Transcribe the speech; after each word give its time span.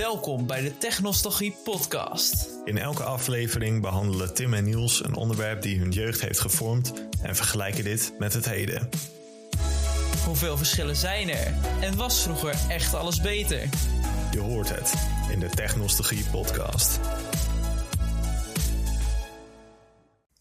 Welkom 0.00 0.46
bij 0.46 0.60
de 0.60 0.78
Technostalgie 0.78 1.56
podcast. 1.64 2.48
In 2.64 2.78
elke 2.78 3.02
aflevering 3.02 3.82
behandelen 3.82 4.34
Tim 4.34 4.54
en 4.54 4.64
Niels 4.64 5.04
een 5.04 5.14
onderwerp 5.14 5.62
die 5.62 5.78
hun 5.78 5.90
jeugd 5.90 6.20
heeft 6.20 6.40
gevormd 6.40 7.08
en 7.22 7.36
vergelijken 7.36 7.84
dit 7.84 8.14
met 8.18 8.32
het 8.32 8.48
heden. 8.48 8.88
Hoeveel 10.24 10.56
verschillen 10.56 10.96
zijn 10.96 11.28
er? 11.28 11.54
En 11.80 11.96
was 11.96 12.22
vroeger 12.22 12.54
echt 12.68 12.94
alles 12.94 13.20
beter? 13.20 13.68
Je 14.30 14.40
hoort 14.40 14.68
het 14.74 14.94
in 15.32 15.40
de 15.40 15.48
Technostalgie 15.48 16.24
podcast. 16.30 17.00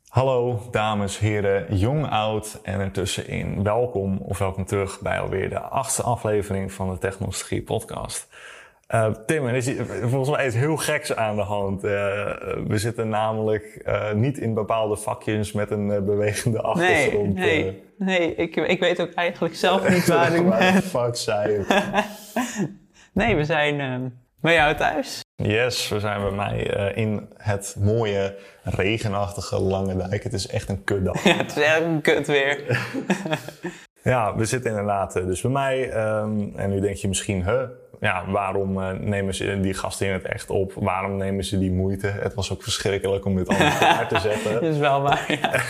Hallo 0.08 0.68
dames, 0.72 1.20
heren, 1.20 1.78
jong, 1.78 2.10
oud 2.10 2.60
en 2.64 2.80
ertussenin. 2.80 3.64
Welkom 3.64 4.18
of 4.18 4.38
welkom 4.38 4.66
terug 4.66 5.00
bij 5.00 5.20
alweer 5.20 5.50
de 5.50 5.60
achtste 5.60 6.04
aflevering 6.04 6.72
van 6.72 6.90
de 6.90 6.98
Technologie 6.98 7.62
podcast. 7.62 8.28
Uh, 8.96 9.10
Tim, 9.26 9.46
er 9.46 9.56
is 9.56 9.72
volgens 10.02 10.30
mij 10.30 10.46
iets 10.46 10.56
heel 10.56 10.78
geks 10.78 11.16
aan 11.16 11.36
de 11.36 11.42
hand. 11.42 11.84
Uh, 11.84 11.92
we 12.68 12.78
zitten 12.78 13.10
namelijk 13.10 13.82
uh, 13.88 14.14
niet 14.14 14.38
in 14.38 14.54
bepaalde 14.54 14.98
vakjes 14.98 15.52
met 15.52 15.72
een 15.72 16.06
bewegende 16.06 16.62
achtergrond. 16.62 17.34
Nee, 17.34 17.64
nee, 17.64 17.84
nee 17.98 18.36
ik, 18.36 18.56
ik 18.56 18.80
weet 18.80 19.02
ook 19.02 19.14
eigenlijk 19.14 19.56
zelf 19.56 19.90
niet 19.90 20.08
waar 20.16 20.36
ik 20.36 20.50
ben. 20.50 20.74
fuck 20.82 21.16
zei 21.16 21.58
het? 21.58 21.84
nee, 23.14 23.36
we 23.36 23.46
zijn 23.46 24.14
bij 24.42 24.54
jou 24.54 24.76
thuis. 24.76 25.22
Yes, 25.36 25.90
we 25.90 26.00
zijn 26.00 26.22
bij 26.22 26.32
mij 26.32 26.62
in 26.96 27.30
het 27.38 27.76
mooie, 27.80 28.36
regenachtige 28.64 29.60
Lange 29.60 29.96
Dijk. 29.96 30.24
Het 30.24 30.34
is 30.34 30.48
echt 30.48 30.70
een 30.70 30.84
kutdag. 30.84 31.24
Ja, 31.30 31.38
het 31.38 31.56
is 31.56 31.64
echt 31.64 31.82
een 31.82 32.02
kut 32.02 32.28
weer. 32.28 32.88
ja, 34.04 34.36
we 34.36 34.46
zitten 34.46 34.70
inderdaad 34.70 35.14
dus 35.14 35.42
bij 35.42 35.52
mij. 35.52 36.08
Um, 36.20 36.54
en 36.56 36.70
nu 36.70 36.80
denk 36.80 36.96
je 36.96 37.08
misschien, 37.08 37.44
huh, 37.44 37.62
ja, 38.00 38.26
waarom 38.28 38.78
uh, 38.78 38.92
nemen 38.92 39.36
ze 39.36 39.60
die 39.60 39.74
gasten 39.74 40.08
in 40.08 40.14
het 40.14 40.26
echt 40.26 40.50
op? 40.50 40.74
Waarom 40.74 41.18
nemen 41.18 41.44
ze 41.44 41.60
die 41.60 41.72
moeite? 41.72 42.08
Het 42.08 42.34
was 42.34 42.52
ook 42.52 42.64
verschrikkelijk 42.64 43.26
om 43.26 43.36
dit 43.36 43.48
allemaal 43.48 43.78
klaar 43.88 44.08
te 44.08 44.20
zetten. 44.20 44.54
Dat 44.54 44.64
is 44.64 44.78
wel 44.78 45.02
waar, 45.02 45.40
ja. 45.42 45.62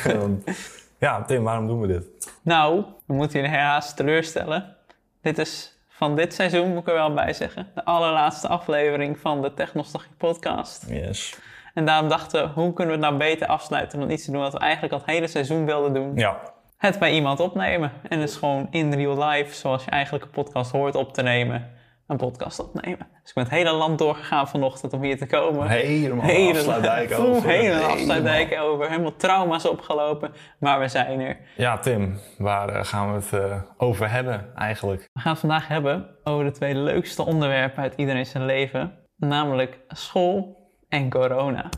ja, 1.00 1.22
Tim, 1.24 1.44
waarom 1.44 1.68
doen 1.68 1.82
we 1.82 1.88
dit? 1.88 2.32
Nou, 2.42 2.84
we 3.06 3.14
moeten 3.14 3.42
je 3.42 3.48
helaas 3.48 3.96
teleurstellen. 3.96 4.76
Dit 5.22 5.38
is 5.38 5.78
van 5.88 6.16
dit 6.16 6.34
seizoen, 6.34 6.70
moet 6.70 6.82
ik 6.82 6.88
er 6.88 6.94
wel 6.94 7.14
bij 7.14 7.34
zeggen. 7.34 7.68
De 7.76 7.86
allerlaatste 7.86 8.48
aflevering 8.48 9.20
van 9.20 9.42
de 9.42 9.54
Technostalgie 9.54 10.14
podcast. 10.18 10.86
Yes. 10.90 11.38
En 11.74 11.86
daarom 11.86 12.10
dachten 12.10 12.44
we, 12.44 12.62
hoe 12.62 12.74
kunnen 12.74 13.00
we 13.00 13.06
het 13.06 13.10
nou 13.10 13.30
beter 13.30 13.48
afsluiten 13.48 14.00
dan 14.00 14.10
iets 14.10 14.26
te 14.26 14.32
doen 14.32 14.42
wat 14.42 14.54
we 14.54 14.60
eigenlijk 14.60 14.94
al 14.94 15.00
het 15.00 15.10
hele 15.10 15.28
seizoen 15.28 15.66
wilden 15.66 15.94
doen? 15.94 16.16
Ja. 16.16 16.40
Het 16.78 17.00
bij 17.00 17.14
iemand 17.14 17.40
opnemen. 17.40 17.92
En 18.10 18.20
dus 18.20 18.36
gewoon 18.36 18.68
in 18.72 18.94
real 18.94 19.24
life, 19.24 19.56
zoals 19.56 19.84
je 19.84 19.90
eigenlijk 19.90 20.24
een 20.24 20.32
podcast 20.32 20.72
hoort 20.72 20.96
op 20.96 21.14
te 21.14 21.22
nemen 21.22 21.78
een 22.10 22.18
podcast 22.18 22.60
opnemen. 22.60 23.08
Dus 23.22 23.30
ik 23.30 23.34
ben 23.34 23.44
het 23.44 23.54
hele 23.54 23.72
land 23.72 23.98
doorgegaan 23.98 24.48
vanochtend 24.48 24.94
om 24.94 25.02
hier 25.02 25.18
te 25.18 25.26
komen. 25.26 25.68
Helemaal 25.68 26.26
helemaal 26.26 26.56
afsluitdijk 26.56 27.20
over. 27.20 27.50
Helemaal 27.50 27.90
afsluitdijk 27.90 28.60
over. 28.62 28.90
Helemaal 28.90 29.16
trauma's 29.16 29.66
opgelopen. 29.66 30.32
Maar 30.60 30.80
we 30.80 30.88
zijn 30.88 31.20
er. 31.20 31.38
Ja, 31.58 31.78
Tim, 31.78 32.20
waar 32.38 32.70
eh, 32.70 32.84
gaan 32.84 33.08
we 33.08 33.14
het 33.14 33.32
uh, 33.52 33.62
over 33.78 34.12
hebben 34.12 34.56
eigenlijk? 34.56 35.10
We 35.14 35.20
gaan 35.20 35.32
het 35.32 35.40
vandaag 35.40 35.68
hebben 35.68 36.10
over 36.24 36.46
de 36.46 36.52
twee 36.52 36.76
leukste 36.76 37.26
onderwerpen 37.26 37.84
uit 37.84 37.94
iedereen 37.96 38.26
zijn 38.26 38.46
leven. 38.46 38.94
Namelijk 39.16 39.80
school 39.88 40.70
en 40.88 41.10
corona. 41.10 41.70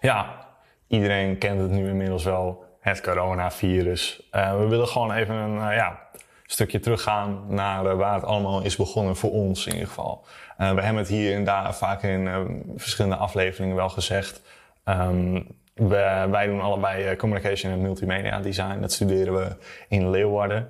Ja, 0.00 0.46
iedereen 0.88 1.38
kent 1.38 1.60
het 1.60 1.70
nu 1.70 1.88
inmiddels 1.88 2.24
wel. 2.24 2.64
Het 2.80 3.00
coronavirus. 3.00 4.28
Uh, 4.32 4.58
we 4.58 4.66
willen 4.66 4.88
gewoon 4.88 5.12
even 5.12 5.34
een, 5.34 5.74
ja, 5.74 5.98
stukje 6.52 6.80
teruggaan 6.80 7.44
naar 7.48 7.84
uh, 7.84 7.94
waar 7.94 8.14
het 8.14 8.24
allemaal 8.24 8.62
is 8.62 8.76
begonnen, 8.76 9.16
voor 9.16 9.30
ons 9.30 9.66
in 9.66 9.72
ieder 9.72 9.88
geval. 9.88 10.24
Uh, 10.58 10.74
we 10.74 10.80
hebben 10.80 11.02
het 11.02 11.08
hier 11.08 11.34
en 11.34 11.44
daar 11.44 11.74
vaak 11.74 12.02
in 12.02 12.26
uh, 12.26 12.38
verschillende 12.76 13.16
afleveringen 13.16 13.76
wel 13.76 13.88
gezegd. 13.88 14.42
Um, 14.84 15.46
we, 15.74 16.26
wij 16.30 16.46
doen 16.46 16.60
allebei 16.60 17.16
communication 17.16 17.72
en 17.72 17.80
multimedia 17.80 18.40
design. 18.40 18.80
Dat 18.80 18.92
studeren 18.92 19.34
we 19.34 19.56
in 19.88 20.10
Leeuwarden. 20.10 20.68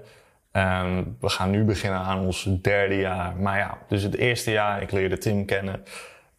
Um, 0.52 1.16
we 1.20 1.28
gaan 1.28 1.50
nu 1.50 1.64
beginnen 1.64 2.00
aan 2.00 2.20
ons 2.20 2.48
derde 2.62 2.96
jaar. 2.96 3.36
Maar 3.36 3.58
ja, 3.58 3.78
dus 3.88 4.02
het 4.02 4.16
eerste 4.16 4.50
jaar, 4.50 4.82
ik 4.82 4.92
leerde 4.92 5.18
Tim 5.18 5.44
kennen. 5.44 5.84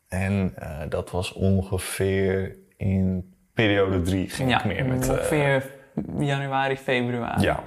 En 0.07 0.53
dat 0.89 1.11
was 1.11 1.33
ongeveer 1.33 2.55
in 2.77 3.33
periode 3.53 4.01
drie 4.01 4.29
ging 4.29 4.49
ja, 4.49 4.57
ik 4.57 4.65
meer 4.65 4.85
met... 4.85 5.09
ongeveer 5.09 5.71
januari, 6.17 6.77
februari. 6.77 7.41
Ja. 7.41 7.63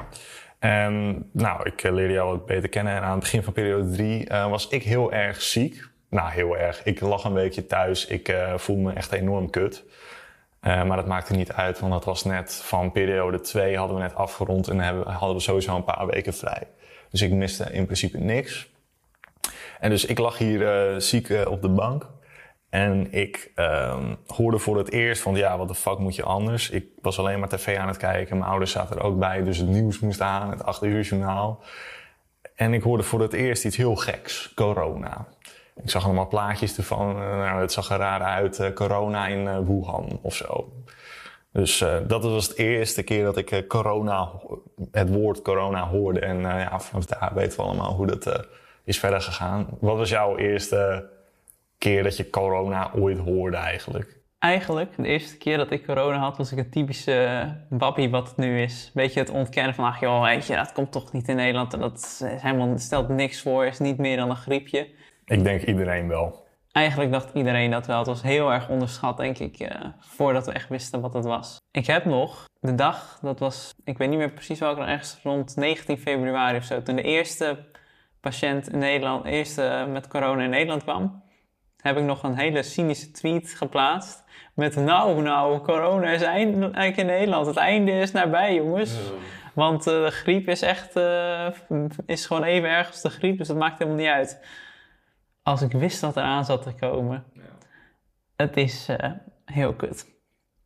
Nou, 1.33 1.61
ik 1.65 1.83
eh, 1.83 1.93
leerde 1.93 2.13
jou 2.13 2.31
wat 2.31 2.47
beter 2.47 2.69
kennen. 2.69 2.95
En 2.95 3.03
aan 3.03 3.11
het 3.11 3.21
begin 3.21 3.43
van 3.43 3.53
periode 3.53 3.91
3 3.91 4.31
uh, 4.31 4.51
was 4.51 4.69
ik 4.69 4.83
heel 4.83 5.13
erg 5.13 5.43
ziek. 5.43 5.89
Nou, 6.11 6.31
heel 6.31 6.57
erg. 6.57 6.85
Ik 6.85 7.01
lag 7.01 7.25
een 7.25 7.33
weekje 7.33 7.67
thuis. 7.67 8.07
Ik 8.07 8.29
uh, 8.29 8.59
voelde 8.59 8.83
me 8.83 8.93
echt 8.93 9.13
enorm 9.13 9.51
kut. 9.51 9.85
Maar 10.61 10.97
dat 10.97 11.07
maakte 11.07 11.33
niet 11.33 11.53
uit, 11.53 11.81
want 11.81 11.93
dat 11.93 12.05
was 12.05 12.25
net 12.25 12.55
van 12.55 12.93
periode 12.93 13.41
2 13.41 13.77
hadden 13.77 13.97
we 13.97 14.03
net 14.03 14.15
afgerond 14.15 14.69
en 14.69 14.81
hebben, 14.81 15.13
hadden 15.13 15.37
we 15.37 15.43
sowieso 15.43 15.77
een 15.77 15.85
paar 15.85 16.07
weken 16.07 16.35
vrij. 16.35 16.67
Dus 17.11 17.23
ik 17.23 17.31
miste 17.31 17.73
in 17.73 17.85
principe 17.85 18.19
niks. 18.19 18.71
En 19.81 19.91
dus 19.91 20.05
ik 20.05 20.19
lag 20.19 20.39
hier 20.39 20.95
ziek 21.01 21.47
op 21.49 21.63
de 21.63 21.69
bank. 21.69 22.07
En 22.69 23.13
ik 23.13 23.53
um, 23.57 24.17
hoorde 24.27 24.59
voor 24.59 24.79
het 24.79 24.93
eerst 24.93 25.23
van, 25.23 25.37
ja, 25.37 25.59
wat 25.59 25.69
de 25.69 25.75
fuck 25.75 25.99
moet 25.99 26.17
je 26.17 26.23
anders? 26.23 26.71
Ik 26.71 26.87
was 27.03 27.19
alleen 27.19 27.39
maar 27.39 27.49
tv 27.49 27.77
aan 27.79 27.89
het 27.89 27.97
kijken. 27.97 28.39
Mijn 28.39 28.51
ouders 28.51 28.71
zaten 28.71 28.97
er 28.97 29.03
ook 29.03 29.19
bij, 29.19 29.43
dus 29.43 29.59
het 29.59 29.69
nieuws 29.69 30.01
moest 30.01 30.21
aan, 30.21 30.51
het 30.51 30.65
8 30.65 30.83
uur 30.83 31.03
journaal. 31.03 31.63
En 32.55 32.75
ik 32.75 32.83
hoorde 32.83 33.03
voor 33.03 33.21
het 33.21 33.33
eerst 33.33 33.65
iets 33.65 33.77
heel 33.77 33.97
geks, 33.97 34.53
corona. 34.55 35.27
Ik 35.83 35.91
zag 35.91 36.05
allemaal 36.05 36.29
plaatjes 36.29 36.77
ervan. 36.77 37.15
Nou, 37.17 37.61
het 37.61 37.73
zag 37.73 37.91
er 37.91 37.99
raar 37.99 38.21
uit, 38.21 38.59
uh, 38.59 38.73
corona 38.73 39.27
in 39.27 39.45
uh, 39.45 39.59
Wuhan 39.59 40.19
of 40.23 40.35
zo. 40.35 40.73
Dus 41.53 41.81
uh, 41.81 41.97
dat 42.07 42.23
was 42.23 42.49
de 42.49 42.55
eerste 42.55 43.03
keer 43.03 43.25
dat 43.25 43.37
ik 43.37 43.65
corona, 43.69 44.31
het 44.91 45.09
woord 45.09 45.43
corona 45.43 45.89
hoorde. 45.89 46.21
En 46.21 46.41
ja, 46.41 46.81
vanaf 46.81 47.05
daar 47.05 47.31
weten 47.35 47.57
we 47.59 47.65
allemaal 47.65 47.95
hoe 47.95 48.07
dat 48.07 48.47
is 48.85 48.99
verder 48.99 49.21
gegaan. 49.21 49.67
Wat 49.81 49.97
was 49.97 50.09
jouw 50.09 50.37
eerste 50.37 51.09
keer 51.79 52.03
dat 52.03 52.17
je 52.17 52.31
corona 52.31 52.91
ooit 52.95 53.19
hoorde 53.19 53.57
eigenlijk? 53.57 54.17
Eigenlijk, 54.39 54.97
de 54.97 55.07
eerste 55.07 55.37
keer 55.37 55.57
dat 55.57 55.71
ik 55.71 55.87
corona 55.87 56.19
had, 56.19 56.37
was 56.37 56.53
ik 56.53 56.59
een 56.59 56.71
typische 56.71 57.49
wappie 57.69 58.11
wat 58.11 58.29
het 58.29 58.37
nu 58.37 58.61
is. 58.61 58.91
Beetje 58.95 59.21
het 59.21 59.31
ontkennen 59.31 59.75
van, 59.75 59.85
ach 59.85 60.01
joh, 60.01 60.23
weet 60.23 60.47
je, 60.47 60.55
dat 60.55 60.73
komt 60.73 60.93
toch 60.93 61.13
niet 61.13 61.29
in 61.29 61.37
Nederland. 61.37 61.73
En 61.73 61.81
dat 61.81 61.97
is 61.99 62.23
helemaal, 62.27 62.79
stelt 62.79 63.09
niks 63.09 63.43
voor, 63.43 63.67
is 63.67 63.79
niet 63.79 63.99
meer 63.99 64.17
dan 64.17 64.31
een 64.31 64.37
griepje. 64.37 64.89
Ik 65.25 65.45
denk 65.45 65.63
iedereen 65.63 66.09
wel. 66.09 66.45
Eigenlijk 66.73 67.13
dacht 67.13 67.35
iedereen 67.35 67.71
dat 67.71 67.87
wel. 67.87 67.99
Het 67.99 68.07
was 68.07 68.23
heel 68.23 68.53
erg 68.53 68.69
onderschat, 68.69 69.17
denk 69.17 69.39
ik, 69.39 69.61
uh, 69.61 69.69
voordat 69.99 70.47
we 70.47 70.53
echt 70.53 70.69
wisten 70.69 71.01
wat 71.01 71.15
het 71.15 71.25
was. 71.25 71.57
Ik 71.71 71.87
heb 71.87 72.05
nog 72.05 72.45
de 72.61 72.75
dag, 72.75 73.19
dat 73.23 73.39
was, 73.39 73.75
ik 73.85 73.99
weet 73.99 74.09
niet 74.09 74.19
meer 74.19 74.33
precies 74.33 74.59
welke, 74.59 74.81
ergens 74.81 75.21
rond 75.23 75.57
19 75.57 75.99
februari 75.99 76.57
of 76.57 76.65
zo, 76.65 76.83
toen 76.83 76.97
de 76.97 77.03
eerste 77.03 77.59
patiënt 78.21 78.69
in 78.69 78.79
Nederland, 78.79 79.25
eerste 79.25 79.87
met 79.89 80.09
corona 80.09 80.43
in 80.43 80.51
Nederland 80.51 80.83
kwam 80.83 81.25
heb 81.87 81.97
ik 81.97 82.05
nog 82.05 82.23
een 82.23 82.37
hele 82.37 82.63
cynische 82.63 83.11
tweet 83.11 83.55
geplaatst. 83.55 84.25
Met 84.55 84.77
nou, 84.77 85.23
nou, 85.23 85.61
corona 85.61 86.11
is 86.11 86.23
eigenlijk 86.23 86.97
in 86.97 87.07
Nederland. 87.07 87.47
Het 87.47 87.57
einde 87.57 87.93
is 87.93 88.13
nabij, 88.13 88.55
jongens. 88.55 88.99
Want 89.55 89.87
uh, 89.87 90.05
de 90.05 90.11
griep 90.11 90.49
is 90.49 90.63
echt, 90.63 90.97
uh, 90.97 91.49
is 92.07 92.27
gewoon 92.27 92.43
even 92.43 92.69
erg 92.69 92.87
als 92.87 93.03
de 93.03 93.11
griep. 93.11 93.39
Dus 93.39 93.49
dat 93.49 93.57
maakt 93.57 93.79
helemaal 93.79 94.01
niet 94.01 94.11
uit. 94.11 94.47
Als 95.43 95.63
ik 95.63 95.73
wist 95.73 96.01
dat 96.01 96.17
er 96.17 96.23
aan 96.23 96.45
zat 96.45 96.63
te 96.63 96.73
komen. 96.73 97.25
Ja. 97.33 97.41
Het 98.37 98.57
is 98.57 98.89
uh, 98.89 98.97
heel 99.45 99.75
kut. 99.75 100.07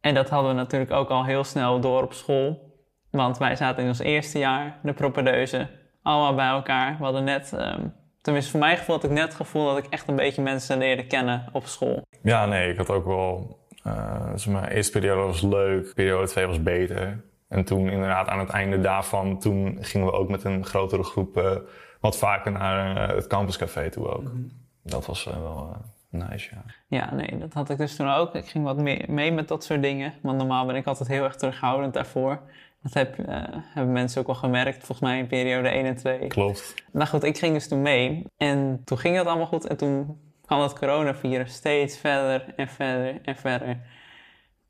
En 0.00 0.14
dat 0.14 0.28
hadden 0.28 0.50
we 0.50 0.56
natuurlijk 0.56 0.90
ook 0.90 1.08
al 1.08 1.24
heel 1.24 1.44
snel 1.44 1.80
door 1.80 2.02
op 2.02 2.12
school. 2.12 2.74
Want 3.10 3.38
wij 3.38 3.56
zaten 3.56 3.82
in 3.82 3.88
ons 3.88 3.98
eerste 3.98 4.38
jaar, 4.38 4.78
de 4.82 4.92
propedeuse, 4.92 5.68
allemaal 6.02 6.34
bij 6.34 6.48
elkaar. 6.48 6.96
We 6.98 7.04
hadden 7.04 7.24
net 7.24 7.52
um, 7.52 7.94
Tenminste, 8.20 8.50
voor 8.50 8.60
mijn 8.60 8.76
gevoel 8.76 8.94
had 8.94 9.04
ik 9.04 9.10
net 9.10 9.22
het 9.22 9.34
gevoel 9.34 9.66
dat 9.66 9.78
ik 9.78 9.86
echt 9.90 10.08
een 10.08 10.16
beetje 10.16 10.42
mensen 10.42 10.78
leerde 10.78 11.06
kennen 11.06 11.48
op 11.52 11.66
school. 11.66 12.02
Ja, 12.22 12.46
nee, 12.46 12.70
ik 12.70 12.76
had 12.76 12.90
ook 12.90 13.06
wel... 13.06 13.58
Uh, 13.86 14.32
dus 14.32 14.46
mijn 14.46 14.64
eerste 14.64 14.92
periode 14.92 15.22
was 15.22 15.42
leuk, 15.42 15.94
periode 15.94 16.26
2 16.26 16.46
was 16.46 16.62
beter. 16.62 17.24
En 17.48 17.64
toen 17.64 17.88
inderdaad 17.88 18.28
aan 18.28 18.38
het 18.38 18.48
einde 18.48 18.80
daarvan, 18.80 19.38
toen 19.38 19.78
gingen 19.80 20.06
we 20.06 20.12
ook 20.12 20.28
met 20.28 20.44
een 20.44 20.64
grotere 20.64 21.02
groep 21.02 21.36
uh, 21.36 21.56
wat 22.00 22.18
vaker 22.18 22.52
naar 22.52 23.08
uh, 23.10 23.14
het 23.14 23.26
campuscafé 23.26 23.90
toe 23.90 24.08
ook. 24.08 24.22
Mm. 24.22 24.50
Dat 24.82 25.06
was 25.06 25.24
wel 25.24 25.76
nice, 26.10 26.50
ja. 26.54 26.64
Ja, 26.86 27.14
nee, 27.14 27.38
dat 27.38 27.52
had 27.52 27.70
ik 27.70 27.78
dus 27.78 27.96
toen 27.96 28.08
ook. 28.08 28.34
Ik 28.34 28.46
ging 28.46 28.64
wat 28.64 28.76
mee, 28.76 29.04
mee 29.08 29.32
met 29.32 29.48
dat 29.48 29.64
soort 29.64 29.82
dingen. 29.82 30.14
Want 30.22 30.38
normaal 30.38 30.66
ben 30.66 30.76
ik 30.76 30.86
altijd 30.86 31.08
heel 31.08 31.24
erg 31.24 31.36
terughoudend 31.36 31.94
daarvoor. 31.94 32.40
Dat 32.82 32.94
heb, 32.94 33.18
uh, 33.18 33.26
hebben 33.74 33.92
mensen 33.92 34.20
ook 34.20 34.28
al 34.28 34.34
gemerkt, 34.34 34.76
volgens 34.76 35.00
mij 35.00 35.18
in 35.18 35.26
periode 35.26 35.68
1 35.68 35.84
en 35.84 35.96
2. 35.96 36.26
Klopt. 36.26 36.74
Nou 36.92 37.08
goed, 37.08 37.22
ik 37.22 37.38
ging 37.38 37.54
dus 37.54 37.68
toen 37.68 37.82
mee. 37.82 38.24
En 38.36 38.82
toen 38.84 38.98
ging 38.98 39.16
het 39.16 39.26
allemaal 39.26 39.46
goed. 39.46 39.66
En 39.66 39.76
toen 39.76 40.20
kwam 40.46 40.60
het 40.60 40.78
coronavirus 40.78 41.52
steeds 41.52 41.98
verder 41.98 42.54
en 42.56 42.68
verder 42.68 43.20
en 43.22 43.36
verder. 43.36 43.80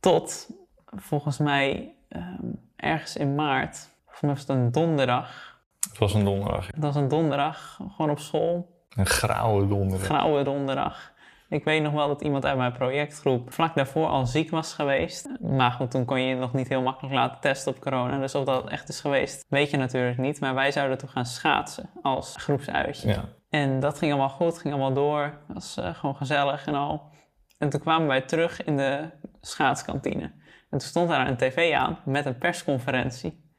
Tot, 0.01 0.49
volgens 0.87 1.39
mij, 1.39 1.95
um, 2.09 2.71
ergens 2.77 3.17
in 3.17 3.35
maart. 3.35 3.89
Volgens 4.05 4.21
mij 4.21 4.31
was 4.31 4.41
het 4.41 4.49
een 4.49 4.73
donderdag. 4.73 5.59
Het 5.89 5.99
was 5.99 6.15
een 6.15 6.25
donderdag. 6.25 6.67
Het 6.67 6.79
was 6.79 6.97
een 6.97 7.09
donderdag, 7.09 7.81
gewoon 7.91 8.11
op 8.11 8.19
school. 8.19 8.79
Een 8.91 9.07
grauwe 9.07 9.67
donderdag. 9.67 10.07
grauwe 10.07 10.43
donderdag. 10.43 11.10
Ik 11.51 11.65
weet 11.65 11.83
nog 11.83 11.93
wel 11.93 12.09
dat 12.09 12.23
iemand 12.23 12.45
uit 12.45 12.57
mijn 12.57 12.73
projectgroep 12.73 13.53
vlak 13.53 13.75
daarvoor 13.75 14.07
al 14.07 14.27
ziek 14.27 14.51
was 14.51 14.75
geweest. 14.75 15.29
Maar 15.41 15.71
goed, 15.71 15.91
toen 15.91 16.05
kon 16.05 16.21
je 16.21 16.29
je 16.29 16.35
nog 16.35 16.53
niet 16.53 16.69
heel 16.69 16.83
makkelijk 16.83 17.15
laten 17.15 17.41
testen 17.41 17.73
op 17.73 17.81
corona. 17.81 18.19
Dus 18.19 18.35
of 18.35 18.45
dat 18.45 18.69
echt 18.69 18.89
is 18.89 19.01
geweest, 19.01 19.47
weet 19.49 19.71
je 19.71 19.77
natuurlijk 19.77 20.19
niet. 20.19 20.41
Maar 20.41 20.55
wij 20.55 20.73
zouden 20.73 20.99
toen 20.99 21.09
gaan 21.09 21.27
schaatsen 21.27 21.91
als 22.03 22.35
groepsuitje. 22.37 23.09
Ja. 23.09 23.25
En 23.49 23.81
dat 23.81 23.99
ging 23.99 24.13
allemaal 24.13 24.31
goed, 24.31 24.59
ging 24.59 24.75
allemaal 24.75 24.95
door. 24.95 25.39
was 25.49 25.77
eh, 25.77 25.95
gewoon 25.95 26.17
gezellig 26.17 26.67
en 26.67 26.75
al. 26.75 27.11
En 27.59 27.71
toen 27.71 27.81
kwamen 27.81 28.09
wij 28.09 28.21
terug 28.21 28.65
in 28.65 28.77
de 28.77 29.11
schaatskantine. 29.41 30.23
En 30.71 30.79
toen 30.79 30.81
stond 30.81 31.09
daar 31.09 31.29
een 31.29 31.37
tv 31.37 31.73
aan 31.75 31.99
met 32.05 32.27
een 32.27 32.39
persconferentie 32.39 33.50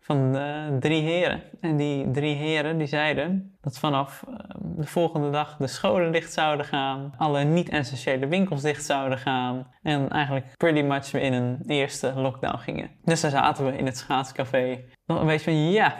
van 0.00 0.32
de 0.32 0.76
drie 0.80 1.02
heren. 1.02 1.42
En 1.60 1.76
die 1.76 2.10
drie 2.10 2.34
heren 2.34 2.78
die 2.78 2.86
zeiden 2.86 3.58
dat 3.60 3.78
vanaf 3.78 4.24
eh, 4.28 4.34
de 4.60 4.86
volgende 4.86 5.30
dag 5.30 5.56
de 5.56 5.66
scholen 5.66 6.12
dicht 6.12 6.32
zouden 6.32 6.66
gaan, 6.66 7.14
alle 7.16 7.44
niet-essentiële 7.44 8.26
winkels 8.26 8.62
dicht 8.62 8.84
zouden 8.84 9.18
gaan 9.18 9.66
en 9.82 10.08
eigenlijk 10.08 10.56
pretty 10.56 10.82
much 10.82 11.12
in 11.12 11.32
een 11.32 11.62
eerste 11.66 12.12
lockdown 12.14 12.58
gingen. 12.58 12.90
Dus 13.04 13.20
daar 13.20 13.30
zaten 13.30 13.64
we 13.64 13.76
in 13.76 13.86
het 13.86 13.96
schaatscafé. 13.96 14.84
Nog 15.06 15.20
een 15.20 15.26
beetje 15.26 15.50
van 15.50 15.70
ja, 15.70 15.96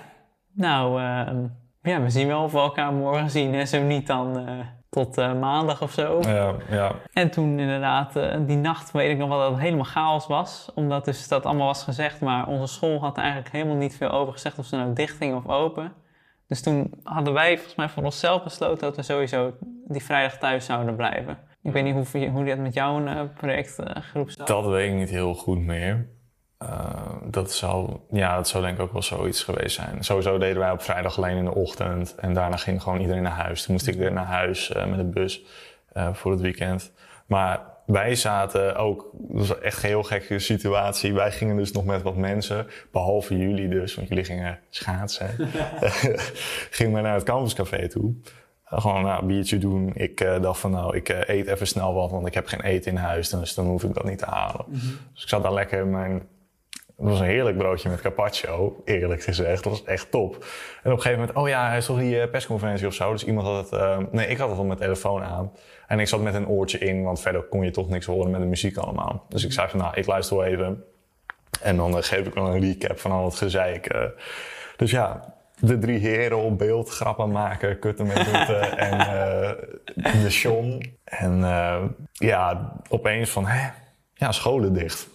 nou 0.52 1.02
eh, 1.02 1.44
ja, 1.82 2.02
we 2.02 2.10
zien 2.10 2.26
wel 2.26 2.42
of 2.42 2.52
we 2.52 2.58
elkaar 2.58 2.92
morgen 2.92 3.30
zien 3.30 3.54
en 3.54 3.68
zo 3.68 3.82
niet 3.82 4.06
dan 4.06 4.38
eh, 4.38 4.66
tot 4.90 5.18
eh, 5.18 5.38
maandag 5.40 5.82
of 5.82 5.92
zo. 5.92 6.20
Ja, 6.20 6.54
ja. 6.70 6.92
En 7.12 7.30
toen 7.30 7.58
inderdaad, 7.58 8.16
eh, 8.16 8.36
die 8.46 8.56
nacht 8.56 8.90
weet 8.90 9.10
ik 9.10 9.18
nog 9.18 9.28
wel 9.28 9.38
dat 9.38 9.50
het 9.50 9.60
helemaal 9.60 9.84
chaos 9.84 10.26
was. 10.26 10.70
Omdat 10.74 11.04
dus 11.04 11.28
dat 11.28 11.46
allemaal 11.46 11.66
was 11.66 11.82
gezegd, 11.82 12.20
maar 12.20 12.46
onze 12.46 12.74
school 12.74 13.00
had 13.00 13.18
eigenlijk 13.18 13.52
helemaal 13.52 13.76
niet 13.76 13.96
veel 13.96 14.10
over 14.10 14.32
gezegd 14.32 14.58
of 14.58 14.66
ze 14.66 14.76
nou 14.76 14.92
dicht 14.92 15.22
of 15.22 15.48
open. 15.48 15.92
Dus 16.46 16.62
toen 16.62 16.92
hadden 17.02 17.32
wij 17.32 17.54
volgens 17.54 17.74
mij 17.74 17.88
voor 17.88 18.02
onszelf 18.02 18.42
besloten 18.42 18.86
dat 18.86 18.96
we 18.96 19.02
sowieso 19.02 19.52
die 19.84 20.04
vrijdag 20.04 20.38
thuis 20.38 20.64
zouden 20.64 20.96
blijven. 20.96 21.38
Ik 21.62 21.72
weet 21.72 21.84
niet 21.84 22.10
hoe, 22.12 22.28
hoe 22.28 22.44
dat 22.44 22.58
met 22.58 22.74
jouw 22.74 23.00
uh, 23.00 23.20
projectgroep 23.34 24.30
zat. 24.30 24.46
Dat 24.46 24.66
weet 24.66 24.90
ik 24.90 24.96
niet 24.96 25.10
heel 25.10 25.34
goed 25.34 25.58
meer. 25.58 26.08
Uh, 26.62 26.68
dat, 27.24 27.52
zou, 27.52 27.96
ja, 28.10 28.36
dat 28.36 28.48
zou 28.48 28.64
denk 28.64 28.76
ik 28.76 28.82
ook 28.82 28.92
wel 28.92 29.02
zoiets 29.02 29.42
geweest 29.42 29.74
zijn. 29.74 30.04
Sowieso 30.04 30.38
deden 30.38 30.58
wij 30.58 30.70
op 30.70 30.82
vrijdag 30.82 31.16
alleen 31.16 31.36
in 31.36 31.44
de 31.44 31.54
ochtend. 31.54 32.14
En 32.14 32.34
daarna 32.34 32.56
ging 32.56 32.82
gewoon 32.82 33.00
iedereen 33.00 33.22
naar 33.22 33.32
huis. 33.32 33.62
Toen 33.62 33.74
moest 33.74 33.86
ik 33.86 33.94
weer 33.94 34.12
naar 34.12 34.24
huis 34.24 34.70
uh, 34.70 34.86
met 34.86 34.98
de 34.98 35.04
bus 35.04 35.42
uh, 35.96 36.14
voor 36.14 36.30
het 36.30 36.40
weekend. 36.40 36.92
Maar 37.26 37.60
wij 37.86 38.14
zaten 38.14 38.76
ook, 38.76 39.10
dat 39.12 39.48
was 39.48 39.58
echt 39.58 39.82
een 39.82 39.88
heel 39.88 40.02
gekke 40.02 40.38
situatie. 40.38 41.12
Wij 41.14 41.32
gingen 41.32 41.56
dus 41.56 41.72
nog 41.72 41.84
met 41.84 42.02
wat 42.02 42.16
mensen, 42.16 42.66
behalve 42.92 43.38
jullie 43.38 43.68
dus, 43.68 43.94
want 43.94 44.08
jullie 44.08 44.24
gingen 44.24 44.58
schaatsen. 44.70 45.30
gingen 46.70 46.94
we 46.94 47.00
naar 47.00 47.14
het 47.14 47.22
campuscafé 47.22 47.88
toe. 47.88 48.14
Gewoon 48.64 49.02
nou, 49.02 49.20
een 49.20 49.26
biertje 49.26 49.58
doen. 49.58 49.90
Ik 49.94 50.20
uh, 50.20 50.40
dacht 50.40 50.60
van 50.60 50.70
nou, 50.70 50.96
ik 50.96 51.08
uh, 51.08 51.18
eet 51.26 51.46
even 51.46 51.66
snel 51.66 51.94
wat, 51.94 52.10
want 52.10 52.26
ik 52.26 52.34
heb 52.34 52.46
geen 52.46 52.60
eten 52.60 52.90
in 52.90 52.96
huis. 52.96 53.28
Dus 53.28 53.54
dan 53.54 53.66
hoef 53.66 53.84
ik 53.84 53.94
dat 53.94 54.04
niet 54.04 54.18
te 54.18 54.26
halen. 54.26 54.64
Mm 54.66 54.78
-hmm. 54.78 54.98
Dus 55.12 55.22
ik 55.22 55.28
zat 55.28 55.42
daar 55.42 55.54
lekker 55.54 55.80
in 55.80 55.90
mijn... 55.90 56.22
Het 56.98 57.06
was 57.06 57.20
een 57.20 57.26
heerlijk 57.26 57.58
broodje 57.58 57.88
met 57.88 58.00
carpaccio, 58.00 58.82
eerlijk 58.84 59.22
gezegd. 59.22 59.64
Dat 59.64 59.72
was 59.72 59.84
echt 59.84 60.10
top. 60.10 60.34
En 60.82 60.90
op 60.90 60.96
een 60.96 61.02
gegeven 61.02 61.18
moment, 61.18 61.36
oh 61.36 61.48
ja, 61.48 61.72
is 61.72 61.86
toch 61.86 61.98
die 61.98 62.14
uh, 62.14 62.30
persconferentie 62.30 62.86
of 62.86 62.94
zo? 62.94 63.12
Dus 63.12 63.24
iemand 63.24 63.46
had 63.46 63.70
het... 63.70 64.12
nee, 64.12 64.26
ik 64.26 64.38
had 64.38 64.50
het 64.50 64.58
op 64.58 64.66
mijn 64.66 64.78
telefoon 64.78 65.22
aan. 65.22 65.52
En 65.86 66.00
ik 66.00 66.08
zat 66.08 66.20
met 66.20 66.34
een 66.34 66.48
oortje 66.48 66.78
in, 66.78 67.02
want 67.02 67.20
verder 67.20 67.42
kon 67.42 67.64
je 67.64 67.70
toch 67.70 67.88
niks 67.88 68.06
horen 68.06 68.30
met 68.30 68.40
de 68.40 68.46
muziek 68.46 68.76
allemaal. 68.76 69.24
Dus 69.28 69.44
ik 69.44 69.52
zei 69.52 69.68
van 69.68 69.78
nou, 69.78 69.94
ik 69.94 70.06
luister 70.06 70.36
wel 70.36 70.46
even. 70.46 70.84
En 71.62 71.76
dan 71.76 72.02
geef 72.02 72.26
ik 72.26 72.34
wel 72.34 72.46
een 72.46 72.60
recap 72.60 72.98
van 72.98 73.12
al 73.12 73.24
het 73.24 73.34
gezeik. 73.34 74.10
dus 74.76 74.90
ja, 74.90 75.34
de 75.58 75.78
drie 75.78 75.98
heren 75.98 76.38
op 76.38 76.58
beeld, 76.58 76.88
grappen 76.88 77.30
maken, 77.30 77.78
kutten 77.78 78.06
met 78.06 78.16
Rutte 78.32 78.54
en 78.56 78.98
de 80.22 80.30
Sean. 80.30 80.82
En 81.04 81.40
ja, 82.12 82.72
opeens 82.88 83.30
van, 83.30 83.46
hè, 83.46 83.68
ja, 84.14 84.32
scholen 84.32 84.72
dicht. 84.72 85.08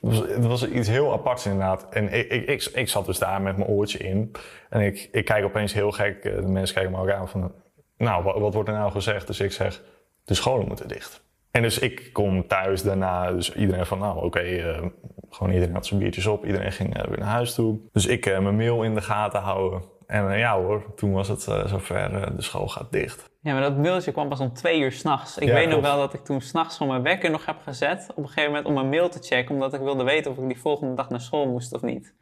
Was, 0.00 0.22
was 0.36 0.68
iets 0.68 0.88
heel 0.88 1.12
aparts 1.12 1.46
inderdaad. 1.46 1.86
En 1.90 2.12
ik, 2.12 2.30
ik, 2.30 2.48
ik, 2.48 2.64
ik, 2.64 2.88
zat 2.88 3.06
dus 3.06 3.18
daar 3.18 3.42
met 3.42 3.56
mijn 3.56 3.68
oortje 3.68 3.98
in. 3.98 4.32
En 4.68 4.80
ik, 4.80 5.08
ik 5.12 5.24
kijk 5.24 5.44
opeens 5.44 5.72
heel 5.72 5.90
gek, 5.90 6.22
de 6.22 6.42
mensen 6.42 6.74
kijken 6.74 6.92
me 6.92 7.00
ook 7.00 7.10
aan 7.10 7.28
van, 7.28 7.52
nou, 7.96 8.22
wat, 8.22 8.54
wordt 8.54 8.68
er 8.68 8.74
nou 8.74 8.90
gezegd? 8.90 9.26
Dus 9.26 9.40
ik 9.40 9.52
zeg, 9.52 9.82
de 10.24 10.34
scholen 10.34 10.66
moeten 10.66 10.88
dicht. 10.88 11.28
En 11.50 11.62
dus 11.62 11.78
ik 11.78 12.10
kom 12.12 12.46
thuis 12.46 12.82
daarna, 12.82 13.32
dus 13.32 13.54
iedereen 13.54 13.86
van, 13.86 13.98
nou 13.98 14.24
oké, 14.24 14.42
uh, 14.42 14.82
gewoon 15.30 15.52
iedereen 15.52 15.74
had 15.74 15.86
zijn 15.86 16.00
biertjes 16.00 16.26
op, 16.26 16.44
iedereen 16.44 16.72
ging 16.72 16.96
uh, 16.96 17.04
weer 17.04 17.18
naar 17.18 17.28
huis 17.28 17.54
toe. 17.54 17.78
Dus 17.92 18.06
ik 18.06 18.24
mijn 18.26 18.56
mail 18.56 18.82
in 18.82 18.94
de 18.94 19.02
gaten 19.02 19.40
houden. 19.40 19.82
En 20.10 20.38
ja 20.38 20.60
hoor, 20.60 20.94
toen 20.94 21.12
was 21.12 21.28
het 21.28 21.42
zover, 21.42 22.36
de 22.36 22.42
school 22.42 22.68
gaat 22.68 22.92
dicht. 22.92 23.30
Ja, 23.40 23.52
maar 23.52 23.62
dat 23.62 23.76
mailtje 23.76 24.12
kwam 24.12 24.28
pas 24.28 24.40
om 24.40 24.52
twee 24.52 24.80
uur 24.80 24.92
s'nachts. 24.92 25.38
Ik 25.38 25.48
ja, 25.48 25.54
weet 25.54 25.68
nog 25.68 25.80
wel 25.80 25.96
dat 25.96 26.14
ik 26.14 26.24
toen 26.24 26.40
s'nachts 26.40 26.76
van 26.76 26.86
mijn 26.86 27.02
wekker 27.02 27.30
nog 27.30 27.46
heb 27.46 27.56
gezet, 27.64 28.06
op 28.10 28.16
een 28.16 28.26
gegeven 28.26 28.48
moment 28.50 28.66
om 28.66 28.74
mijn 28.74 28.88
mail 28.88 29.08
te 29.08 29.18
checken, 29.22 29.54
omdat 29.54 29.74
ik 29.74 29.80
wilde 29.80 30.04
weten 30.04 30.30
of 30.30 30.38
ik 30.38 30.46
die 30.46 30.60
volgende 30.60 30.94
dag 30.94 31.08
naar 31.08 31.20
school 31.20 31.46
moest 31.46 31.74
of 31.74 31.82
niet. 31.82 32.14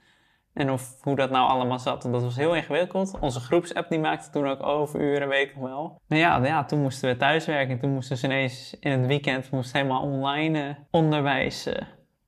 En 0.55 0.71
of 0.71 0.97
hoe 1.01 1.17
dat 1.17 1.31
nou 1.31 1.49
allemaal 1.49 1.79
zat. 1.79 2.05
En 2.05 2.13
dat 2.13 2.23
was 2.23 2.37
heel 2.37 2.55
ingewikkeld. 2.55 3.19
Onze 3.21 3.41
groepsapp 3.41 3.89
die 3.89 3.99
maakte 3.99 4.31
toen 4.31 4.49
ook 4.49 4.63
overuren, 4.63 5.29
weet 5.29 5.49
ik 5.49 5.57
nog 5.57 5.65
wel. 5.65 6.01
Maar 6.09 6.19
ja, 6.19 6.45
ja, 6.45 6.65
toen 6.65 6.83
moesten 6.83 7.09
we 7.09 7.17
thuiswerken. 7.17 7.79
Toen 7.79 7.93
moesten 7.93 8.17
ze 8.17 8.27
ineens 8.27 8.77
in 8.81 8.91
het 8.91 9.07
weekend 9.07 9.51
moest 9.51 9.73
helemaal 9.73 10.03
online 10.03 10.77
onderwijs 10.91 11.69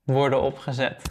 worden 0.04 0.42
opgezet. 0.42 1.02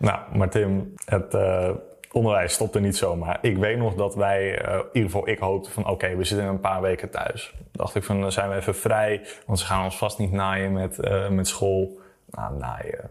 Nou, 0.00 0.36
maar 0.36 0.50
Tim, 0.50 0.94
het 1.04 1.34
uh, 1.34 1.70
onderwijs 2.12 2.52
stopte 2.52 2.80
niet 2.80 2.96
zomaar. 2.96 3.38
Ik 3.42 3.56
weet 3.56 3.78
nog 3.78 3.94
dat 3.94 4.14
wij, 4.14 4.48
in 4.50 4.84
ieder 4.92 5.10
geval 5.10 5.28
ik 5.28 5.38
hoopte 5.38 5.70
van... 5.70 5.86
oké, 5.86 6.16
we 6.16 6.24
zitten 6.24 6.46
een 6.46 6.60
paar 6.60 6.80
weken 6.80 7.10
thuis. 7.10 7.54
Dacht 7.72 7.94
ik 7.94 8.04
van, 8.04 8.20
dan 8.20 8.32
zijn 8.32 8.50
we 8.50 8.56
even 8.56 8.74
vrij. 8.74 9.26
Want 9.46 9.58
ze 9.58 9.66
gaan 9.66 9.84
ons 9.84 9.96
vast 9.98 10.18
niet 10.18 10.32
naaien 10.32 10.72
met, 10.72 10.98
met 11.30 11.48
school 11.48 12.00
nou, 12.30 12.56
naaien. 12.58 13.10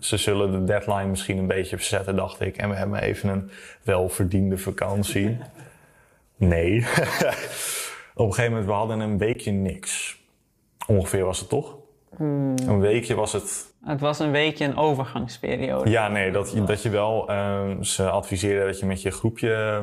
Ze 0.00 0.16
zullen 0.16 0.52
de 0.52 0.64
deadline 0.64 1.06
misschien 1.06 1.38
een 1.38 1.46
beetje 1.46 1.76
verzetten, 1.76 2.16
dacht 2.16 2.40
ik. 2.40 2.56
En 2.56 2.68
we 2.68 2.74
hebben 2.74 3.02
even 3.02 3.28
een 3.28 3.50
welverdiende 3.82 4.58
vakantie. 4.58 5.38
Nee. 6.36 6.76
Op 8.14 8.26
een 8.26 8.34
gegeven 8.34 8.50
moment, 8.50 8.66
we 8.66 8.72
hadden 8.72 9.00
een 9.00 9.18
weekje 9.18 9.50
niks. 9.50 10.20
Ongeveer 10.86 11.24
was 11.24 11.38
het 11.38 11.48
toch? 11.48 11.76
Hmm. 12.16 12.54
Een 12.66 12.80
weekje 12.80 13.14
was 13.14 13.32
het... 13.32 13.74
Het 13.84 14.00
was 14.00 14.18
een 14.18 14.30
weekje 14.30 14.64
een 14.64 14.76
overgangsperiode. 14.76 15.90
Ja, 15.90 16.08
nee, 16.08 16.32
dat 16.32 16.52
je, 16.52 16.64
dat 16.64 16.82
je 16.82 16.90
wel... 16.90 17.30
Uh, 17.30 17.80
ze 17.80 18.10
adviseerden 18.10 18.66
dat 18.66 18.78
je 18.78 18.86
met 18.86 19.02
je 19.02 19.10
groepje 19.10 19.82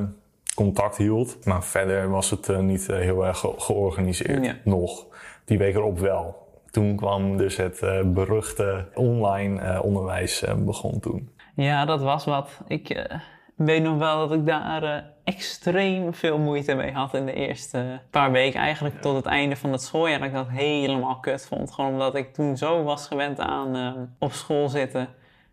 contact 0.56 0.98
hield. 0.98 1.46
Maar 1.46 1.64
verder 1.64 2.10
was 2.10 2.30
het 2.30 2.48
uh, 2.48 2.60
niet 2.60 2.88
heel 2.88 3.26
erg 3.26 3.38
ge 3.40 3.54
georganiseerd. 3.58 4.46
Ja. 4.46 4.56
Nog. 4.64 5.06
Die 5.46 5.58
week 5.58 5.76
erop 5.76 6.00
wel 6.00 6.42
toen 6.72 6.96
kwam 6.96 7.38
dus 7.38 7.58
het 7.58 7.82
uh, 7.84 8.02
beruchte 8.04 8.86
online 8.94 9.82
onderwijs 9.82 10.44
begon 10.58 11.00
toen. 11.00 11.30
Ja, 11.56 11.86
dat 11.86 12.02
was 12.02 12.26
wat. 12.26 12.62
Ik 12.68 13.08
weet 13.56 13.84
nog 13.84 13.98
wel 13.98 14.28
dat 14.28 14.38
ik 14.38 14.46
daar 14.46 15.12
extreem 15.24 16.14
veel 16.14 16.38
moeite 16.38 16.76
mee 16.76 16.92
had 16.92 17.14
in 17.14 17.26
de 17.26 17.34
eerste 17.34 18.00
paar 18.10 18.32
weken. 18.32 18.60
Eigenlijk 18.60 19.02
tot 19.02 19.16
het 19.16 19.26
einde 19.26 19.56
van 19.56 19.72
het 19.72 19.82
schooljaar 19.82 20.20
dat 20.20 20.28
ik 20.28 20.34
dat 20.34 20.50
helemaal 20.50 21.20
kut 21.20 21.46
vond. 21.46 21.72
Gewoon 21.72 21.92
omdat 21.92 22.16
ik 22.16 22.34
toen 22.34 22.58
zo 22.58 22.84
was 22.84 23.08
gewend 23.08 23.40
aan 23.40 24.16
op 24.20 24.32
school 24.32 24.70
zitten. 24.70 25.08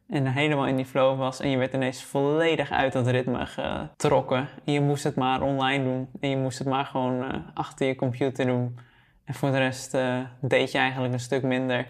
En 0.09 0.27
helemaal 0.27 0.67
in 0.67 0.77
die 0.77 0.85
flow 0.85 1.19
was. 1.19 1.41
En 1.41 1.51
je 1.51 1.57
werd 1.57 1.75
ineens 1.75 2.03
volledig 2.03 2.71
uit 2.71 2.93
dat 2.93 3.07
ritme 3.07 3.47
getrokken. 3.47 4.49
En 4.65 4.73
je 4.73 4.81
moest 4.81 5.05
het 5.05 5.17
maar 5.17 5.43
online 5.43 5.85
doen. 5.85 6.09
En 6.21 6.29
je 6.29 6.37
moest 6.37 6.59
het 6.59 6.69
maar 6.69 6.85
gewoon 6.85 7.45
achter 7.55 7.87
je 7.87 7.95
computer 7.95 8.47
doen. 8.47 8.79
En 9.25 9.35
voor 9.35 9.51
de 9.51 9.59
rest 9.59 9.95
uh, 9.95 10.19
deed 10.41 10.73
je 10.73 10.79
eigenlijk 10.79 11.13
een 11.13 11.21
stuk 11.21 11.43
minder 11.43 11.87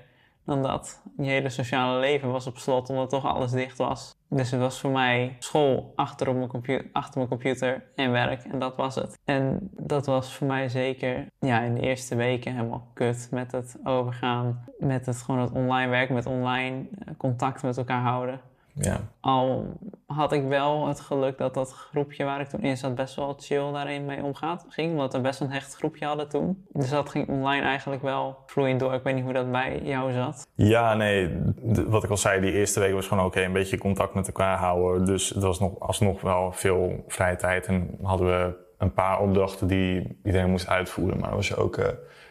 dan 0.50 0.62
dat. 0.62 1.02
Je 1.16 1.25
hele 1.25 1.49
sociale 1.49 1.99
leven 1.99 2.30
was 2.30 2.47
op 2.47 2.59
slot 2.59 2.88
omdat 2.90 3.11
toch 3.11 3.25
alles 3.25 3.50
dicht 3.50 3.78
was. 3.78 4.19
Dus 4.28 4.50
het 4.50 4.61
was 4.61 4.80
voor 4.80 4.90
mij 4.90 5.37
school 5.38 5.92
achter, 5.97 6.28
op 6.28 6.62
mijn, 6.66 6.88
achter 6.92 7.16
mijn 7.16 7.28
computer 7.28 7.90
en 7.95 8.11
werk. 8.11 8.45
En 8.45 8.59
dat 8.59 8.76
was 8.76 8.95
het. 8.95 9.19
En 9.25 9.71
dat 9.73 10.07
was 10.07 10.35
voor 10.35 10.47
mij 10.47 10.69
zeker 10.69 11.26
ja, 11.38 11.61
in 11.61 11.75
de 11.75 11.80
eerste 11.80 12.16
weken 12.16 12.54
helemaal 12.54 12.90
kut. 12.95 13.28
Met 13.30 13.52
het 13.52 13.76
overgaan, 13.85 14.64
met 14.78 15.07
het 15.07 15.23
gewoon 15.23 15.40
het 15.40 15.52
online 15.52 15.90
werken, 15.90 16.14
met 16.14 16.26
online 16.26 16.88
contact 17.16 17.62
met 17.62 17.76
elkaar 17.76 18.02
houden. 18.02 18.40
Ja. 18.81 19.01
Al 19.21 19.79
had 20.07 20.33
ik 20.33 20.49
wel 20.49 20.87
het 20.87 21.01
geluk 21.01 21.39
dat 21.39 21.55
dat 21.55 21.73
groepje 21.73 22.25
waar 22.25 22.41
ik 22.41 22.49
toen 22.49 22.61
in 22.61 22.77
zat 22.77 22.95
best 22.95 23.15
wel 23.15 23.37
chill 23.39 23.73
daarin 23.73 24.05
mee 24.05 24.23
omgaat. 24.23 24.67
Ging, 24.69 24.91
omdat 24.91 25.13
we 25.13 25.21
best 25.21 25.41
een 25.41 25.51
hecht 25.51 25.77
groepje 25.77 26.07
hadden 26.07 26.29
toen. 26.29 26.65
Dus 26.73 26.91
dat 26.91 27.11
ging 27.11 27.29
online 27.29 27.65
eigenlijk 27.65 28.03
wel 28.03 28.39
vloeiend 28.47 28.81
door. 28.81 28.95
Ik 28.95 29.03
weet 29.03 29.15
niet 29.15 29.25
hoe 29.25 29.33
dat 29.33 29.51
bij 29.51 29.81
jou 29.83 30.13
zat. 30.13 30.47
Ja, 30.55 30.95
nee. 30.95 31.43
Wat 31.87 32.05
ik 32.05 32.11
al 32.11 32.17
zei, 32.17 32.41
die 32.41 32.53
eerste 32.53 32.81
week 32.81 32.93
was 32.93 33.07
gewoon 33.07 33.25
oké. 33.25 33.37
Okay, 33.37 33.49
een 33.49 33.53
beetje 33.53 33.79
contact 33.79 34.15
met 34.15 34.27
elkaar 34.27 34.59
houden. 34.59 35.05
Dus 35.05 35.29
het 35.29 35.43
was 35.43 35.61
nog, 35.61 35.81
alsnog 35.81 36.21
wel 36.21 36.53
veel 36.53 37.05
vrije 37.09 37.37
tijd. 37.37 37.67
En 37.67 37.99
hadden 38.03 38.27
we 38.27 38.57
een 38.79 38.93
paar 38.93 39.21
opdrachten 39.21 39.67
die 39.67 40.21
iedereen 40.25 40.51
moest 40.51 40.69
uitvoeren. 40.69 41.19
Maar 41.19 41.35
was 41.35 41.49
je 41.49 41.57
ook... 41.57 41.77
Uh, 41.77 41.87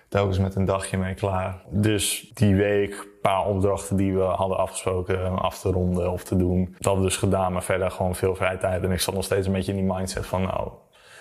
telkens 0.09 0.39
met 0.39 0.55
een 0.55 0.65
dagje 0.65 0.97
mee 0.97 1.13
klaar. 1.13 1.61
Dus 1.69 2.31
die 2.33 2.55
week, 2.55 3.07
paar 3.21 3.45
opdrachten 3.45 3.95
die 3.95 4.15
we 4.15 4.23
hadden 4.23 4.57
afgesproken 4.57 5.39
af 5.39 5.59
te 5.59 5.71
ronden 5.71 6.11
of 6.11 6.23
te 6.23 6.35
doen. 6.35 6.65
Dat 6.65 6.85
hadden 6.85 7.03
we 7.03 7.09
dus 7.09 7.17
gedaan, 7.17 7.53
maar 7.53 7.63
verder 7.63 7.91
gewoon 7.91 8.15
veel 8.15 8.35
vrije 8.35 8.57
tijd. 8.57 8.83
En 8.83 8.91
ik 8.91 8.99
zat 8.99 9.13
nog 9.13 9.23
steeds 9.23 9.47
een 9.47 9.53
beetje 9.53 9.71
in 9.71 9.77
die 9.85 9.93
mindset 9.93 10.25
van 10.25 10.41
nou, 10.41 10.69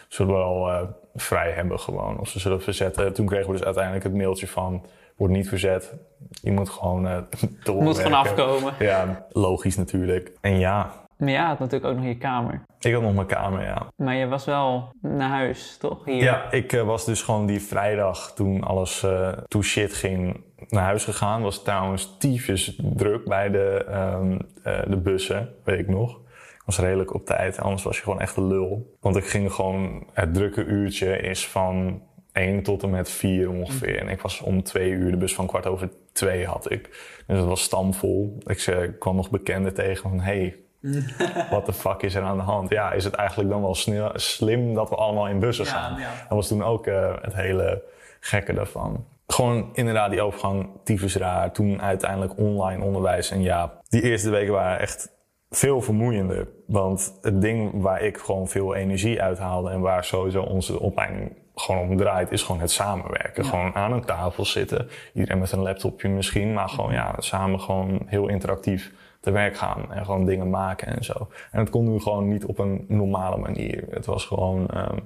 zullen 0.08 0.32
we 0.32 0.38
wel 0.38 0.70
eh, 0.70 0.82
vrij 1.14 1.50
hebben 1.50 1.80
gewoon. 1.80 2.18
Of 2.20 2.28
ze 2.28 2.38
zullen 2.38 2.62
verzetten. 2.62 3.12
Toen 3.12 3.26
kregen 3.26 3.46
we 3.46 3.52
dus 3.52 3.64
uiteindelijk 3.64 4.04
het 4.04 4.14
mailtje 4.14 4.46
van, 4.48 4.84
wordt 5.16 5.34
niet 5.34 5.48
verzet. 5.48 5.94
Je 6.42 6.52
moet 6.52 6.70
gewoon 6.70 7.06
uh, 7.06 7.12
doorwerken. 7.64 7.84
Moet 7.84 7.98
gewoon 7.98 8.12
afkomen. 8.12 8.74
Ja, 8.78 9.26
logisch 9.30 9.76
natuurlijk. 9.76 10.32
En 10.40 10.58
ja, 10.58 10.92
Maar 11.16 11.30
ja, 11.30 11.46
had 11.46 11.58
natuurlijk 11.58 11.90
ook 11.90 11.96
nog 11.96 12.06
je 12.06 12.18
kamer. 12.18 12.62
ik 12.80 12.92
had 12.92 13.02
nog 13.02 13.14
mijn 13.14 13.26
kamer, 13.26 13.62
ja. 13.62 13.86
Maar 13.96 14.14
je 14.14 14.28
was 14.28 14.44
wel 14.44 14.88
naar 15.00 15.28
huis, 15.28 15.76
toch? 15.80 16.04
Hier. 16.04 16.22
Ja, 16.22 16.50
ik 16.50 16.72
eh, 16.72 16.82
was 16.82 17.04
dus 17.04 17.22
gewoon 17.22 17.46
die 17.46 17.62
vrijdag 17.62 18.32
toen 18.34 18.62
alles 18.64 19.02
eh 19.02 19.32
toen 19.48 19.62
shit 19.62 19.94
ging 19.94 20.46
naar 20.68 20.84
huis 20.84 21.04
gegaan. 21.04 21.42
Was 21.42 21.62
trouwens 21.62 22.16
tyfus 22.18 22.78
druk 22.82 23.24
bij 23.24 23.50
de, 23.50 23.84
ehm, 23.88 24.38
eh, 24.62 24.80
de 24.86 24.96
bussen, 24.96 25.54
weet 25.64 25.78
ik 25.78 25.88
nog. 25.88 26.20
Ik 26.54 26.62
was 26.64 26.78
redelijk 26.78 27.14
op 27.14 27.26
tijd, 27.26 27.60
anders 27.60 27.82
was 27.82 27.96
je 27.96 28.02
gewoon 28.02 28.20
echt 28.20 28.36
een 28.36 28.46
lul. 28.46 28.96
Want 29.00 29.16
ik 29.16 29.24
ging 29.24 29.52
gewoon, 29.52 30.06
het 30.12 30.34
drukke 30.34 30.64
uurtje 30.64 31.18
is 31.18 31.48
van 31.48 32.02
1 32.32 32.62
tot 32.62 32.82
en 32.82 32.90
met 32.90 33.10
4 33.10 33.50
ongeveer. 33.50 34.00
En 34.00 34.08
ik 34.08 34.20
was 34.20 34.40
om 34.40 34.62
twee 34.62 34.90
uur, 34.90 35.10
de 35.10 35.16
bus 35.16 35.34
van 35.34 35.46
kwart 35.46 35.66
over 35.66 35.90
twee 36.12 36.46
had 36.46 36.70
ik. 36.70 36.88
Dus 37.26 37.38
het 37.38 37.46
was 37.46 37.62
stamvol. 37.62 38.38
Ik, 38.46 38.60
zei, 38.60 38.82
ik 38.82 38.98
kwam 38.98 39.16
nog 39.16 39.30
bekenden 39.30 39.74
tegen 39.74 40.10
van, 40.10 40.20
hey, 40.20 40.56
wat 41.50 41.66
de 41.66 41.72
fuck 41.72 42.02
is 42.02 42.14
er 42.14 42.22
aan 42.22 42.36
de 42.36 42.42
hand? 42.42 42.70
Ja, 42.70 42.92
is 42.92 43.04
het 43.04 43.14
eigenlijk 43.14 43.50
dan 43.50 43.62
wel 43.62 43.74
slim 44.14 44.74
dat 44.74 44.88
we 44.88 44.96
allemaal 44.96 45.28
in 45.28 45.38
bussen 45.38 45.66
gaan? 45.66 45.98
Dat 45.98 46.28
was 46.28 46.48
toen 46.48 46.62
ook 46.64 46.86
eh, 46.86 47.14
het 47.20 47.34
hele 47.34 47.82
gekke 48.20 48.52
daarvan. 48.52 49.04
Gewoon 49.32 49.70
inderdaad 49.72 50.10
die 50.10 50.22
overgang 50.22 50.70
tyfus 50.84 51.16
raar. 51.16 51.52
Toen 51.52 51.82
uiteindelijk 51.82 52.38
online 52.38 52.84
onderwijs. 52.84 53.30
En 53.30 53.42
ja, 53.42 53.80
die 53.88 54.02
eerste 54.02 54.30
weken 54.30 54.52
waren 54.52 54.80
echt 54.80 55.12
veel 55.50 55.80
vermoeiender. 55.80 56.48
Want 56.66 57.18
het 57.22 57.40
ding 57.40 57.82
waar 57.82 58.02
ik 58.02 58.16
gewoon 58.16 58.48
veel 58.48 58.74
energie 58.74 59.22
uithaalde... 59.22 59.70
en 59.70 59.80
waar 59.80 60.04
sowieso 60.04 60.42
onze 60.42 60.80
opleiding 60.80 61.36
gewoon 61.54 61.88
om 61.88 61.96
draait... 61.96 62.30
is 62.30 62.42
gewoon 62.42 62.60
het 62.60 62.70
samenwerken. 62.70 63.44
Gewoon 63.44 63.74
aan 63.74 63.92
een 63.92 64.04
tafel 64.04 64.44
zitten. 64.44 64.88
Iedereen 65.14 65.38
met 65.38 65.52
een 65.52 65.62
laptopje 65.62 66.08
misschien. 66.08 66.52
Maar 66.52 66.68
gewoon 66.68 66.92
ja, 66.92 67.14
samen 67.18 67.60
gewoon 67.60 68.02
heel 68.06 68.28
interactief 68.28 68.92
te 69.20 69.30
werk 69.30 69.56
gaan. 69.56 69.92
En 69.92 70.04
gewoon 70.04 70.24
dingen 70.24 70.50
maken 70.50 70.96
en 70.96 71.04
zo. 71.04 71.28
En 71.50 71.58
het 71.60 71.70
kon 71.70 71.92
nu 71.92 72.00
gewoon 72.00 72.28
niet 72.28 72.44
op 72.44 72.58
een 72.58 72.84
normale 72.88 73.36
manier. 73.36 73.84
Het 73.90 74.06
was 74.06 74.24
gewoon... 74.24 74.68
ehm, 74.68 74.98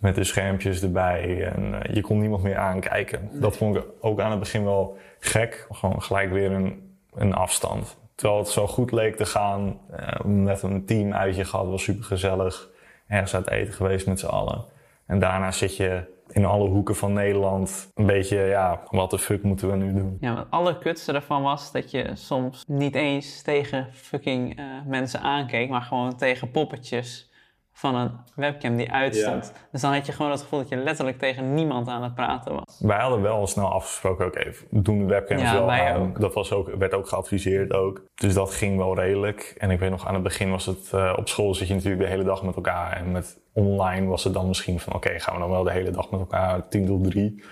met 0.00 0.14
de 0.14 0.24
schermpjes 0.24 0.82
erbij 0.82 1.44
en 1.44 1.82
eh, 1.82 1.94
je 1.94 2.00
kon 2.00 2.18
niemand 2.18 2.42
meer 2.42 2.56
aankijken. 2.56 3.28
Dat 3.32 3.56
vond 3.56 3.76
ik 3.76 3.84
ook 4.00 4.20
aan 4.20 4.30
het 4.30 4.40
begin 4.40 4.64
wel 4.64 4.96
gek. 5.18 5.66
Gewoon 5.70 6.02
gelijk 6.02 6.30
weer 6.30 6.50
een, 6.50 6.96
een 7.14 7.34
afstand. 7.34 7.98
Terwijl 8.14 8.40
het 8.40 8.48
zo 8.48 8.66
goed 8.66 8.92
leek 8.92 9.16
te 9.16 9.26
gaan. 9.26 9.78
eh, 9.90 10.24
met 10.24 10.62
een 10.62 10.84
team 10.86 11.12
uitje 11.12 11.44
gehad, 11.44 11.66
was 11.66 11.82
super 11.82 12.04
gezellig. 12.04 12.68
Ergens 13.08 13.34
uit 13.34 13.50
eten 13.50 13.74
geweest 13.74 14.06
met 14.06 14.20
z'n 14.20 14.26
allen. 14.26 14.64
En 15.06 15.18
daarna 15.18 15.50
zit 15.50 15.76
je 15.76 16.18
in 16.28 16.44
alle 16.44 16.68
hoeken 16.68 16.96
van 16.96 17.12
Nederland 17.12 17.90
een 17.94 18.06
beetje, 18.06 18.36
ja, 18.38 18.82
wat 18.90 19.10
de 19.10 19.18
fuck 19.18 19.42
moeten 19.42 19.70
we 19.70 19.76
nu 19.76 19.94
doen? 19.94 20.16
Ja, 20.20 20.32
maar 20.32 20.42
het 20.42 20.50
allerkutste 20.50 21.12
daarvan 21.12 21.42
was 21.42 21.72
dat 21.72 21.90
je 21.90 22.10
soms 22.14 22.64
niet 22.66 22.94
eens 22.94 23.42
tegen 23.42 23.88
fucking 23.92 24.58
eh, 24.58 24.64
mensen 24.86 25.20
aankeek, 25.20 25.68
maar 25.68 25.82
gewoon 25.82 26.16
tegen 26.16 26.50
poppetjes 26.50 27.29
van 27.72 27.94
een 27.94 28.10
webcam 28.34 28.76
die 28.76 28.92
uitstond. 28.92 29.52
Dus 29.72 29.80
dan 29.80 29.92
had 29.92 30.06
je 30.06 30.12
gewoon 30.12 30.30
het 30.30 30.40
gevoel 30.40 30.58
dat 30.58 30.68
je 30.68 30.76
letterlijk 30.76 31.18
tegen 31.18 31.54
niemand 31.54 31.88
aan 31.88 32.02
het 32.02 32.14
praten 32.14 32.52
was. 32.54 32.80
Wij 32.80 32.98
hadden 32.98 33.22
wel 33.22 33.46
snel 33.46 33.72
afgesproken, 33.72 34.26
oké, 34.26 34.52
doen 34.70 34.98
de 34.98 35.04
webcams 35.04 35.42
Ja, 35.42 35.52
wel 35.52 35.66
wij 35.66 35.92
aan. 35.94 36.00
ook. 36.00 36.20
Dat 36.20 36.34
was 36.34 36.52
ook, 36.52 36.74
werd 36.78 36.94
ook 36.94 37.08
geadviseerd 37.08 37.72
ook. 37.72 38.04
Dus 38.14 38.34
dat 38.34 38.50
ging 38.54 38.76
wel 38.76 38.94
redelijk. 38.94 39.54
En 39.58 39.70
ik 39.70 39.78
weet 39.78 39.90
nog, 39.90 40.06
aan 40.06 40.14
het 40.14 40.22
begin 40.22 40.50
was 40.50 40.66
het... 40.66 40.92
eh, 40.92 41.12
op 41.16 41.28
school 41.28 41.54
zit 41.54 41.68
je 41.68 41.74
natuurlijk 41.74 42.02
de 42.02 42.08
hele 42.08 42.24
dag 42.24 42.42
met 42.42 42.54
elkaar. 42.56 42.92
En 42.92 43.12
met 43.12 43.40
online 43.52 44.06
was 44.06 44.24
het 44.24 44.34
dan 44.34 44.48
misschien 44.48 44.80
van... 44.80 44.92
Oké, 44.94 45.18
gaan 45.20 45.34
we 45.34 45.40
dan 45.40 45.50
wel 45.50 45.62
de 45.64 45.72
hele 45.72 45.90
dag 45.90 46.10
met 46.10 46.20
elkaar, 46.20 46.68
10 46.68 46.86
tot 46.86 47.04
3. 47.04 47.44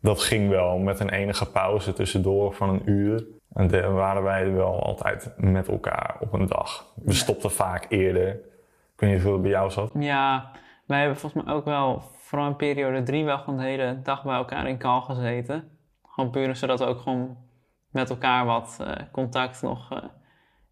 Dat 0.00 0.20
ging 0.20 0.48
wel 0.50 0.78
met 0.78 1.00
een 1.00 1.10
enige 1.10 1.50
pauze 1.50 1.92
tussendoor 1.92 2.54
van 2.54 2.68
een 2.68 2.82
uur. 2.84 3.26
En 3.52 3.68
dan 3.68 3.94
waren 3.94 4.22
wij 4.22 4.52
wel 4.52 4.82
altijd 4.82 5.32
met 5.36 5.68
elkaar 5.68 6.16
op 6.20 6.32
een 6.32 6.46
dag. 6.46 6.92
We 7.04 7.12
stopten 7.12 7.50
vaak 7.50 7.86
eerder. 7.88 8.40
Ik 8.98 9.04
weet 9.04 9.12
niet 9.12 9.22
hoeveel 9.22 9.42
het 9.42 9.42
bij 9.42 9.58
jou 9.60 9.70
zat. 9.70 9.90
Ja, 9.98 10.50
wij 10.86 10.98
hebben 10.98 11.18
volgens 11.18 11.44
mij 11.44 11.54
ook 11.54 11.64
wel, 11.64 12.02
vooral 12.16 12.48
in 12.48 12.56
periode 12.56 13.02
drie, 13.02 13.24
wel 13.24 13.38
gewoon 13.38 13.58
de 13.58 13.64
hele 13.64 14.00
dag 14.02 14.22
bij 14.22 14.34
elkaar 14.34 14.68
in 14.68 14.78
kal 14.78 15.00
gezeten. 15.00 15.78
Gewoon 16.02 16.30
puur 16.30 16.56
zodat 16.56 16.78
we 16.78 16.84
ook 16.84 17.00
gewoon 17.00 17.36
met 17.90 18.10
elkaar 18.10 18.44
wat 18.44 18.78
eh, 18.80 18.92
contact 19.12 19.62
nog 19.62 19.92
eh, 19.92 19.98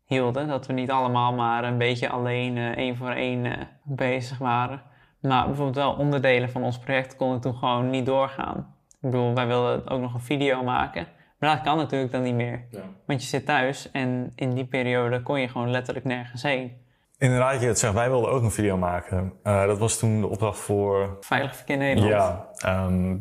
hielden. 0.04 0.48
Dat 0.48 0.66
we 0.66 0.72
niet 0.72 0.90
allemaal 0.90 1.32
maar 1.32 1.64
een 1.64 1.78
beetje 1.78 2.08
alleen 2.08 2.56
eh, 2.56 2.70
één 2.70 2.96
voor 2.96 3.10
één 3.10 3.68
bezig 3.82 4.38
waren. 4.38 4.82
Maar 5.20 5.46
bijvoorbeeld 5.46 5.76
wel 5.76 5.92
onderdelen 5.92 6.50
van 6.50 6.62
ons 6.62 6.78
project 6.78 7.16
konden 7.16 7.40
toen 7.40 7.54
gewoon 7.54 7.90
niet 7.90 8.06
doorgaan. 8.06 8.74
Ik 8.88 9.10
bedoel, 9.10 9.34
wij 9.34 9.46
wilden 9.46 9.88
ook 9.88 10.00
nog 10.00 10.14
een 10.14 10.20
video 10.20 10.62
maken. 10.62 11.06
Maar 11.38 11.54
dat 11.54 11.64
kan 11.64 11.76
natuurlijk 11.76 12.12
dan 12.12 12.22
niet 12.22 12.34
meer. 12.34 12.66
Want 13.06 13.22
je 13.22 13.28
zit 13.28 13.46
thuis 13.46 13.90
en 13.90 14.32
in 14.34 14.54
die 14.54 14.66
periode 14.66 15.22
kon 15.22 15.40
je 15.40 15.48
gewoon 15.48 15.70
letterlijk 15.70 16.06
nergens 16.06 16.42
heen. 16.42 16.84
Inderdaad, 17.18 17.60
je 17.60 17.66
het 17.66 17.78
zegt, 17.78 17.94
wij 17.94 18.10
wilden 18.10 18.30
ook 18.30 18.42
een 18.42 18.50
video 18.50 18.76
maken. 18.76 19.32
Eh, 19.42 19.66
dat 19.66 19.78
was 19.78 19.98
toen 19.98 20.20
de 20.20 20.26
opdracht 20.26 20.58
voor 20.58 21.16
Veilig 21.20 21.56
verkeer 21.56 21.76
Nederland. 21.76 22.12
Ja, 22.12 22.48
ehm, 22.56 23.16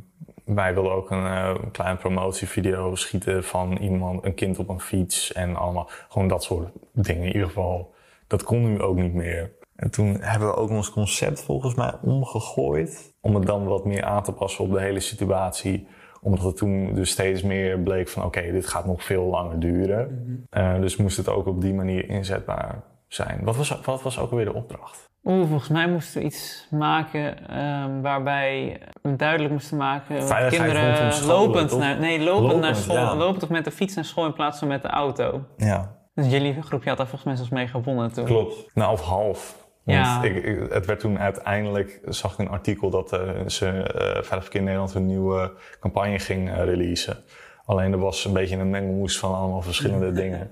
wij 0.46 0.74
wilden 0.74 0.92
ook 0.92 1.12
een 1.12 1.26
uh, 1.26 1.56
kleine 1.72 1.98
promotievideo 1.98 2.96
schieten 2.96 3.44
van 3.44 3.78
iemand, 3.78 4.26
een 4.26 4.34
kind 4.34 4.60
op 4.60 4.70
een 4.70 4.80
fiets 4.80 5.34
en 5.34 5.56
allemaal 5.56 5.90
gewoon 6.10 6.28
dat 6.28 6.44
soort 6.44 6.72
dingen. 6.94 7.22
In 7.22 7.34
ieder 7.34 7.48
geval, 7.48 7.94
dat 8.28 8.44
kon 8.44 8.64
nu 8.64 8.82
ook 8.82 8.96
niet 8.96 9.14
meer. 9.14 9.52
En 9.76 9.92
toen 9.92 10.18
hebben 10.22 10.48
we 10.48 10.56
ook 10.56 10.70
ons 10.70 10.92
concept 10.92 11.42
volgens 11.44 11.76
mij 11.76 11.94
omgegooid. 12.02 13.14
Om 13.22 13.36
het 13.36 13.46
dan 13.46 13.66
wat 13.66 13.86
meer 13.86 14.04
aan 14.04 14.24
te 14.24 14.32
passen 14.32 14.64
op 14.64 14.72
de 14.72 14.82
hele 14.82 15.00
situatie. 15.00 15.88
Omdat 16.22 16.44
het 16.44 16.58
toen 16.58 16.94
dus 16.94 17.10
steeds 17.10 17.42
meer 17.42 17.80
bleek 17.80 18.08
van 18.08 18.24
oké, 18.24 18.52
dit 18.52 18.68
gaat 18.68 18.86
nog 18.86 19.04
veel 19.04 19.24
langer 19.24 19.60
duren. 19.60 20.48
Eh, 20.50 20.80
dus 20.80 20.98
moest 20.98 21.18
het 21.18 21.30
ook 21.30 21.48
op 21.48 21.62
die 21.62 21.74
manier 21.74 22.10
inzetbaar 22.10 22.84
zijn. 23.08 23.40
Wat 23.44 23.56
was, 23.56 23.80
wat 23.84 24.02
was 24.02 24.20
ook 24.20 24.30
alweer 24.32 24.46
de 24.46 24.54
opdracht? 24.54 25.10
Oeh, 25.24 25.48
volgens 25.48 25.70
mij 25.70 25.88
moesten 25.88 26.20
we 26.22 26.26
iets 26.28 26.68
maken 26.72 27.48
ehm, 27.50 28.02
waarbij 28.02 28.80
we 29.02 29.16
duidelijk 29.16 29.54
moesten 29.54 29.78
maken 29.78 30.20
dat 30.20 30.48
kinderen 30.48 31.26
lopend, 31.26 31.70
toch? 31.70 31.80
naar, 31.80 32.00
nee, 32.00 32.20
lopend, 32.20 32.62
naar 32.62 32.76
school, 32.76 32.96
ja. 32.96 33.16
lopend 33.16 33.44
of 33.44 33.50
met 33.50 33.64
de 33.66 33.72
fiets 33.72 33.96
naar 33.96 34.06
school 34.06 34.26
in 34.26 34.34
plaats 34.34 34.60
van 34.60 34.68
met 34.68 34.82
de 34.82 34.88
auto. 34.88 35.42
Ja, 35.58 35.96
Dus 36.14 36.28
jullie 36.32 36.62
groepje 36.62 36.90
had 36.90 36.98
daar 36.98 37.08
volgens 37.08 37.24
mij 37.24 37.36
zelfs 37.36 37.52
mee 37.52 37.68
gewonnen 37.68 38.14
toen. 38.14 38.26
Klopt. 38.26 38.70
Nou, 38.74 38.92
of 38.92 39.02
half. 39.02 39.64
Want 39.84 39.98
Ja. 39.98 40.24
ik, 40.24 40.44
ik- 40.44 40.72
het 40.72 40.86
werd 40.86 41.00
toen 41.00 41.20
uiteindelijk, 41.20 42.00
zag 42.06 42.34
ik 42.34 42.40
een 42.40 42.50
artikel 42.50 42.90
dat 42.90 43.14
eh, 43.14 43.20
ze 43.48 43.68
eh 43.68 44.04
Veilig 44.24 44.44
Verkeer 44.44 44.62
Nederland 44.62 44.94
een 44.94 45.06
nieuwe 45.06 45.54
campagne 45.80 46.20
ging 46.20 46.50
eh, 46.50 46.64
releasen. 46.64 47.18
Alleen 47.66 47.92
er 47.92 48.00
was 48.00 48.26
een 48.26 48.34
beetje 48.34 48.58
een 48.58 48.70
mengelmoes 48.70 49.20
van 49.20 49.36
allemaal 49.36 49.62
verschillende 49.62 50.12
dingen. 50.22 50.52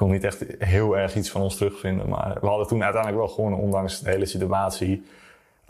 Kon 0.00 0.10
niet 0.10 0.24
echt 0.24 0.44
heel 0.58 0.98
erg 0.98 1.16
iets 1.16 1.30
van 1.30 1.40
ons 1.40 1.56
terugvinden. 1.56 2.08
Maar 2.08 2.36
we 2.40 2.46
hadden 2.46 2.66
toen 2.66 2.82
uiteindelijk 2.82 3.22
wel 3.22 3.34
gewonnen, 3.34 3.58
ondanks 3.58 4.00
de 4.00 4.10
hele 4.10 4.26
situatie. 4.26 5.04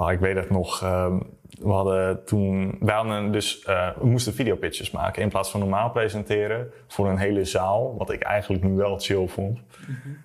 Ah, 0.00 0.12
ik 0.12 0.19
weet 0.21 0.37
het 0.37 0.50
nog. 0.50 0.83
ehm, 0.83 1.19
we 1.42 1.71
hadden 1.71 2.25
toen. 2.25 2.76
Wij 2.80 2.95
hadden 2.95 3.33
dus. 3.33 3.62
eh, 3.64 3.88
we 3.99 4.07
moesten 4.07 4.35
videopitches 4.35 4.90
maken. 4.90 5.23
In 5.23 5.28
plaats 5.28 5.50
van 5.50 5.61
normaal 5.61 5.90
presenteren. 5.90 6.71
Voor 6.87 7.09
een 7.09 7.19
hele 7.19 7.45
zaal. 7.45 7.95
Wat 7.99 8.11
ik 8.11 8.23
eigenlijk 8.23 8.64
nu 8.64 8.73
wel 8.75 8.99
chill 8.99 9.26
vond. 9.26 9.59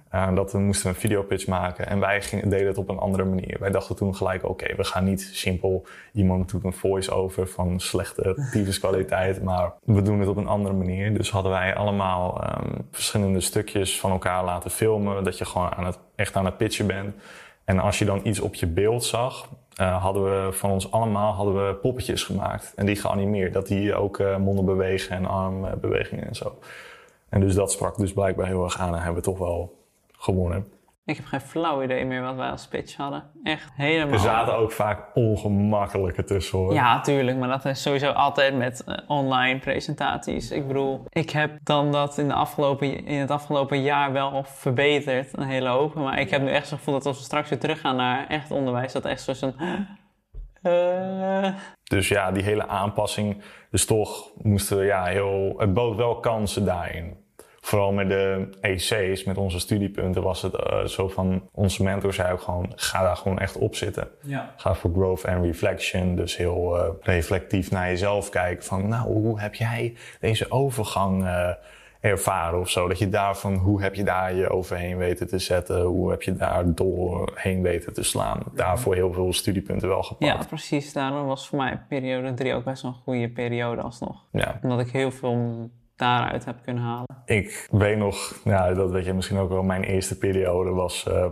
Eh, 0.09 0.35
dat 0.35 0.51
we 0.51 0.59
moesten 0.59 0.89
een 0.89 0.95
videopitch 0.95 1.47
maken. 1.47 1.87
En 1.87 1.99
wij 1.99 2.21
gingen, 2.21 2.49
deden 2.49 2.67
het 2.67 2.77
op 2.77 2.89
een 2.89 2.97
andere 2.97 3.23
manier. 3.23 3.57
Wij 3.59 3.71
dachten 3.71 3.95
toen 3.95 4.15
gelijk: 4.15 4.45
oké, 4.49 4.75
we 4.75 4.83
gaan 4.83 5.03
niet 5.03 5.21
simpel. 5.21 5.85
Iemand 6.13 6.49
doet 6.51 6.63
een 6.63 6.73
voice-over 6.73 7.47
van 7.47 7.79
slechte 7.79 8.77
kwaliteit. 8.79 9.43
Maar 9.43 9.73
we 9.83 10.01
doen 10.01 10.19
het 10.19 10.29
op 10.29 10.37
een 10.37 10.47
andere 10.47 10.75
manier. 10.75 11.13
Dus 11.17 11.31
hadden 11.31 11.51
wij 11.51 11.75
allemaal 11.75 12.43
ehm, 12.43 12.71
verschillende 12.91 13.41
stukjes 13.41 13.99
van 13.99 14.11
elkaar 14.11 14.43
laten 14.43 14.71
filmen. 14.71 15.23
Dat 15.23 15.37
je 15.37 15.45
gewoon 15.45 15.73
aan 15.73 15.85
het, 15.85 15.99
echt 16.15 16.35
aan 16.35 16.45
het 16.45 16.57
pitchen 16.57 16.87
bent. 16.87 17.15
En 17.65 17.79
als 17.79 17.99
je 17.99 18.05
dan 18.05 18.19
iets 18.23 18.39
op 18.39 18.55
je 18.55 18.67
beeld 18.67 19.03
zag, 19.03 19.49
eh, 19.75 20.01
hadden 20.01 20.23
we 20.23 20.53
van 20.53 20.71
ons 20.71 20.91
allemaal 20.91 21.33
hadden 21.33 21.67
we 21.67 21.73
poppetjes 21.73 22.23
gemaakt. 22.23 22.73
En 22.75 22.85
die 22.85 22.95
geanimeerd. 22.95 23.53
Dat 23.53 23.67
die 23.67 23.95
ook 23.95 24.19
eh, 24.19 24.37
monden 24.37 24.65
bewegen 24.65 25.15
en 25.15 25.25
armbewegingen 25.25 26.27
en 26.27 26.35
zo. 26.35 26.57
En 27.29 27.39
dus 27.39 27.55
dat 27.55 27.71
sprak 27.71 27.97
dus 27.97 28.13
blijkbaar 28.13 28.47
heel 28.47 28.63
erg 28.63 28.79
aan 28.79 28.93
en 28.93 28.95
hebben 28.95 29.15
we 29.15 29.29
toch 29.29 29.37
wel 29.37 29.77
gewonnen. 30.11 30.67
Ik 31.05 31.15
heb 31.15 31.25
geen 31.25 31.41
flauw 31.41 31.83
idee 31.83 32.05
meer 32.05 32.21
wat 32.21 32.35
wij 32.35 32.49
als 32.49 32.67
pitch 32.67 32.95
hadden. 32.95 33.23
Echt 33.43 33.71
helemaal. 33.75 34.13
Er 34.13 34.19
zaten 34.19 34.55
ook 34.55 34.71
vaak 34.71 35.15
ongemakkelijke 35.15 36.23
tussen 36.23 36.57
hoor. 36.57 36.73
Ja, 36.73 37.01
tuurlijk, 37.01 37.37
maar 37.37 37.47
dat 37.47 37.65
is 37.65 37.81
sowieso 37.81 38.11
altijd 38.11 38.57
met 38.57 38.83
eh, 38.83 38.97
online 39.07 39.59
presentaties. 39.59 40.51
Ik 40.51 40.67
bedoel, 40.67 41.05
ik 41.09 41.29
heb 41.29 41.57
dan 41.63 41.91
dat 41.91 42.17
in, 42.17 42.27
de 42.27 42.33
afgelopen, 42.33 43.05
in 43.05 43.19
het 43.19 43.31
afgelopen 43.31 43.81
jaar 43.81 44.11
wel 44.11 44.43
verbeterd, 44.43 45.37
een 45.37 45.47
hele 45.47 45.69
hoop. 45.69 45.93
Maar 45.93 46.19
ik 46.19 46.29
heb 46.29 46.41
nu 46.41 46.49
echt 46.49 46.67
zo'n 46.67 46.77
gevoel 46.77 46.93
dat 46.93 47.05
als 47.05 47.17
we 47.17 47.23
straks 47.23 47.49
weer 47.49 47.59
teruggaan 47.59 47.95
naar 47.95 48.27
echt 48.27 48.51
onderwijs, 48.51 48.93
dat 48.93 49.05
echt 49.05 49.21
zo'n... 49.21 49.55
eh 50.61 51.53
Dus 51.83 52.07
ja, 52.07 52.31
die 52.31 52.43
hele 52.43 52.67
aanpassing. 52.67 53.41
Dus 53.69 53.85
toch 53.85 54.31
moesten 54.41 54.77
we 54.77 54.85
ja, 54.85 55.03
heel. 55.03 55.53
Het 55.57 55.73
bood 55.73 55.95
wel 55.95 56.19
kansen 56.19 56.65
daarin. 56.65 57.24
Vooral 57.65 57.91
met 57.91 58.09
de 58.09 58.47
EC's, 58.61 59.23
met 59.23 59.37
onze 59.37 59.59
studiepunten, 59.59 60.23
was 60.23 60.41
het 60.41 60.53
eh, 60.55 60.83
zo 60.83 61.07
van... 61.07 61.49
Onze 61.51 61.83
mentor 61.83 62.13
zei 62.13 62.33
ook 62.33 62.41
gewoon, 62.41 62.71
ga 62.75 63.03
daar 63.03 63.15
gewoon 63.15 63.39
echt 63.39 63.57
op 63.57 63.75
zitten. 63.75 64.07
Ja. 64.21 64.53
Ga 64.57 64.73
voor 64.75 64.91
growth 64.93 65.25
and 65.25 65.45
reflection. 65.45 66.15
Dus 66.15 66.37
heel 66.37 66.77
eh, 66.77 66.89
reflectief 67.01 67.71
naar 67.71 67.87
jezelf 67.87 68.29
kijken. 68.29 68.63
Van, 68.63 68.87
nou, 68.87 69.07
hoe 69.07 69.39
heb 69.39 69.55
jij 69.55 69.95
deze 70.19 70.51
overgang 70.51 71.25
eh, 71.25 71.49
ervaren 71.99 72.59
of 72.59 72.69
zo? 72.69 72.87
Dat 72.87 72.99
je 72.99 73.09
daarvan, 73.09 73.55
hoe 73.55 73.81
heb 73.81 73.95
je 73.95 74.03
daar 74.03 74.35
je 74.35 74.49
overheen 74.49 74.97
weten 74.97 75.27
te 75.27 75.39
zetten? 75.39 75.81
Hoe 75.81 76.09
heb 76.09 76.21
je 76.21 76.35
daar 76.35 76.73
doorheen 76.73 77.61
weten 77.61 77.93
te 77.93 78.03
slaan? 78.03 78.43
Daarvoor 78.53 78.95
heel 78.95 79.13
veel 79.13 79.33
studiepunten 79.33 79.87
wel 79.87 80.03
gepakt. 80.03 80.31
Ja, 80.31 80.45
precies. 80.47 80.93
Daarom 80.93 81.25
was 81.25 81.47
voor 81.47 81.57
mij 81.57 81.81
periode 81.89 82.33
3 82.33 82.53
ook 82.53 82.63
best 82.63 82.81
wel 82.81 82.91
een 82.91 82.97
goede 83.03 83.29
periode 83.29 83.81
alsnog. 83.81 84.25
ja. 84.31 84.59
Omdat 84.61 84.79
ik 84.79 84.89
heel 84.89 85.11
veel 85.11 85.69
daaruit 85.95 86.45
heb 86.45 86.55
kunnen 86.63 86.83
halen. 86.83 87.05
Ik 87.25 87.67
weet 87.71 87.97
nog, 87.97 88.35
nou, 88.43 88.75
dat 88.75 88.91
weet 88.91 89.05
je 89.05 89.13
misschien 89.13 89.37
ook 89.37 89.49
wel, 89.49 89.63
mijn 89.63 89.83
eerste 89.83 90.17
periode 90.17 90.69
was 90.71 91.07
eh, 91.07 91.25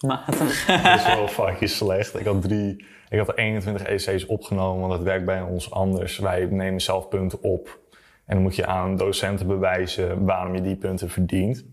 Matig. 0.00 0.66
best 0.82 1.06
wel 1.06 1.28
fucking 1.28 1.70
slecht. 1.70 2.18
Ik 2.18 2.26
had 2.26 2.42
drie, 2.42 2.84
ik 3.08 3.18
had 3.18 3.28
er 3.28 3.38
21 3.38 3.82
EC's 3.82 4.26
opgenomen, 4.26 4.80
want 4.80 4.92
dat 4.92 5.02
werkt 5.02 5.24
bij 5.24 5.40
ons 5.40 5.70
anders. 5.70 6.18
Wij 6.18 6.46
nemen 6.50 6.80
zelf 6.80 7.08
punten 7.08 7.42
op. 7.42 7.78
En 8.26 8.34
dan 8.34 8.42
moet 8.42 8.56
je 8.56 8.66
aan 8.66 8.96
docenten 8.96 9.46
bewijzen 9.46 10.24
waarom 10.24 10.54
je 10.54 10.60
die 10.60 10.76
punten 10.76 11.10
verdient. 11.10 11.64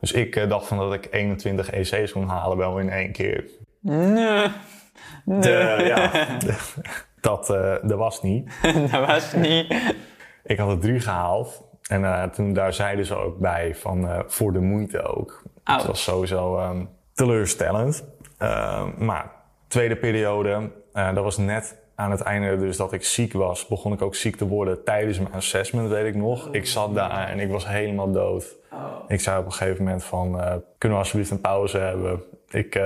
Dus 0.00 0.12
ik 0.12 0.36
eh, 0.36 0.48
dacht 0.48 0.66
van 0.66 0.78
dat 0.78 0.94
ik 0.94 1.08
21 1.10 1.70
EC's 1.70 2.12
kon 2.12 2.28
halen 2.28 2.56
wel 2.56 2.78
in 2.78 2.90
één 2.90 3.12
keer. 3.12 3.44
Nee. 3.80 4.48
Nee. 5.24 5.40
De, 5.40 5.82
ja, 5.86 6.26
dat, 7.20 7.50
eh, 7.50 7.74
dat 7.82 7.98
was 7.98 8.22
niet. 8.22 8.50
dat 8.90 9.06
was 9.06 9.32
niet. 9.32 9.74
Ik 10.46 10.58
had 10.58 10.70
er 10.70 10.78
drie 10.78 11.00
gehaald. 11.00 11.64
En 11.88 12.04
eh, 12.04 12.22
toen 12.22 12.52
daar 12.52 12.72
zeiden 12.72 13.06
ze 13.06 13.14
ook 13.14 13.38
bij 13.38 13.74
van 13.74 14.08
eh, 14.08 14.18
voor 14.26 14.52
de 14.52 14.60
moeite 14.60 15.02
ook. 15.02 15.42
Ouch. 15.64 15.78
Dat 15.78 15.86
was 15.86 16.02
sowieso 16.02 16.58
ehm, 16.58 16.84
teleurstellend. 17.12 18.04
Ehm, 18.38 19.04
maar 19.04 19.30
tweede 19.68 19.96
periode, 19.96 20.70
eh, 20.92 21.14
dat 21.14 21.24
was 21.24 21.36
net 21.36 21.76
aan 21.94 22.10
het 22.10 22.20
einde 22.20 22.56
dus 22.56 22.76
dat 22.76 22.92
ik 22.92 23.04
ziek 23.04 23.32
was. 23.32 23.66
Begon 23.66 23.92
ik 23.92 24.02
ook 24.02 24.14
ziek 24.14 24.36
te 24.36 24.46
worden 24.46 24.84
tijdens 24.84 25.18
mijn 25.18 25.34
assessment, 25.34 25.88
weet 25.88 26.06
ik 26.06 26.14
nog. 26.14 26.48
Ik 26.50 26.66
zat 26.66 26.94
daar 26.94 27.28
en 27.28 27.38
ik 27.38 27.50
was 27.50 27.68
helemaal 27.68 28.12
dood. 28.12 28.56
Ik 29.08 29.20
zei 29.20 29.38
op 29.38 29.44
een 29.44 29.52
gegeven 29.52 29.84
moment 29.84 30.04
van, 30.04 30.30
kunnen 30.78 30.98
we 30.98 31.04
alsjeblieft 31.04 31.30
een 31.30 31.40
pauze 31.40 31.78
hebben? 31.78 32.22
Ik, 32.48 32.80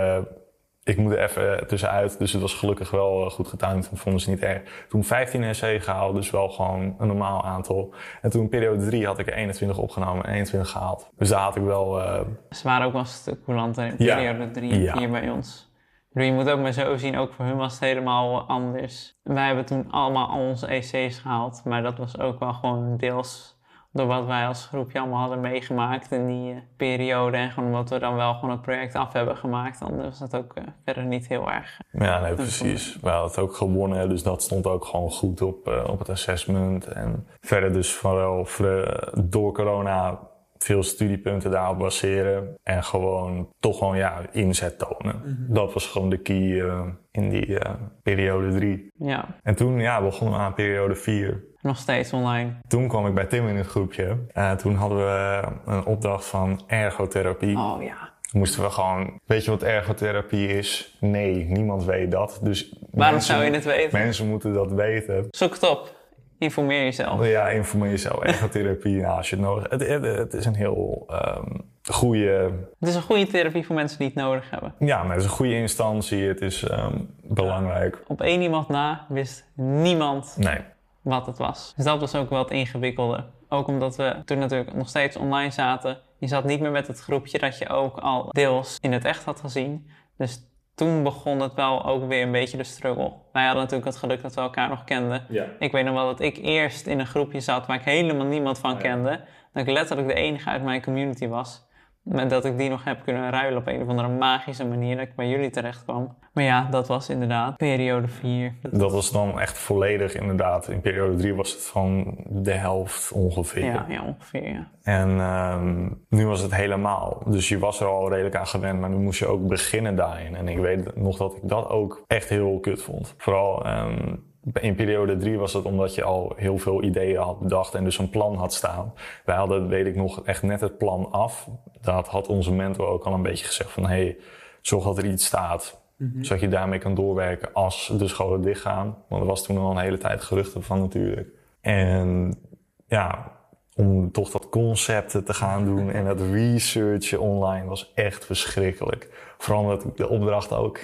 ik 0.83 0.97
moet 0.97 1.13
er 1.13 1.19
even 1.23 1.67
tussenuit. 1.67 2.19
Dus 2.19 2.33
het 2.33 2.41
was 2.43 2.55
gelukkig 2.55 2.91
wel 2.91 3.25
eh, 3.25 3.31
goed 3.31 3.49
gedaan. 3.49 3.81
Toen 3.81 3.99
vonden 3.99 4.21
ze 4.21 4.31
niet 4.31 4.41
erg. 4.41 4.85
Toen 4.89 5.05
15 5.05 5.41
NC 5.41 5.83
gehaald, 5.83 6.15
dus 6.15 6.31
wel 6.31 6.49
gewoon 6.49 6.95
een 6.99 7.07
normaal 7.07 7.45
aantal. 7.45 7.95
En 8.23 8.31
toen 8.31 8.49
periode 8.49 8.87
3 8.87 9.07
had 9.07 9.19
ik 9.19 9.27
er 9.27 9.35
21 9.35 9.79
opgenomen 9.79 10.25
en 10.25 10.33
21 10.33 10.71
gehaald. 10.71 11.11
Dus 11.17 11.29
daar 11.29 11.41
had 11.41 11.57
ik 11.57 11.63
wel... 11.63 12.01
eh, 12.01 12.21
Ze 12.51 12.63
waren 12.69 12.87
ook 12.87 12.93
wel 12.93 13.01
een 13.01 13.07
stuk 13.07 13.45
coulanter 13.45 13.85
in 13.87 13.95
Ja. 13.99 14.15
periode 14.17 14.51
3 14.51 14.73
en 14.73 14.83
Ja. 14.83 14.97
4 14.97 15.11
bij 15.11 15.31
ons. 15.31 15.69
Bedoel, 16.13 16.29
Je 16.29 16.35
moet 16.35 16.51
ook 16.51 16.61
maar 16.61 16.73
zo 16.73 16.97
zien, 16.97 17.17
ook 17.19 17.33
voor 17.33 17.45
hun 17.45 17.57
was 17.57 17.73
het 17.73 17.81
helemaal 17.83 18.41
anders. 18.49 19.19
Wij 19.23 19.47
hebben 19.47 19.65
toen 19.65 19.91
allemaal 19.91 20.29
al 20.29 20.39
onze 20.49 20.67
EC's 20.67 21.19
gehaald, 21.19 21.61
maar 21.65 21.83
dat 21.83 21.99
was 21.99 22.19
ook 22.19 22.39
wel 22.39 22.53
gewoon 22.53 22.97
deels 22.97 23.59
door 23.93 24.07
wat 24.07 24.27
wij 24.27 24.47
als 24.47 24.67
groepje 24.67 24.99
allemaal 24.99 25.21
hadden 25.21 25.41
meegemaakt 25.41 26.13
in 26.13 26.27
die 26.27 26.53
eh, 26.53 26.59
periode. 26.77 27.37
En 27.37 27.51
gewoon 27.51 27.69
omdat 27.69 27.91
we 27.91 27.99
dan 27.99 28.15
wel 28.15 28.35
gewoon 28.35 28.51
het 28.51 28.63
project 28.63 28.95
af 28.95 29.13
hebben 29.13 29.37
gemaakt, 29.37 29.81
dan 29.81 29.97
was 29.97 30.19
dat 30.19 30.37
ook 30.37 30.55
eh, 30.55 30.65
verder 30.85 31.05
niet 31.05 31.29
heel 31.29 31.51
erg. 31.51 31.81
Ja, 31.93 32.21
nee, 32.21 32.35
precies. 32.35 32.99
We 33.01 33.09
hadden 33.09 33.31
het 33.31 33.39
ook 33.39 33.55
gewonnen, 33.55 34.09
dus 34.09 34.23
dat 34.23 34.43
stond 34.43 34.67
ook 34.67 34.85
gewoon 34.85 35.11
goed 35.11 35.43
op, 35.43 35.69
eh, 35.69 35.85
op 35.89 35.99
het 35.99 36.09
assessment. 36.09 36.87
En 36.87 37.27
verder 37.41 37.73
dus 37.73 37.93
vooral 37.93 38.47
eh, 38.59 38.93
door 39.25 39.53
corona 39.53 40.19
veel 40.59 40.83
studiepunten 40.83 41.51
daarop 41.51 41.79
baseren. 41.79 42.57
En 42.63 42.85
gewoon 42.85 43.49
toch 43.61 43.79
gewoon 43.79 43.97
ja, 43.97 44.21
inzet 44.33 44.79
tonen. 44.79 45.47
Dat 45.49 45.73
was 45.73 45.87
gewoon 45.87 46.11
de 46.11 46.19
key 46.19 46.63
in 47.11 47.29
die 47.29 47.59
eh, 47.59 47.75
periode 48.03 48.55
drie. 48.55 48.93
Ja, 48.99 49.37
En 49.43 49.55
toen 49.55 49.79
ja, 49.79 50.03
begonnen 50.03 50.39
we 50.39 50.45
aan 50.45 50.55
periode 50.55 50.95
vier. 50.95 51.45
Nog 51.63 51.77
steeds 51.77 52.13
online. 52.13 52.51
Toen 52.69 52.89
kwam 52.89 53.07
ik 53.07 53.15
bij 53.15 53.25
Tim 53.25 53.49
in 53.49 53.57
het 53.57 53.67
groepje. 53.67 54.17
En 54.33 54.57
toen 54.57 54.75
hadden 54.75 54.99
we 54.99 55.43
een 55.65 55.85
opdracht 55.85 56.25
van 56.27 56.61
ergotherapie. 56.67 57.57
Oh 57.59 57.83
ja. 57.83 58.09
Moesten 58.33 58.63
we 58.63 58.71
gewoon... 58.71 59.21
Weet 59.27 59.45
je 59.45 59.51
wat 59.51 59.63
ergotherapie 59.63 60.49
is? 60.49 60.97
Nee, 61.01 61.45
niemand 61.45 61.85
weet 61.85 62.11
dat. 62.11 62.39
Dus 62.43 62.75
Waarom 62.91 63.15
mensen- 63.15 63.35
zou 63.35 63.45
je 63.47 63.51
het 63.53 63.65
weten? 63.65 63.99
Mensen 63.99 64.29
moeten 64.29 64.53
dat 64.53 64.73
weten. 64.73 65.27
Zoek 65.31 65.53
het 65.53 65.69
op. 65.69 65.99
Informeer 66.39 66.83
jezelf. 66.83 67.27
Ja, 67.27 67.49
informeer 67.49 67.91
jezelf. 67.91 68.23
Ergotherapie, 68.33 68.97
ja, 68.97 69.17
als 69.17 69.31
je 69.31 69.37
het 69.37 69.45
nodig 69.45 69.71
hebt. 69.71 69.83
Het, 69.89 70.03
het, 70.03 70.17
het 70.17 70.35
is 70.35 70.45
een 70.45 70.55
heel 70.55 71.05
ehm 71.09 71.45
goede... 71.83 72.51
Het 72.81 72.89
is 72.89 72.95
een 72.95 73.03
goede 73.03 73.27
therapie 73.27 73.67
voor 73.67 73.75
mensen 73.75 73.99
die 73.99 74.07
het 74.07 74.17
nodig 74.17 74.51
hebben. 74.51 74.75
Ja, 74.79 75.03
maar 75.03 75.11
het 75.15 75.25
is 75.25 75.31
een 75.31 75.37
goede 75.37 75.55
instantie. 75.55 76.23
Het 76.29 76.41
is 76.41 76.63
ehm, 76.65 76.97
belangrijk. 77.23 78.03
Op 78.07 78.21
één 78.21 78.43
iemand 78.43 78.69
na 78.69 79.07
wist 79.09 79.45
niemand 79.55 80.35
Nee. 80.39 80.59
Wat 81.03 81.27
het 81.27 81.39
was. 81.39 81.73
Dus 81.77 81.85
dat 81.85 82.01
was 82.01 82.15
ook 82.15 82.31
wel 82.31 82.39
het 82.39 82.51
ingewikkelde. 82.51 83.25
Ook 83.49 83.67
omdat 83.67 83.97
we 83.97 84.23
toen 84.25 84.39
natuurlijk 84.39 84.75
nog 84.75 84.89
steeds 84.89 85.17
online 85.17 85.51
zaten. 85.51 85.99
Je 86.19 86.27
zat 86.27 86.45
niet 86.45 86.61
meer 86.61 86.71
met 86.71 86.87
het 86.87 87.01
groepje 87.01 87.39
dat 87.39 87.59
je 87.59 87.69
ook 87.69 87.99
al 87.99 88.29
deels 88.31 88.79
in 88.81 88.93
het 88.93 89.05
echt 89.05 89.25
had 89.25 89.41
gezien. 89.41 89.91
Dus 90.17 90.49
toen 90.75 91.03
begon 91.03 91.41
het 91.41 91.55
wel 91.55 91.85
ook 91.85 92.09
weer 92.09 92.23
een 92.23 92.33
beetje 92.33 92.57
de 92.57 92.65
struggle. 92.65 93.13
Wij 93.33 93.45
hadden 93.45 93.63
natuurlijk 93.63 93.91
het 93.91 93.99
geluk 93.99 94.23
dat 94.23 94.35
we 94.35 94.41
elkaar 94.41 94.69
nog 94.69 94.85
kenden. 94.85 95.27
Ja. 95.29 95.47
Ik 95.59 95.73
weet 95.73 95.85
nog 95.85 95.95
wel 95.95 96.07
dat 96.07 96.21
ik 96.21 96.37
eerst 96.37 96.87
in 96.87 96.99
een 96.99 97.07
groepje 97.07 97.41
zat 97.41 97.67
waar 97.67 97.77
ik 97.77 97.85
helemaal 97.85 98.27
niemand 98.27 98.59
van 98.59 98.79
kende. 98.79 99.21
Dat 99.53 99.67
ik 99.67 99.73
letterlijk 99.73 100.09
de 100.09 100.15
enige 100.15 100.49
uit 100.49 100.63
mijn 100.63 100.83
community 100.83 101.27
was. 101.27 101.69
Maar 102.13 102.29
dat 102.29 102.45
ik 102.45 102.59
die 102.59 102.69
nog 102.69 102.85
heb 102.85 103.03
kunnen 103.05 103.31
ruilen 103.31 103.59
op 103.61 103.67
een 103.67 103.83
of 103.83 103.89
andere 103.89 104.09
magische 104.09 104.67
manier. 104.67 104.97
Dat 104.97 105.07
ik 105.07 105.15
bij 105.15 105.29
jullie 105.29 105.51
terecht 105.51 105.85
kwam. 105.85 106.17
Maar 106.33 106.45
ja, 106.45 106.67
dat 106.71 106.89
was 106.89 107.09
inderdaad 107.09 107.57
periode 107.57 108.09
4. 108.09 108.55
Dat 108.71 108.93
was 108.93 109.11
dan 109.11 109.41
echt 109.41 109.59
volledig 109.59 110.15
inderdaad. 110.15 110.69
In 110.69 110.81
periode 110.81 111.17
3 111.17 111.35
was 111.35 111.53
het 111.53 111.63
van 111.63 112.17
de 112.29 112.53
helft 112.53 113.13
ongeveer. 113.13 113.65
Ja, 113.65 113.87
ja 113.89 114.05
ongeveer. 114.05 114.49
Ja. 114.49 114.71
En 114.83 115.21
ehm, 115.21 115.89
nu 116.09 116.27
was 116.27 116.41
het 116.41 116.55
helemaal. 116.55 117.23
Dus 117.27 117.49
je 117.49 117.59
was 117.59 117.81
er 117.81 117.87
al 117.87 118.11
redelijk 118.11 118.37
aan 118.37 118.47
gewend, 118.47 118.81
maar 118.81 118.91
nu 118.91 118.97
moest 118.97 119.19
je 119.19 119.27
ook 119.27 119.49
beginnen 119.49 119.97
daarin. 119.97 120.37
En 120.37 120.49
ik 120.49 120.59
weet 120.59 120.97
nog 120.97 121.17
dat 121.17 121.37
ik 121.37 121.49
dat 121.49 121.69
ook 121.69 122.05
echt 122.07 122.29
heel 122.29 122.59
kut 122.61 122.83
vond. 122.83 123.15
Vooral 123.17 123.65
ehm, 123.65 124.17
in 124.61 124.75
periode 124.75 125.17
3 125.17 125.39
was 125.39 125.53
het 125.53 125.65
omdat 125.65 125.95
je 125.95 126.05
al 126.05 126.33
heel 126.37 126.59
veel 126.59 126.83
ideeën 126.83 127.21
had 127.21 127.41
bedacht 127.41 127.75
en 127.75 127.85
dus 127.85 127.99
een 127.99 128.11
plan 128.11 128.37
had 128.37 128.53
staan. 128.53 128.93
Wij 129.25 129.37
hadden, 129.37 129.69
weet 129.69 129.87
ik 129.87 129.97
nog, 129.97 130.23
echt 130.25 130.43
net 130.43 130.61
het 130.61 130.79
plan 130.79 131.11
af. 131.11 131.49
Dat 131.81 132.09
had 132.09 132.29
onze 132.29 132.53
mentor 132.53 132.87
ook 132.87 133.05
al 133.05 133.13
een 133.13 133.23
beetje 133.23 133.47
gezegd 133.47 133.71
van... 133.71 133.87
hey, 133.87 134.17
zorg 134.61 134.85
dat 134.85 134.99
er 134.99 135.07
iets 135.07 135.25
staat, 135.25 135.81
zodat 136.21 136.41
je 136.41 136.49
daarmee 136.49 136.79
kan 136.79 136.95
doorwerken 136.95 137.53
als 137.53 137.93
de 137.99 138.09
scholen 138.09 138.43
dichtgaan. 138.43 138.97
Want 139.09 139.23
er 139.23 139.29
was 139.29 139.43
toen 139.43 139.59
al 139.59 139.71
een 139.71 139.79
hele 139.79 139.99
tijd 139.99 140.23
geruchten 140.23 140.63
van 140.63 140.81
natuurlijk. 140.81 141.29
En 141.61 142.39
ja, 142.87 143.33
om 143.77 144.13
toch 144.13 144.31
dat 144.31 144.49
concepten 144.49 145.25
te 145.25 145.35
gaan 145.35 145.65
doen 145.65 145.91
en 145.91 146.05
dat 146.05 146.21
researchen 146.21 147.21
online 147.21 147.67
was 147.67 147.93
echt 147.95 148.25
verschrikkelijk. 148.25 149.35
Vooral 149.39 149.63
omdat 149.63 149.97
de 149.97 150.09
opdracht 150.09 150.53
ook. 150.53 150.79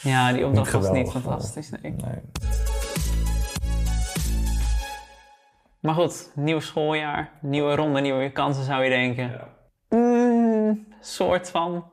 Ja, 0.00 0.32
die 0.32 0.46
opdracht 0.46 0.72
was 0.72 0.90
niet 0.90 1.10
fantastisch, 1.10 1.70
nee. 1.70 1.92
Nee. 1.92 2.67
Maar 5.88 5.96
goed, 5.96 6.32
nieuw 6.34 6.60
schooljaar, 6.60 7.30
nieuwe 7.40 7.74
ronde, 7.74 8.00
nieuwe 8.00 8.30
kansen 8.32 8.64
zou 8.64 8.84
je 8.84 8.90
denken. 8.90 9.40
Mm, 9.88 10.86
soort 11.00 11.50
van. 11.50 11.90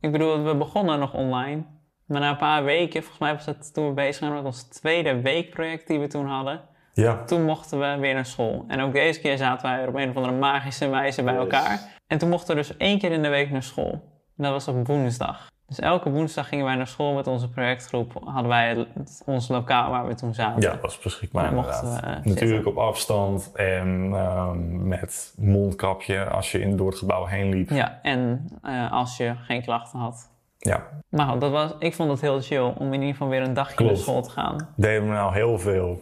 Ik 0.00 0.12
bedoel, 0.12 0.42
we 0.42 0.56
begonnen 0.56 0.98
nog 0.98 1.14
online. 1.14 1.64
Maar 2.04 2.20
na 2.20 2.30
een 2.30 2.36
paar 2.36 2.64
weken, 2.64 3.00
volgens 3.00 3.18
mij 3.20 3.34
was 3.34 3.46
het 3.46 3.74
toen 3.74 3.86
we 3.88 3.92
bezig 3.94 4.20
waren 4.20 4.36
met 4.36 4.44
ons 4.44 4.62
tweede 4.62 5.20
weekproject 5.20 5.86
die 5.86 5.98
we 5.98 6.06
toen 6.06 6.26
hadden. 6.26 6.60
Ja, 6.92 7.24
Toen 7.24 7.44
mochten 7.44 7.78
we 7.80 7.96
weer 8.00 8.14
naar 8.14 8.26
school. 8.26 8.64
En 8.68 8.80
ook 8.80 8.92
deze 8.92 9.20
keer 9.20 9.36
zaten 9.36 9.70
wij 9.70 9.86
op 9.86 9.94
een 9.94 10.08
of 10.08 10.16
andere 10.16 10.34
magische 10.34 10.88
wijze 10.88 11.22
bij 11.22 11.32
Yes. 11.34 11.42
elkaar. 11.42 11.80
En 12.06 12.18
toen 12.18 12.28
mochten 12.28 12.54
we 12.56 12.60
dus 12.60 12.76
één 12.76 12.98
keer 12.98 13.12
in 13.12 13.22
de 13.22 13.28
week 13.28 13.50
naar 13.50 13.62
school. 13.62 13.90
En 14.36 14.42
dat 14.44 14.52
was 14.52 14.68
op 14.68 14.86
woensdag. 14.86 15.50
Dus 15.66 15.80
elke 15.80 16.10
woensdag 16.10 16.48
gingen 16.48 16.64
wij 16.64 16.74
naar 16.74 16.86
school 16.86 17.14
met 17.14 17.26
onze 17.26 17.48
projectgroep. 17.50 18.12
Hadden 18.24 18.48
wij 18.48 18.68
het- 18.94 19.22
ons 19.26 19.48
lokaal 19.48 19.90
waar 19.90 20.06
we 20.06 20.14
toen 20.14 20.34
zaten. 20.34 20.62
ja, 20.62 20.70
dat 20.70 20.80
was 20.80 20.98
beschikbaar 20.98 21.48
inderdaad. 21.48 22.00
we, 22.00 22.06
eh, 22.06 22.24
Natuurlijk 22.24 22.66
op 22.66 22.76
afstand 22.78 23.50
en 23.54 24.10
ehm, 24.14 24.88
met 24.88 25.34
mondkapje 25.38 26.24
als 26.28 26.52
je 26.52 26.60
in 26.60 26.76
door 26.76 26.88
het 26.88 26.98
gebouw 26.98 27.24
heen 27.24 27.48
liep. 27.48 27.70
Ja, 27.70 27.98
en 28.02 28.48
eh, 28.62 28.92
als 28.92 29.16
je 29.16 29.34
geen 29.42 29.62
klachten 29.62 29.98
had. 29.98 30.30
Ja, 30.58 30.86
Maar 31.08 31.26
goed, 31.26 31.40
dat 31.40 31.50
was, 31.50 31.74
ik 31.78 31.94
vond 31.94 32.10
het 32.10 32.20
heel 32.20 32.40
chill 32.40 32.72
om 32.78 32.86
in 32.86 32.92
ieder 32.92 33.08
geval 33.08 33.28
weer 33.28 33.42
een 33.42 33.54
dagje 33.54 33.74
Klopt. 33.74 33.92
naar 33.92 34.00
school 34.00 34.22
te 34.22 34.30
gaan. 34.30 34.68
deden 34.76 35.02
we 35.08 35.14
nou 35.14 35.34
heel 35.34 35.58
veel? 35.58 36.00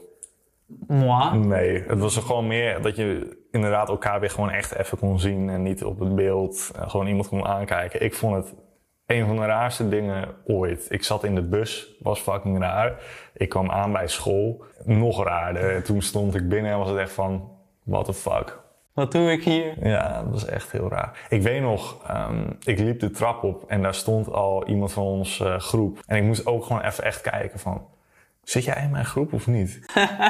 Moi. 0.87 1.39
Nee, 1.39 1.85
het 1.87 1.99
was 1.99 2.17
er 2.17 2.23
gewoon 2.23 2.47
meer 2.47 2.83
dat 2.83 2.97
je 2.97 3.39
inderdaad 3.51 3.89
elkaar 3.89 4.21
weer 4.21 4.31
gewoon 4.31 4.51
echt 4.51 4.75
even 4.75 4.99
kon 4.99 5.19
zien 5.21 5.49
en 5.49 5.63
niet 5.63 5.85
op 5.85 5.99
het 6.01 6.15
beeld 6.15 6.71
eh, 6.77 6.89
gewoon 6.91 7.07
iemand 7.07 7.29
kon 7.29 7.45
aankijken. 7.47 8.03
Ik 8.03 8.15
vond 8.15 8.35
het 8.35 8.55
een 9.07 9.27
van 9.27 9.37
de 9.37 9.45
raarste 9.45 9.89
dingen 9.89 10.29
ooit. 10.45 10.87
Ik 10.89 11.05
zat 11.05 11.25
in 11.25 11.35
de 11.35 11.43
bus, 11.43 11.95
was 12.01 12.21
fucking 12.21 12.59
raar. 12.59 13.03
Ik 13.35 13.49
kwam 13.49 13.71
aan 13.71 13.93
bij 13.93 14.09
school, 14.09 14.65
nog 14.85 15.25
raarder. 15.25 15.83
Toen 15.83 16.03
stond 16.03 16.35
ik 16.35 16.49
binnen 16.49 16.73
en 16.73 16.79
was 16.79 16.89
het 16.89 16.99
echt 16.99 17.13
van, 17.13 17.51
what 17.83 18.05
the 18.05 18.15
fuck. 18.15 18.63
Wat 18.93 19.13
doe 19.13 19.31
ik 19.31 19.45
hier? 19.45 19.89
Ja, 19.89 20.23
dat 20.23 20.33
was 20.33 20.45
echt 20.45 20.73
heel 20.73 20.89
raar. 20.89 21.27
Ik 21.29 21.43
weet 21.43 21.61
nog, 21.61 22.05
ehm, 22.07 22.51
ik 22.65 22.79
liep 22.79 23.01
de 23.01 23.11
trap 23.11 23.43
op 23.43 23.65
en 23.67 23.83
daar 23.83 23.95
stond 23.95 24.33
al 24.33 24.67
iemand 24.67 24.93
van 24.93 25.05
ons 25.05 25.41
eh, 25.41 25.59
groep. 25.59 25.99
En 26.07 26.17
ik 26.17 26.23
moest 26.23 26.47
ook 26.47 26.65
gewoon 26.65 26.83
even 26.83 27.05
echt 27.05 27.21
kijken 27.21 27.59
van, 27.59 27.87
zit 28.43 28.65
jij 28.65 28.83
in 28.83 28.91
mijn 28.91 29.05
groep 29.05 29.33
of 29.33 29.47
niet? 29.47 29.81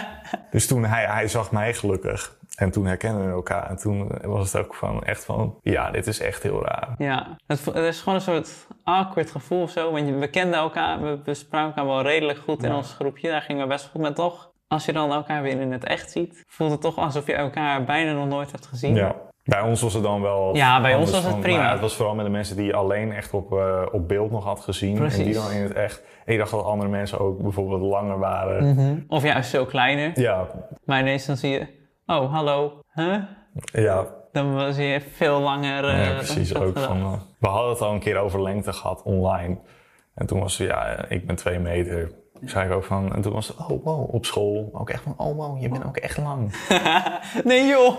dus 0.50 0.66
toen 0.66 0.84
hij, 0.84 1.04
hij 1.04 1.28
zag 1.28 1.52
mij 1.52 1.74
gelukkig. 1.74 2.38
En 2.56 2.70
toen 2.70 2.86
herkenden 2.86 3.26
we 3.26 3.32
elkaar. 3.32 3.68
En 3.70 3.76
toen 3.76 4.08
was 4.22 4.52
het 4.52 4.64
ook 4.64 4.74
van 4.74 5.02
echt 5.04 5.24
van, 5.24 5.58
ja, 5.62 5.90
dit 5.90 6.06
is 6.06 6.20
echt 6.20 6.42
heel 6.42 6.62
raar. 6.64 6.94
Ja, 6.98 7.36
het, 7.46 7.66
is 7.74 7.98
gewoon 7.98 8.14
een 8.14 8.20
soort 8.20 8.66
awkward 8.84 9.30
gevoel 9.30 9.62
of 9.62 9.70
zo. 9.70 9.92
Want 9.92 10.10
we 10.18 10.28
kenden 10.30 10.58
elkaar, 10.58 11.02
we, 11.02 11.18
we 11.24 11.34
spraken 11.34 11.68
elkaar 11.68 11.86
wel 11.86 12.02
redelijk 12.02 12.38
goed 12.38 12.62
in 12.62 12.68
Ja. 12.70 12.76
ons 12.76 12.92
groepje. 12.92 13.28
Daar 13.30 13.42
gingen 13.42 13.62
we 13.62 13.68
best 13.68 13.88
goed 13.92 14.00
met 14.00 14.14
toch. 14.14 14.52
Als 14.68 14.84
je 14.84 14.92
dan 14.92 15.12
elkaar 15.12 15.42
weer 15.42 15.60
in 15.60 15.72
het 15.72 15.84
echt 15.84 16.10
ziet, 16.10 16.42
voelt 16.48 16.70
het 16.70 16.80
toch 16.80 16.96
alsof 16.98 17.26
je 17.26 17.34
elkaar 17.34 17.84
bijna 17.84 18.12
nog 18.12 18.26
nooit 18.28 18.50
hebt 18.50 18.66
gezien. 18.66 18.94
Ja. 18.94 19.14
Bij 19.44 19.60
ons 19.60 19.80
was 19.82 19.94
het 19.94 20.02
dan 20.02 20.20
wel. 20.22 20.56
Ja, 20.56 20.80
bij 20.80 20.94
ons 20.94 21.10
was 21.10 21.22
het 21.22 21.30
van- 21.32 21.40
prima. 21.40 21.62
maar 21.62 21.70
het 21.72 21.80
was 21.80 21.96
vooral 21.96 22.14
met 22.14 22.24
de 22.24 22.30
mensen 22.30 22.56
die 22.56 22.66
je 22.66 22.74
alleen 22.74 23.12
echt 23.12 23.32
op, 23.32 23.52
eh, 23.52 23.82
op 23.92 24.08
beeld 24.08 24.30
nog 24.30 24.44
had 24.44 24.60
gezien. 24.60 24.98
En 25.02 25.08
die 25.24 25.34
dan 25.34 25.50
in 25.50 25.62
het 25.62 25.72
echt. 25.72 26.02
Ik 26.24 26.38
dacht 26.38 26.50
dat 26.50 26.64
andere 26.64 26.90
mensen 26.90 27.18
ook 27.18 27.42
bijvoorbeeld 27.42 27.82
langer 27.82 28.18
waren. 28.18 28.74
Mhm. 28.74 29.00
Of 29.08 29.22
juist 29.22 29.50
veel 29.50 29.66
kleiner. 29.66 30.20
Ja, 30.20 30.46
Maar 30.84 31.00
ineens 31.00 31.26
dan 31.26 31.36
zie 31.36 31.50
je, 31.50 31.66
oh 32.06 32.32
hallo, 32.32 32.80
huh? 32.94 33.22
ja, 33.72 34.06
Dan 34.32 34.54
was 34.54 34.76
je 34.76 35.00
veel 35.12 35.40
langer. 35.40 35.84
eh, 35.84 35.98
ja, 36.04 36.06
dan 36.06 36.16
precies 36.16 36.54
ook. 36.54 36.78
Van, 36.78 36.96
eh, 36.96 37.12
we 37.38 37.48
hadden 37.48 37.70
het 37.70 37.80
al 37.80 37.92
een 37.92 38.00
keer 38.00 38.16
over 38.16 38.42
lengte 38.42 38.72
gehad 38.72 39.02
online. 39.02 39.58
En 40.14 40.26
toen 40.26 40.40
was 40.40 40.58
het, 40.58 40.68
ja, 40.68 40.86
eh, 40.86 41.16
ik 41.16 41.26
ben 41.26 41.36
twee 41.36 41.58
meter. 41.58 42.12
Toen 42.38 42.48
zei 42.48 42.66
ik 42.66 42.72
ook 42.72 42.84
van, 42.84 43.14
en 43.14 43.22
toen 43.22 43.32
was 43.32 43.48
het, 43.48 43.56
oh 43.56 43.84
wow, 43.84 44.14
op 44.14 44.24
school. 44.26 44.70
Ook 44.72 44.90
echt 44.90 45.02
van, 45.02 45.14
oh 45.16 45.36
wow, 45.36 45.60
je 45.62 45.68
bent 45.68 45.84
ook 45.84 45.96
echt 45.96 46.16
lang. 46.18 46.68
nee 47.44 47.66
joh! 47.66 47.96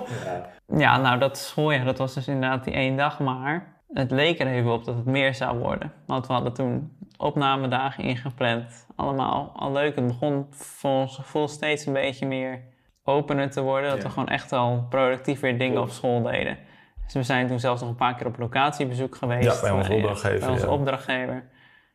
Ja, 0.68 0.98
nou 0.98 1.20
dat 1.20 1.38
schooljaar, 1.38 1.86
dat 1.86 1.98
was 1.98 2.14
dus 2.14 2.28
inderdaad 2.28 2.64
die 2.64 2.74
één 2.74 2.98
dag 2.98 3.20
maar. 3.20 3.74
Het 3.94 4.12
leek 4.12 4.40
er 4.40 4.48
even 4.48 4.72
op 4.72 4.86
dat 4.86 4.96
het 4.96 5.06
meer 5.06 5.36
zou 5.36 5.58
worden. 5.60 5.92
Want 6.06 6.28
we 6.28 6.34
hadden 6.34 6.54
toen 6.54 6.98
opnamedagen 7.18 8.04
ingepland. 8.04 8.88
Allemaal 8.96 9.52
al 9.56 9.72
leuk. 9.72 9.96
Het 9.96 10.08
begon 10.08 10.46
voor 10.50 10.92
ons 10.92 11.16
gevoel 11.16 11.48
steeds 11.48 11.86
een 11.86 11.94
beetje 11.94 12.26
meer 12.26 12.62
opener 13.06 13.50
te 13.52 13.62
worden. 13.62 13.90
Dat 13.90 13.98
Ja. 14.02 14.04
we 14.04 14.10
gewoon 14.14 14.28
echt 14.30 14.52
al 14.52 14.86
productief 14.90 15.40
weer 15.40 15.58
dingen 15.58 15.82
op 15.82 15.90
school 15.90 16.22
deden. 16.22 16.58
Dus 17.04 17.14
we 17.14 17.24
zijn 17.24 17.48
toen 17.48 17.60
zelfs 17.60 17.82
nog 17.82 17.90
een 17.90 17.96
paar 17.96 18.16
keer 18.16 18.28
op 18.28 18.38
locatiebezoek 18.40 19.16
geweest. 19.16 19.56
Ja, 19.56 19.62
bij 19.62 19.72
onze 19.72 19.90
eh, 19.90 19.96
opdrachtgever, 19.98 20.40
Bij 20.40 20.50
onze 20.50 20.66
ja. 20.66 20.72
opdrachtgever. 20.72 21.50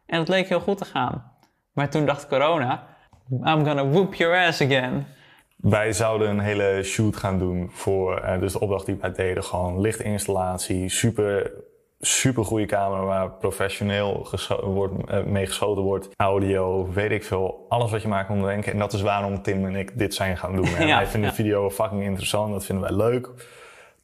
En 0.07 0.19
het 0.19 0.29
leek 0.29 0.49
heel 0.49 0.61
goed 0.61 0.79
te 0.79 0.85
gaan. 0.85 1.33
Maar 1.73 1.89
toen 1.91 2.07
dacht 2.07 2.27
corona, 2.29 2.87
I'm 3.31 3.65
gonna 3.67 3.87
whoop 3.89 4.15
your 4.15 4.47
ass 4.47 4.63
again. 4.63 5.07
Wij 5.57 5.93
zouden 5.93 6.29
een 6.31 6.41
hele 6.41 6.83
shoot 6.83 7.17
gaan 7.17 7.39
doen 7.39 7.71
voor, 7.73 8.17
eh, 8.19 8.41
dus 8.41 8.53
de 8.53 8.61
opdracht 8.61 8.87
die 8.87 8.97
wij 9.01 9.13
deden, 9.13 9.45
gewoon 9.45 9.81
lichtinstallatie, 9.81 10.89
super, 10.89 11.53
super 12.01 12.45
goede 12.45 12.67
camera 12.67 13.05
waar 13.05 13.31
professioneel 13.31 14.27
wordt, 14.63 15.11
eh, 15.11 15.23
mee 15.23 15.47
geschoten 15.47 15.83
wordt, 15.83 16.09
audio, 16.17 16.93
weet 16.93 17.11
ik 17.11 17.25
veel, 17.25 17.67
alles 17.69 17.91
wat 17.91 18.03
je 18.03 18.09
maar 18.09 18.27
kan 18.27 18.43
denken. 18.43 18.73
En 18.73 18.79
dat 18.79 18.93
is 18.93 19.01
waarom 19.03 19.43
Tim 19.43 19.67
en 19.67 19.77
ik 19.77 19.99
dit 19.99 20.15
zijn 20.15 20.37
gaan 20.37 20.57
doen. 20.57 20.69
En 20.77 20.87
Ja, 20.87 20.97
wij 20.97 21.07
vinden 21.07 21.31
ja. 21.31 21.37
video 21.37 21.71
fucking 21.71 22.03
interessant, 22.03 22.53
dat 22.53 22.65
vinden 22.65 22.89
wij 22.89 22.97
leuk. 22.97 23.29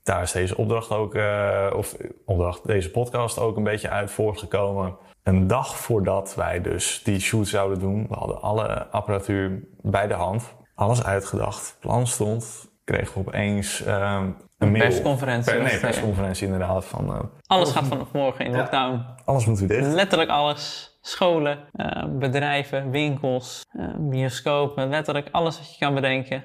Daar 0.03 0.23
is 0.23 0.33
deze 0.33 0.57
opdracht 0.57 0.91
ook, 0.91 1.15
eh, 1.15 1.73
of 1.77 1.97
opdracht, 2.25 2.67
deze 2.67 2.91
podcast 2.91 3.39
ook 3.39 3.57
een 3.57 3.63
beetje 3.63 3.89
uit 3.89 4.11
voortgekomen. 4.11 4.97
Een 5.23 5.47
dag 5.47 5.77
voordat 5.77 6.35
wij 6.35 6.61
dus 6.61 7.03
die 7.05 7.21
shoot 7.21 7.49
zouden 7.49 7.79
doen, 7.79 8.07
we 8.09 8.15
hadden 8.15 8.41
alle 8.41 8.87
apparatuur 8.87 9.63
bij 9.83 10.07
de 10.07 10.15
hand, 10.15 10.55
alles 10.75 11.05
uitgedacht, 11.05 11.77
plan 11.81 12.07
stond, 12.07 12.71
kregen 12.85 13.15
we 13.15 13.29
opeens 13.29 13.83
ehm, 13.83 14.31
een, 14.59 14.73
persconferentie 14.73 15.53
Per, 15.53 15.62
nee, 15.62 15.73
het, 15.73 15.81
persconferentie 15.81 16.45
inderdaad 16.47 16.85
van 16.85 17.12
eh, 17.14 17.21
Alles 17.47 17.71
gaat 17.73 17.87
vanaf 17.87 18.12
morgen 18.12 18.45
in 18.45 18.57
lockdown. 18.57 19.05
alles 19.25 19.47
moet 19.47 19.59
weer 19.59 19.69
dicht. 19.69 19.92
Letterlijk 19.92 20.31
alles. 20.31 20.95
Scholen, 21.01 21.59
eh, 21.73 22.05
bedrijven, 22.19 22.90
winkels, 22.90 23.62
eh, 23.73 23.88
bioscopen. 23.99 24.88
Letterlijk 24.88 25.29
alles 25.33 25.59
wat 25.59 25.73
je 25.73 25.85
kan 25.85 25.95
bedenken. 25.95 26.45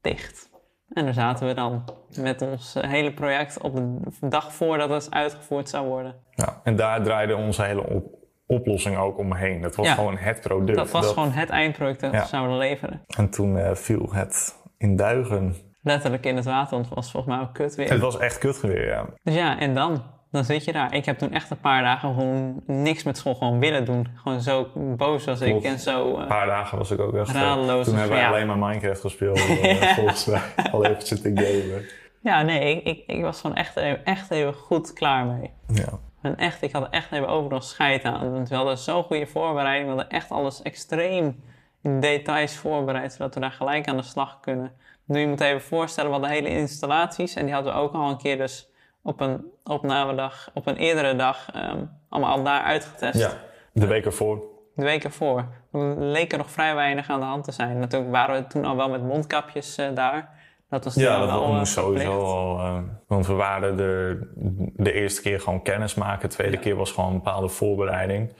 Dicht. 0.00 0.50
En 0.92 1.04
daar 1.04 1.14
zaten 1.14 1.46
we 1.46 1.54
dan 1.54 1.84
met 2.20 2.42
ons 2.42 2.74
eh, 2.74 2.90
hele 2.90 3.12
project 3.14 3.60
op 3.60 3.74
de 3.76 4.28
dag 4.28 4.52
voordat 4.52 4.90
het 4.90 5.10
uitgevoerd 5.10 5.68
zou 5.68 5.86
worden. 5.86 6.14
Ja, 6.30 6.60
en 6.64 6.76
daar 6.76 7.02
draaide 7.02 7.36
onze 7.36 7.62
hele 7.62 7.86
op- 7.88 8.14
oplossing 8.46 8.96
ook 8.96 9.18
omheen. 9.18 9.60
Dat 9.60 9.76
was 9.76 9.86
Ja. 9.86 9.94
gewoon 9.94 10.16
het 10.16 10.40
product. 10.40 10.78
Dat 10.78 10.90
was 10.90 11.06
gewoon 11.12 11.32
het 11.32 11.48
eindproduct 11.50 12.00
dat 12.00 12.12
Ja. 12.12 12.20
we 12.20 12.26
zouden 12.26 12.56
leveren. 12.56 13.02
En 13.16 13.30
toen 13.30 13.58
eh, 13.58 13.74
viel 13.74 14.08
het 14.12 14.62
in 14.78 14.96
duigen. 14.96 15.54
Letterlijk 15.84 16.26
in 16.26 16.36
het 16.36 16.44
water, 16.44 16.70
want 16.70 16.84
het 16.86 16.94
was 16.94 17.10
volgens 17.10 17.34
mij 17.36 17.42
ook 17.44 17.54
kut 17.54 17.74
weer. 17.74 17.90
Het 17.90 18.00
was 18.00 18.18
echt 18.18 18.38
kut 18.38 18.60
weer, 18.60 18.86
ja. 18.86 19.06
Dus 19.22 19.34
ja, 19.34 19.58
en 19.58 19.74
dan? 19.74 20.02
Dan 20.30 20.44
zit 20.44 20.64
je 20.64 20.72
daar. 20.72 20.94
Ik 20.94 21.04
heb 21.04 21.18
toen 21.18 21.32
echt 21.32 21.50
een 21.50 21.60
paar 21.60 21.82
dagen 21.82 22.14
gewoon 22.14 22.62
niks 22.66 23.02
met 23.02 23.18
school 23.18 23.34
gewoon 23.34 23.58
willen 23.58 23.84
doen. 23.84 24.08
Gewoon 24.14 24.40
zo 24.40 24.68
boos 24.74 25.24
was 25.24 25.40
ik 25.40 25.62
en 25.62 25.78
zo... 25.78 26.14
eh, 26.14 26.20
Een 26.20 26.26
paar 26.26 26.46
dagen 26.46 26.78
was 26.78 26.90
ik 26.90 27.00
ook 27.00 27.14
echt... 27.14 27.28
eh, 27.34 27.40
Radeloos, 27.40 27.86
Toen 27.86 27.96
hebben 27.96 28.18
ja. 28.18 28.28
alleen 28.28 28.46
maar 28.46 28.58
Minecraft 28.58 29.00
gespeeld. 29.00 29.38
eh, 29.62 29.82
volgens 29.82 30.24
mij. 30.24 30.40
Al 30.72 30.84
even 30.84 31.06
zitten 31.06 31.38
gamen. 31.38 31.84
Ja, 32.20 32.42
nee, 32.42 32.74
ik, 32.74 32.84
ik, 32.84 33.16
ik 33.16 33.22
was 33.22 33.40
gewoon 33.40 33.56
echt, 33.56 33.76
echt 34.04 34.30
even 34.30 34.54
goed 34.54 34.92
klaar 34.92 35.24
mee. 35.26 35.50
Ja. 35.66 35.98
En 36.22 36.36
echt, 36.36 36.62
ik 36.62 36.72
had 36.72 36.86
echt 36.90 37.12
even 37.12 37.28
overal 37.28 37.60
scheid 37.60 38.04
aan. 38.04 38.32
Want 38.32 38.48
we 38.48 38.54
hadden 38.54 38.78
zo'n 38.78 39.02
goede 39.02 39.26
voorbereiding. 39.26 39.84
We 39.90 39.94
hadden 39.96 40.10
echt 40.18 40.30
alles 40.30 40.62
extreem 40.62 41.42
in 41.82 42.00
details 42.00 42.56
voorbereid, 42.56 43.12
zodat 43.12 43.34
we 43.34 43.40
daar 43.40 43.50
gelijk 43.50 43.88
aan 43.88 43.96
de 43.96 44.02
slag 44.02 44.40
kunnen. 44.40 44.72
Nu 45.04 45.20
je 45.20 45.26
moet 45.26 45.40
even 45.40 45.60
voorstellen, 45.60 46.10
we 46.10 46.16
hadden 46.16 46.34
hele 46.36 46.48
installaties. 46.48 47.34
En 47.34 47.44
die 47.44 47.54
hadden 47.54 47.72
we 47.72 47.78
ook 47.78 47.92
al 47.94 48.10
een 48.10 48.16
keer 48.18 48.36
dus 48.36 48.68
op 49.02 49.20
een 49.20 49.44
opnamedag, 49.64 50.50
op 50.54 50.66
een 50.66 50.76
eerdere 50.76 51.16
dag, 51.16 51.50
ehm, 51.52 51.84
allemaal 52.08 52.36
al 52.36 52.42
daar 52.42 52.62
uitgetest. 52.62 53.18
ja. 53.20 53.30
De 53.72 53.86
week 53.86 54.04
ervoor. 54.04 54.42
De 54.74 54.84
week 54.84 55.04
ervoor. 55.04 55.44
Toen 55.72 56.10
leek 56.10 56.32
er 56.32 56.38
nog 56.38 56.50
vrij 56.50 56.74
weinig 56.74 57.10
aan 57.10 57.20
de 57.20 57.26
hand 57.26 57.44
te 57.44 57.52
zijn. 57.52 57.78
Natuurlijk 57.78 58.10
waren 58.12 58.42
we 58.42 58.46
toen 58.46 58.64
al 58.64 58.76
wel 58.76 58.88
met 58.88 59.02
mondkapjes 59.02 59.76
eh, 59.78 59.86
daar. 59.94 60.28
Dat 60.68 60.84
was 60.84 60.94
Ja, 60.94 61.26
dat 61.26 61.46
moest 61.46 61.76
eh, 61.76 61.82
sowieso 61.82 62.22
al. 62.24 62.58
eh, 62.58 62.78
want 63.06 63.26
we 63.26 63.32
waren 63.32 63.78
er 63.78 64.28
de 64.76 64.92
eerste 64.92 65.22
keer 65.22 65.40
gewoon 65.40 65.62
kennis 65.62 65.94
maken. 65.94 66.28
De 66.28 66.34
tweede 66.34 66.58
keer 66.58 66.76
was 66.76 66.92
gewoon 66.92 67.10
een 67.10 67.16
bepaalde 67.16 67.48
voorbereiding. 67.48 68.32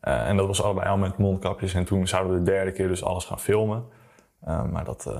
En 0.00 0.36
dat 0.36 0.46
was 0.46 0.62
allebei 0.62 0.88
al 0.88 0.96
met 0.96 1.18
mondkapjes. 1.18 1.74
En 1.74 1.84
toen 1.84 2.06
zouden 2.06 2.32
we 2.32 2.38
de 2.38 2.50
derde 2.50 2.72
keer 2.72 2.88
dus 2.88 3.04
alles 3.04 3.24
gaan 3.24 3.40
filmen. 3.40 3.84
Maar 4.70 4.84
dat, 4.84 5.14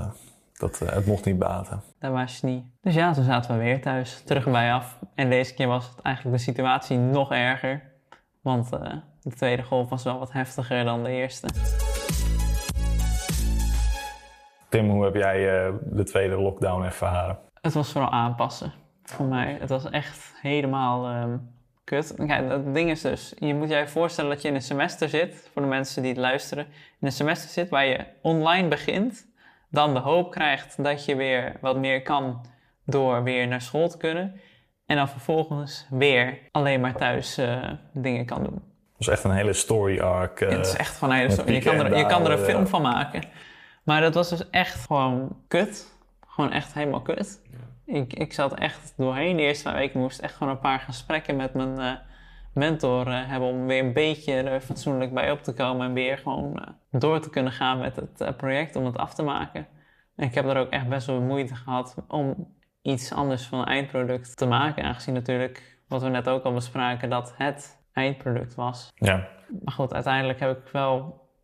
dat, 0.62 0.80
eh, 0.80 0.94
het 0.94 1.06
mocht 1.06 1.24
niet 1.24 1.38
baten. 1.38 1.82
Dat 1.98 2.12
was 2.12 2.38
je 2.40 2.46
niet. 2.46 2.64
Dus 2.80 2.94
ja, 2.94 3.12
toen 3.12 3.24
zaten 3.24 3.56
we 3.56 3.62
weer 3.62 3.80
thuis, 3.80 4.22
terug 4.24 4.44
bij 4.44 4.72
af. 4.72 4.98
En 5.14 5.30
deze 5.30 5.54
keer 5.54 5.66
was 5.66 5.88
het 5.88 6.00
eigenlijk 6.00 6.36
de 6.36 6.42
situatie 6.42 6.98
nog 6.98 7.32
erger. 7.32 7.82
Want 8.40 8.72
eh, 8.72 8.92
de 9.20 9.30
tweede 9.30 9.62
golf 9.62 9.88
was 9.88 10.02
wel 10.02 10.18
wat 10.18 10.32
heftiger 10.32 10.84
dan 10.84 11.02
de 11.02 11.10
eerste. 11.10 11.48
Tim, 14.68 14.90
hoe 14.90 15.04
heb 15.04 15.14
jij 15.14 15.66
eh, 15.66 15.74
de 15.82 16.04
tweede 16.04 16.40
lockdown 16.40 16.84
ervaren? 16.84 17.38
Het 17.60 17.72
was 17.72 17.92
vooral 17.92 18.10
aanpassen 18.10 18.72
voor 19.02 19.26
mij. 19.26 19.56
Het 19.60 19.68
was 19.68 19.90
echt 19.90 20.34
helemaal 20.40 21.06
ehm, 21.06 21.36
kut. 21.84 22.14
Kijk, 22.26 22.50
het 22.50 22.74
ding 22.74 22.90
is 22.90 23.00
dus, 23.00 23.34
je 23.38 23.54
moet 23.54 23.68
je 23.68 23.88
voorstellen 23.88 24.30
dat 24.30 24.42
je 24.42 24.48
in 24.48 24.54
een 24.54 24.62
semester 24.62 25.08
zit, 25.08 25.50
voor 25.52 25.62
de 25.62 25.68
mensen 25.68 26.02
die 26.02 26.10
het 26.10 26.20
luisteren, 26.20 26.64
in 27.00 27.06
een 27.06 27.12
semester 27.12 27.50
zit 27.50 27.68
waar 27.68 27.86
je 27.86 28.04
online 28.22 28.68
begint, 28.68 29.30
dan 29.72 29.94
de 29.94 30.00
hoop 30.00 30.30
krijgt 30.30 30.82
dat 30.84 31.04
je 31.04 31.16
weer 31.16 31.56
wat 31.60 31.76
meer 31.76 32.02
kan 32.02 32.46
door 32.84 33.22
weer 33.22 33.48
naar 33.48 33.60
school 33.60 33.88
te 33.88 33.96
kunnen. 33.96 34.40
En 34.86 34.96
dan 34.96 35.08
vervolgens 35.08 35.86
weer 35.90 36.38
alleen 36.50 36.80
maar 36.80 36.94
thuis 36.94 37.38
eh, 37.38 37.70
dingen 37.92 38.26
kan 38.26 38.42
doen. 38.42 38.54
Het 38.54 39.06
was 39.06 39.08
echt 39.08 39.24
een 39.24 39.30
hele 39.30 39.52
story 39.52 40.00
arc. 40.00 40.40
eh, 40.40 40.50
het 40.50 40.66
is 40.66 40.76
echt 40.76 40.98
gewoon 40.98 41.14
een 41.14 41.20
hele 41.20 41.32
story. 41.32 41.52
Je 41.52 41.60
kan, 41.60 41.74
er, 41.74 41.96
je 41.96 42.06
kan 42.06 42.24
er 42.24 42.30
een 42.32 42.44
film 42.44 42.66
van 42.66 42.82
maken. 42.82 43.22
Maar 43.84 44.00
dat 44.00 44.14
was 44.14 44.28
dus 44.28 44.50
echt 44.50 44.84
gewoon 44.86 45.36
kut. 45.48 45.88
Gewoon 46.26 46.52
echt 46.52 46.74
helemaal 46.74 47.02
kut. 47.02 47.40
Ik, 47.86 48.12
ik 48.12 48.32
zat 48.32 48.54
echt 48.58 48.92
doorheen 48.96 49.36
de 49.36 49.42
eerste 49.42 49.72
weken. 49.72 50.00
moest 50.00 50.20
echt 50.20 50.34
gewoon 50.34 50.52
een 50.52 50.60
paar 50.60 50.80
gesprekken 50.80 51.36
met 51.36 51.54
mijn 51.54 51.78
eh, 51.78 51.92
mentor 52.54 53.06
eh, 53.06 53.28
hebben. 53.28 53.48
Om 53.48 53.66
weer 53.66 53.84
een 53.84 53.92
beetje 53.92 54.32
er 54.34 54.60
fatsoenlijk 54.60 55.14
bij 55.14 55.30
op 55.30 55.42
te 55.42 55.54
komen. 55.54 55.86
En 55.86 55.92
weer 55.92 56.18
gewoon 56.18 56.58
eh, 56.58 57.00
door 57.00 57.20
te 57.20 57.30
kunnen 57.30 57.52
gaan 57.52 57.78
met 57.78 57.96
het 57.96 58.20
eh, 58.20 58.28
project 58.36 58.76
om 58.76 58.84
het 58.84 58.96
af 58.96 59.14
te 59.14 59.22
maken. 59.22 59.66
En 60.16 60.26
ik 60.26 60.34
heb 60.34 60.46
er 60.46 60.56
ook 60.56 60.70
echt 60.70 60.88
best 60.88 61.06
wel 61.06 61.20
moeite 61.20 61.54
gehad 61.54 61.96
om 62.08 62.54
iets 62.82 63.12
anders 63.12 63.46
van 63.46 63.58
een 63.58 63.64
eindproduct 63.66 64.36
te 64.36 64.46
maken. 64.46 64.84
Aangezien 64.84 65.14
natuurlijk, 65.14 65.78
wat 65.88 66.02
we 66.02 66.08
net 66.08 66.28
ook 66.28 66.44
al 66.44 66.52
bespraken, 66.52 67.10
dat 67.10 67.34
het 67.36 67.80
eindproduct 67.92 68.54
was. 68.54 68.90
Ja, 68.94 69.28
Maar 69.64 69.74
goed, 69.74 69.94
uiteindelijk 69.94 70.40
heb 70.40 70.58
ik 70.58 70.72
wel 70.72 71.00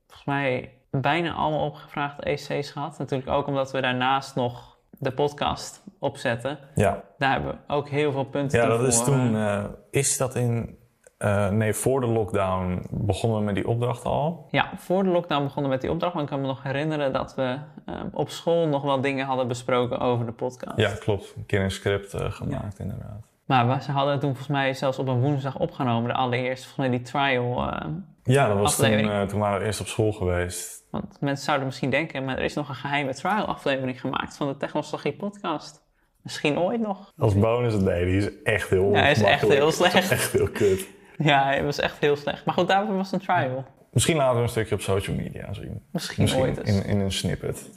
volgens 0.06 0.26
mij 0.26 0.72
bijna 0.90 1.32
allemaal 1.32 1.66
opgevraagde 1.66 2.22
EC's 2.30 2.70
gehad. 2.70 2.98
Natuurlijk 2.98 3.30
ook 3.30 3.46
omdat 3.46 3.70
we 3.72 3.80
daarnaast 3.80 4.34
nog 4.34 4.78
de 4.90 5.12
podcast 5.12 5.84
opzetten. 5.98 6.58
ja. 6.74 7.04
Daar 7.18 7.32
hebben 7.32 7.50
we 7.50 7.74
ook 7.74 7.88
heel 7.88 8.12
veel 8.12 8.24
punten 8.24 8.60
ja 8.60 8.66
dat 8.66 8.86
is 8.86 9.04
toen. 9.04 9.34
eh, 9.34 9.54
eh, 9.58 9.64
is 9.90 10.16
dat 10.16 10.34
in 10.34 10.77
Eh, 11.18 11.48
nee, 11.48 11.74
voor 11.74 12.00
de 12.00 12.06
lockdown 12.06 12.86
begonnen 12.90 13.38
we 13.38 13.44
met 13.44 13.54
die 13.54 13.68
opdracht 13.68 14.04
al. 14.04 14.46
Ja, 14.50 14.70
voor 14.76 15.02
de 15.02 15.08
lockdown 15.08 15.42
begonnen 15.42 15.64
we 15.64 15.70
met 15.70 15.80
die 15.80 15.90
opdracht. 15.90 16.14
Maar 16.14 16.22
ik 16.22 16.28
kan 16.28 16.40
me 16.40 16.46
nog 16.46 16.62
herinneren 16.62 17.12
dat 17.12 17.34
we 17.34 17.58
ehm, 17.86 18.06
op 18.12 18.30
school 18.30 18.66
nog 18.68 18.82
wel 18.82 19.00
dingen 19.00 19.26
hadden 19.26 19.48
besproken 19.48 19.98
over 19.98 20.26
de 20.26 20.32
podcast. 20.32 20.76
Ja, 20.76 20.90
klopt. 21.00 21.34
Een 21.36 21.46
keer 21.46 21.60
een 21.62 21.70
script 21.70 22.14
eh, 22.14 22.32
gemaakt, 22.32 22.78
inderdaad. 22.78 23.26
Maar 23.44 23.68
we, 23.68 23.82
ze 23.82 23.92
hadden 23.92 24.14
toen 24.14 24.28
volgens 24.28 24.48
mij 24.48 24.74
zelfs 24.74 24.98
op 24.98 25.08
een 25.08 25.20
woensdag 25.20 25.58
opgenomen. 25.58 26.08
De 26.08 26.14
allereerste, 26.16 26.66
volgens 26.66 26.88
mij 26.88 26.96
die 26.98 27.06
trial. 27.06 27.70
Ja, 28.22 28.48
dat 28.48 28.58
was 28.58 28.76
toen, 28.76 28.86
eh, 28.86 29.22
toen 29.22 29.40
waren 29.40 29.60
we 29.60 29.66
eerst 29.66 29.80
op 29.80 29.86
school 29.86 30.12
geweest. 30.12 30.84
want 30.90 31.20
mensen 31.20 31.44
zouden 31.44 31.66
misschien 31.66 31.90
denken, 31.90 32.24
maar 32.24 32.38
er 32.38 32.44
is 32.44 32.54
nog 32.54 32.68
een 32.68 32.74
geheime 32.74 33.14
trial 33.14 33.44
aflevering 33.44 34.00
gemaakt 34.00 34.36
van 34.36 34.48
de 34.48 34.56
Technologie 34.56 35.12
podcast. 35.12 35.82
Misschien 36.22 36.58
ooit 36.58 36.80
nog. 36.80 37.12
Als 37.18 37.38
bonus, 37.38 37.74
nee, 37.74 38.04
die 38.04 38.16
is 38.16 38.42
echt 38.42 38.70
heel 38.70 38.90
Ja, 38.90 38.98
hij 38.98 39.10
is 39.10 39.22
echt 39.22 39.48
heel 39.48 39.72
slecht. 39.80 40.10
Echt 40.10 40.32
heel 40.32 40.48
kut. 40.48 40.86
Ja, 41.18 41.50
het 41.52 41.64
was 41.64 41.78
echt 41.80 41.98
heel 41.98 42.16
slecht. 42.16 42.44
Maar 42.44 42.54
goed, 42.54 42.68
daarvoor 42.68 42.96
was 42.96 43.10
het 43.10 43.20
een 43.20 43.26
trial. 43.26 43.64
Misschien 43.92 44.16
laten 44.16 44.36
we 44.36 44.42
een 44.42 44.48
stukje 44.48 44.74
op 44.74 44.80
social 44.80 45.16
media 45.16 45.52
zien. 45.52 45.82
Misschien, 45.92 46.22
Misschien 46.22 46.42
ooit 46.42 46.58
eens. 46.58 46.70
in, 46.70 46.84
in 46.84 47.00
een 47.00 47.12
snippet. 47.12 47.70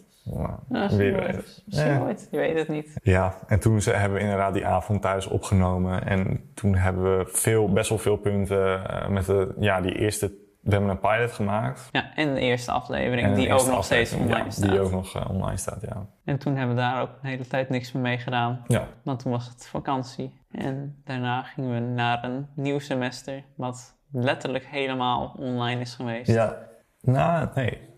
Nou, 0.69 0.97
wie 0.97 1.11
weet. 1.11 1.61
Misschien 1.65 1.91
Ja. 1.91 1.99
ooit, 2.01 2.27
je 2.31 2.37
weet 2.37 2.57
het 2.57 2.67
niet. 2.67 2.95
Ja, 3.03 3.35
en 3.47 3.59
toen 3.59 3.81
ze, 3.81 3.91
hebben 3.91 4.17
we 4.17 4.23
inderdaad 4.23 4.53
die 4.53 4.65
avond 4.65 5.01
thuis 5.01 5.27
opgenomen. 5.27 6.05
En 6.05 6.51
toen 6.53 6.75
hebben 6.75 7.17
we 7.17 7.25
veel, 7.31 7.71
best 7.71 7.89
wel 7.89 7.97
veel 7.97 8.17
punten 8.17 8.89
eh, 8.89 9.07
met 9.07 9.25
de, 9.25 9.53
ja, 9.59 9.81
die 9.81 9.95
eerste... 9.97 10.31
We 10.61 10.71
hebben 10.71 10.89
een 10.89 10.99
pilot 10.99 11.31
gemaakt. 11.31 11.89
Ja, 11.91 12.15
en 12.15 12.33
de 12.33 12.39
eerste 12.39 12.71
aflevering, 12.71 13.29
de 13.29 13.35
die 13.35 13.53
ook 13.53 13.67
nog 13.67 13.85
steeds 13.85 14.13
online 14.13 14.43
ja, 14.43 14.49
staat. 14.49 14.69
Die 14.69 14.79
ook 14.79 14.91
nog 14.91 15.15
eh, 15.15 15.29
online 15.29 15.57
staat, 15.57 15.81
ja. 15.81 16.05
En 16.23 16.37
toen 16.37 16.55
hebben 16.55 16.75
we 16.75 16.81
daar 16.81 17.01
ook 17.01 17.09
een 17.21 17.29
hele 17.29 17.47
tijd 17.47 17.69
niks 17.69 17.91
meer 17.91 18.03
mee 18.03 18.17
gedaan. 18.17 18.63
Ja, 18.67 18.87
Want 19.03 19.19
toen 19.19 19.31
was 19.31 19.47
het 19.47 19.67
vakantie. 19.67 20.39
En 20.51 21.01
daarna 21.03 21.43
gingen 21.43 21.73
we 21.73 21.79
naar 21.79 22.23
een 22.23 22.47
nieuw 22.55 22.79
semester, 22.79 23.43
wat 23.55 23.97
letterlijk 24.11 24.65
helemaal 24.65 25.35
online 25.37 25.81
is 25.81 25.93
geweest. 25.95 26.31
ja. 26.31 26.69
Nou, 27.01 27.47
nee. 27.55 27.89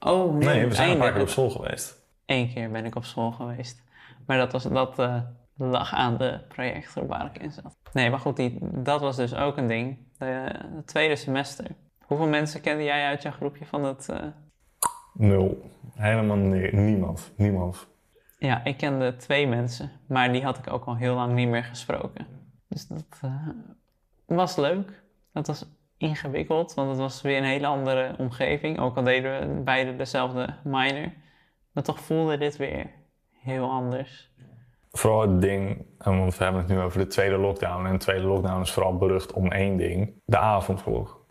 Oh 0.00 0.34
nee, 0.34 0.48
Nee, 0.48 0.66
we 0.66 0.74
zijn 0.74 0.90
een 0.90 0.98
paar 0.98 1.12
keer 1.12 1.22
op 1.22 1.28
school 1.28 1.50
geweest. 1.50 2.00
Eén 2.26 2.52
keer 2.52 2.70
ben 2.70 2.84
ik 2.84 2.94
op 2.94 3.04
school 3.04 3.30
geweest. 3.32 3.82
Maar 4.26 4.38
dat, 4.38 4.52
was, 4.52 4.62
dat 4.62 4.98
eh, 4.98 5.16
lag 5.56 5.94
aan 5.94 6.16
de 6.16 6.40
projectgroep 6.48 7.08
waar 7.08 7.30
ik 7.34 7.42
in 7.42 7.52
zat. 7.52 7.76
Nee, 7.92 8.10
maar 8.10 8.18
goed, 8.18 8.36
die, 8.36 8.58
dat 8.60 9.00
was 9.00 9.16
dus 9.16 9.34
ook 9.34 9.56
een 9.56 9.66
ding. 9.66 9.98
De, 10.18 10.24
het 10.76 10.86
tweede 10.86 11.16
semester. 11.16 11.66
Hoeveel 12.06 12.28
mensen 12.28 12.60
kende 12.60 12.84
jij 12.84 13.06
uit 13.06 13.22
jouw 13.22 13.32
groepje 13.32 13.66
van 13.66 13.84
het... 13.84 14.08
eh, 14.08 14.26
Nul. 15.14 15.70
Helemaal 15.94 16.36
ni- 16.36 16.70
niemand. 16.72 17.32
Niemand. 17.36 17.86
Ja, 18.38 18.64
ik 18.64 18.76
kende 18.76 19.16
twee 19.16 19.46
mensen, 19.46 19.90
maar 20.08 20.32
die 20.32 20.42
had 20.44 20.58
ik 20.58 20.72
ook 20.72 20.84
al 20.84 20.96
heel 20.96 21.14
lang 21.14 21.32
niet 21.34 21.48
meer 21.48 21.64
gesproken. 21.64 22.26
Dus 22.68 22.86
dat 22.86 23.04
eh, 23.22 23.48
was 24.26 24.56
leuk. 24.56 25.02
Dat 25.32 25.46
was 25.46 25.64
ingewikkeld, 25.96 26.74
want 26.74 26.88
het 26.88 26.98
was 26.98 27.22
weer 27.22 27.38
een 27.38 27.44
hele 27.44 27.66
andere 27.66 28.14
omgeving. 28.18 28.78
Ook 28.80 28.96
al 28.96 29.02
deden 29.02 29.56
we 29.56 29.62
beide 29.62 29.96
dezelfde 29.96 30.54
minor. 30.64 31.12
Maar 31.72 31.82
toch 31.82 32.00
voelde 32.00 32.38
dit 32.38 32.56
weer 32.56 32.90
heel 33.42 33.70
anders. 33.70 34.30
Vooral 34.90 35.20
het 35.20 35.40
ding, 35.40 35.86
want 35.98 36.36
we 36.36 36.44
hebben 36.44 36.62
het 36.62 36.70
nu 36.70 36.78
over 36.80 36.98
de 36.98 37.06
tweede 37.06 37.36
lockdown. 37.36 37.86
En 37.86 37.92
de 37.92 37.98
tweede 37.98 38.26
lockdown 38.26 38.60
is 38.60 38.72
vooral 38.72 38.96
berucht 38.96 39.32
om 39.32 39.52
één 39.52 39.76
ding. 39.76 40.20
De 40.24 40.38
avondklok. 40.38 41.21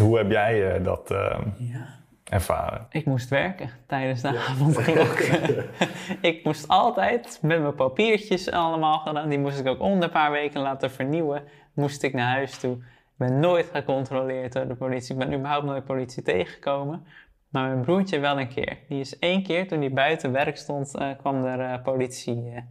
Hoe 0.00 0.16
heb 0.18 0.30
jij 0.30 0.74
eh, 0.74 0.84
dat 0.84 1.10
eh, 1.10 1.38
Ja. 1.56 1.86
ervaren? 2.24 2.86
Ik 2.90 3.06
moest 3.06 3.28
werken 3.28 3.70
tijdens 3.86 4.20
de 4.22 4.28
avondklok. 4.48 5.18
ik 6.30 6.44
moest 6.44 6.68
altijd 6.68 7.38
met 7.42 7.60
mijn 7.60 7.74
papiertjes 7.74 8.50
allemaal 8.50 8.98
gedaan. 8.98 9.28
Die 9.28 9.38
moest 9.38 9.58
ik 9.58 9.66
ook 9.66 9.80
om 9.80 10.00
de 10.00 10.08
paar 10.08 10.30
weken 10.30 10.60
laten 10.60 10.90
vernieuwen. 10.90 11.42
Moest 11.74 12.02
ik 12.02 12.12
naar 12.14 12.32
huis 12.32 12.58
toe. 12.58 12.74
Ik 12.76 13.26
ben 13.26 13.40
nooit 13.40 13.70
gecontroleerd 13.72 14.52
door 14.52 14.66
de 14.68 14.74
politie. 14.74 15.14
Ik 15.14 15.18
ben 15.28 15.34
überhaupt 15.38 15.66
nooit 15.66 15.84
politie 15.84 16.22
tegengekomen. 16.22 17.06
Maar 17.48 17.68
mijn 17.68 17.80
broertje 17.80 18.18
wel 18.18 18.40
een 18.40 18.48
keer. 18.48 18.78
Die 18.88 19.00
is 19.00 19.18
één 19.18 19.42
keer, 19.42 19.68
toen 19.68 19.80
hij 19.80 19.92
buiten 19.92 20.32
werk 20.32 20.56
stond, 20.56 20.96
eh, 20.96 21.08
kwam 21.18 21.44
er 21.44 21.60
eh, 21.60 21.82
politie 21.82 22.50
eh, 22.54 22.62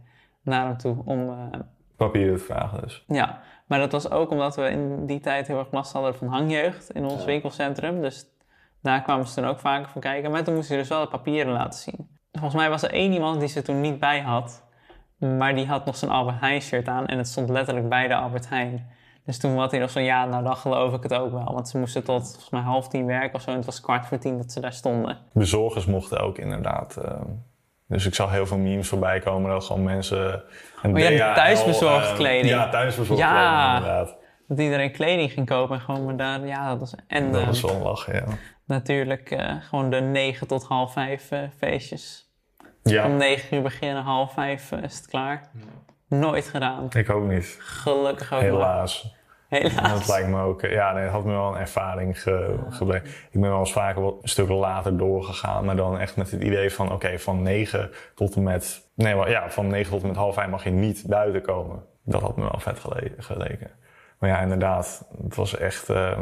naar 0.42 0.66
hem 0.66 0.76
toe 0.76 0.96
om... 1.04 1.28
eh, 1.28 1.60
Papieren 1.96 2.36
te 2.36 2.44
vragen 2.44 2.80
dus. 2.82 3.04
ja, 3.08 3.40
maar 3.66 3.78
dat 3.78 3.92
was 3.92 4.10
ook 4.10 4.30
omdat 4.30 4.56
we 4.56 4.68
in 4.70 5.06
die 5.06 5.20
tijd 5.20 5.46
heel 5.46 5.58
erg 5.58 5.70
last 5.72 5.92
hadden 5.92 6.14
van 6.14 6.28
hangjeugd 6.28 6.90
in 6.90 7.04
ons 7.04 7.24
winkelcentrum. 7.24 8.00
Dus 8.00 8.26
daar 8.82 9.02
kwamen 9.02 9.26
ze 9.26 9.34
toen 9.34 9.44
ook 9.50 9.58
vaker 9.58 9.88
voor 9.88 10.00
kijken. 10.00 10.30
Maar 10.30 10.44
toen 10.44 10.54
moest 10.54 10.68
je 10.68 10.76
dus 10.76 10.88
wel 10.88 11.00
de 11.00 11.08
papieren 11.08 11.52
laten 11.52 11.80
zien. 11.80 12.08
Volgens 12.32 12.54
mij 12.54 12.70
was 12.70 12.82
er 12.82 12.92
één 12.92 13.12
iemand 13.12 13.40
die 13.40 13.48
ze 13.48 13.62
toen 13.62 13.80
niet 13.80 13.98
bij 13.98 14.20
had. 14.20 14.64
Maar 15.18 15.54
die 15.54 15.66
had 15.66 15.84
nog 15.84 15.96
zijn 15.96 16.10
Albert 16.10 16.40
Heijn 16.40 16.60
shirt 16.60 16.88
aan 16.88 17.06
en 17.06 17.18
het 17.18 17.28
stond 17.28 17.48
letterlijk 17.48 17.88
bij 17.88 18.08
de 18.08 18.14
Albert 18.14 18.48
Heijn. 18.48 18.86
Dus 19.24 19.38
toen 19.38 19.58
had 19.58 19.70
hij 19.70 19.80
nog 19.80 19.90
zo, 19.90 20.00
ja, 20.00 20.24
nou 20.24 20.44
dan 20.44 20.56
geloof 20.56 20.94
ik 20.94 21.02
het 21.02 21.14
ook 21.14 21.30
wel. 21.30 21.52
Want 21.52 21.68
ze 21.68 21.78
moesten 21.78 22.04
tot 22.04 22.22
volgens 22.22 22.50
mij 22.50 22.60
half 22.60 22.88
tien 22.88 23.06
werken 23.06 23.34
of 23.34 23.40
zo. 23.42 23.50
En 23.50 23.56
het 23.56 23.64
was 23.66 23.80
kwart 23.80 24.06
voor 24.06 24.18
tien 24.18 24.36
dat 24.36 24.52
ze 24.52 24.60
daar 24.60 24.72
stonden. 24.72 25.18
Bezorgers 25.32 25.86
mochten 25.86 26.20
ook 26.20 26.38
inderdaad. 26.38 26.96
eh, 26.96 27.20
dus 27.88 28.06
ik 28.06 28.14
zag 28.14 28.30
heel 28.30 28.46
veel 28.46 28.58
memes 28.58 28.88
voorbij 28.88 29.18
komen 29.20 29.50
dat 29.50 29.64
gewoon 29.64 29.82
mensen. 29.82 30.42
Een 30.82 30.90
Oh 30.90 31.08
de 31.08 31.32
thuisbezorgd 31.34 32.10
eh, 32.10 32.14
kleding. 32.16 32.48
Ja, 32.48 32.68
thuisbezorgd 32.68 33.22
Ja. 33.22 33.30
kleding 33.32 33.76
inderdaad. 33.76 34.24
Dat 34.48 34.58
iedereen 34.58 34.92
kleding 34.92 35.32
ging 35.32 35.46
kopen 35.46 35.74
en 35.74 35.80
gewoon 35.80 36.04
maar 36.04 36.16
daar, 36.16 36.46
ja, 36.46 36.68
dat 36.68 36.78
was... 36.78 36.94
En 37.06 37.32
Dat 37.32 37.40
eh, 37.40 37.46
was 37.46 37.60
wel 37.60 37.74
een 37.74 37.82
lachen, 37.82 38.14
ja. 38.14 38.24
natuurlijk 38.64 39.30
eh, 39.30 39.54
gewoon 39.60 39.90
de 39.90 40.00
9 40.00 40.46
tot 40.46 40.64
half 40.64 40.92
5 40.92 41.30
eh, 41.30 41.40
feestjes. 41.58 42.30
Ja, 42.82 43.04
Om 43.06 43.16
9 43.16 43.56
uur 43.56 43.62
beginnen, 43.62 44.02
half 44.02 44.32
5 44.32 44.72
is 44.72 44.96
het 44.96 45.06
klaar. 45.06 45.50
Nooit 46.08 46.48
gedaan. 46.48 46.88
ik 46.94 47.10
ook 47.10 47.28
niet. 47.28 47.56
Gelukkig 47.60 48.32
ook. 48.32 48.40
Helaas. 48.40 49.15
Helaas. 49.48 49.98
Dat 49.98 50.08
lijkt 50.08 50.28
me 50.28 50.40
ook. 50.42 50.60
Ja, 50.60 50.92
nee, 50.92 51.02
het 51.02 51.12
had 51.12 51.24
me 51.24 51.32
wel 51.32 51.52
een 51.54 51.60
ervaring 51.60 52.22
ge, 52.22 52.56
gebleven. 52.68 53.06
Ik 53.30 53.40
ben 53.40 53.50
wel 53.50 53.58
eens 53.58 53.72
vaker 53.72 54.02
wat 54.02 54.18
een 54.22 54.28
stuk 54.28 54.48
later 54.48 54.96
doorgegaan, 54.96 55.64
maar 55.64 55.76
dan 55.76 55.98
echt 55.98 56.16
met 56.16 56.30
het 56.30 56.42
idee 56.42 56.72
van: 56.72 56.92
oké, 56.92 57.18
van 57.18 57.42
9 57.42 57.90
tot 58.14 58.36
en 58.36 58.42
met. 58.42 58.88
Nee, 58.94 59.14
ja, 59.28 59.50
van 59.50 59.66
9 59.66 59.90
tot 59.92 60.00
en 60.02 60.08
met 60.08 60.16
half 60.16 60.34
5 60.34 60.48
mag 60.48 60.64
je 60.64 60.70
niet 60.70 61.04
buiten 61.06 61.42
komen. 61.42 61.84
Dat 62.04 62.20
had 62.20 62.36
me 62.36 62.42
wel 62.42 62.58
vet 62.60 62.78
gele- 62.78 63.14
geleken. 63.18 63.70
Maar 64.18 64.30
ja, 64.30 64.40
inderdaad, 64.40 65.08
het 65.22 65.34
was 65.34 65.56
echt 65.56 65.88
eh, 65.88 66.18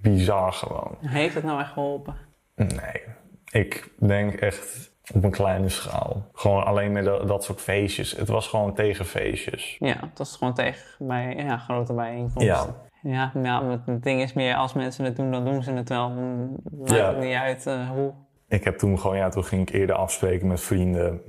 bizar 0.00 0.52
gewoon. 0.52 0.96
Heeft 1.00 1.34
het 1.34 1.44
nou 1.44 1.60
echt 1.60 1.72
geholpen? 1.72 2.16
Nee, 2.54 3.02
ik 3.50 3.88
denk 3.98 4.34
echt 4.34 4.90
op 5.14 5.24
een 5.24 5.30
kleine 5.30 5.68
schaal. 5.68 6.22
Gewoon 6.32 6.64
alleen 6.64 6.92
met 6.92 7.04
dat, 7.04 7.44
soort 7.44 7.60
feestjes. 7.60 8.12
Het 8.12 8.28
was 8.28 8.48
gewoon 8.48 8.74
tegen 8.74 9.04
feestjes. 9.04 9.76
Ja, 9.78 9.96
het 10.00 10.18
was 10.18 10.36
gewoon 10.36 10.54
tegen 10.54 11.06
bij 11.06 11.34
ja, 11.36 11.56
grote 11.56 11.92
bijeenkomsten. 11.92 12.44
Ja. 12.44 12.66
Ja, 13.02 13.30
maar 13.34 13.44
ja, 13.44 13.80
het 13.86 14.02
ding 14.02 14.20
is 14.20 14.32
meer, 14.32 14.54
als 14.54 14.72
mensen 14.72 15.04
het 15.04 15.16
doen, 15.16 15.30
dan 15.30 15.44
doen 15.44 15.62
ze 15.62 15.72
het 15.72 15.88
wel. 15.88 16.10
Maakt 16.10 16.90
Ja. 16.90 17.08
het 17.08 17.18
niet 17.18 17.34
uit 17.34 17.66
eh, 17.66 17.90
hoe. 17.90 18.12
Ik 18.48 18.64
heb 18.64 18.78
toen 18.78 18.98
gewoon, 18.98 19.16
ja, 19.16 19.28
toen 19.28 19.44
ging 19.44 19.68
ik 19.68 19.74
eerder 19.74 19.96
afspreken 19.96 20.46
met 20.46 20.60
vrienden. 20.60 21.20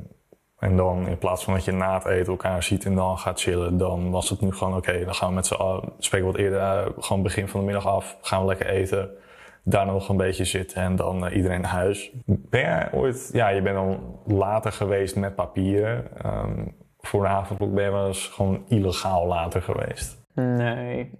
En 0.59 0.75
dan 0.75 1.07
in 1.07 1.17
plaats 1.17 1.43
van 1.43 1.53
dat 1.53 1.65
je 1.65 1.71
na 1.71 1.93
het 1.93 2.05
eten 2.05 2.31
elkaar 2.31 2.63
ziet 2.63 2.85
en 2.85 2.95
dan 2.95 3.17
gaat 3.17 3.39
chillen, 3.41 3.77
dan 3.77 4.11
was 4.11 4.29
het 4.29 4.41
nu 4.41 4.51
gewoon 4.53 4.75
oké, 4.77 5.05
dan 5.05 5.15
gaan 5.15 5.29
we 5.29 5.35
met 5.35 5.45
z'n 5.47 5.53
allen, 5.53 5.91
spreken 5.99 6.27
we 6.27 6.33
wat 6.33 6.41
eerder, 6.41 6.59
eh, 6.59 6.85
gewoon 6.99 7.23
begin 7.23 7.47
van 7.47 7.59
de 7.59 7.65
middag 7.65 7.87
af, 7.87 8.17
gaan 8.21 8.41
we 8.41 8.47
lekker 8.47 8.67
eten. 8.67 9.09
Daarna 9.69 9.91
nog 9.91 10.09
een 10.09 10.17
beetje 10.17 10.45
zitten 10.45 10.81
en 10.81 10.95
dan 10.95 11.25
eh, 11.25 11.35
iedereen 11.35 11.61
naar 11.61 11.71
huis. 11.71 12.11
Ben 12.25 12.61
jij 12.61 12.89
ooit, 12.91 13.29
ja, 13.33 13.47
je 13.47 13.61
bent 13.61 13.75
dan 13.75 14.19
later 14.25 14.71
geweest 14.71 15.15
met 15.15 15.35
papieren. 15.35 16.17
Ehm, 16.23 16.65
voor 16.99 17.21
de 17.21 17.27
avondklok 17.27 17.73
ben 17.73 17.83
je 17.83 17.91
wel 17.91 18.07
eens 18.07 18.27
gewoon 18.27 18.63
illegaal 18.67 19.27
later 19.27 19.61
geweest. 19.61 20.25
Nee. 20.33 21.11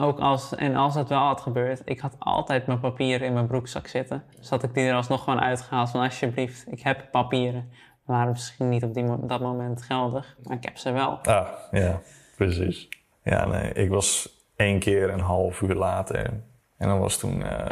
Ook 0.00 0.18
als, 0.18 0.54
en 0.54 0.76
als 0.76 0.94
het 0.94 1.08
wel 1.08 1.18
had 1.18 1.40
gebeurd, 1.40 1.82
ik 1.84 2.00
had 2.00 2.16
altijd 2.18 2.66
mijn 2.66 2.80
papieren 2.80 3.26
in 3.26 3.32
mijn 3.32 3.46
broekzak 3.46 3.86
zitten. 3.86 4.22
Dus 4.36 4.50
had 4.50 4.62
ik 4.62 4.74
die 4.74 4.84
er 4.84 4.94
alsnog 4.94 5.24
gewoon 5.24 5.40
uitgehaald 5.40 5.90
van 5.90 6.00
alsjeblieft, 6.00 6.64
ik 6.72 6.80
heb 6.80 7.08
papieren. 7.10 7.70
Waren 8.04 8.30
misschien 8.30 8.68
niet 8.68 8.84
op 8.84 8.94
die 8.94 9.26
dat 9.26 9.40
moment 9.40 9.82
geldig, 9.82 10.36
maar 10.42 10.56
ik 10.56 10.64
heb 10.64 10.76
ze 10.76 10.92
wel. 10.92 11.18
Ah, 11.22 11.48
ja, 11.70 12.00
precies. 12.36 12.88
Ja, 13.22 13.46
nee, 13.46 13.72
ik 13.72 13.90
was 13.90 14.28
één 14.56 14.78
keer 14.78 15.10
een 15.10 15.20
half 15.20 15.60
uur 15.60 15.74
later. 15.74 16.42
En 16.78 16.88
dan 16.88 16.98
was 16.98 17.18
toen, 17.18 17.42
eh, 17.42 17.66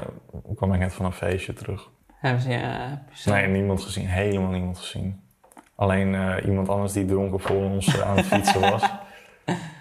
kwam 0.54 0.72
ik 0.72 0.80
net 0.80 0.94
van 0.94 1.04
een 1.04 1.12
feestje 1.12 1.52
terug. 1.52 1.90
Hebben 2.12 2.42
ze 2.42 2.50
je 2.50 2.98
Nee, 3.24 3.46
niemand 3.46 3.82
gezien, 3.82 4.06
helemaal 4.06 4.50
niemand 4.50 4.78
gezien. 4.78 5.20
Alleen 5.76 6.14
eh, 6.14 6.46
iemand 6.46 6.68
anders 6.68 6.92
die 6.92 7.04
dronken 7.04 7.40
voor 7.40 7.56
ons 7.64 7.98
eh, 7.98 8.08
aan 8.10 8.16
het 8.16 8.26
fietsen 8.26 8.60
was. 8.70 8.82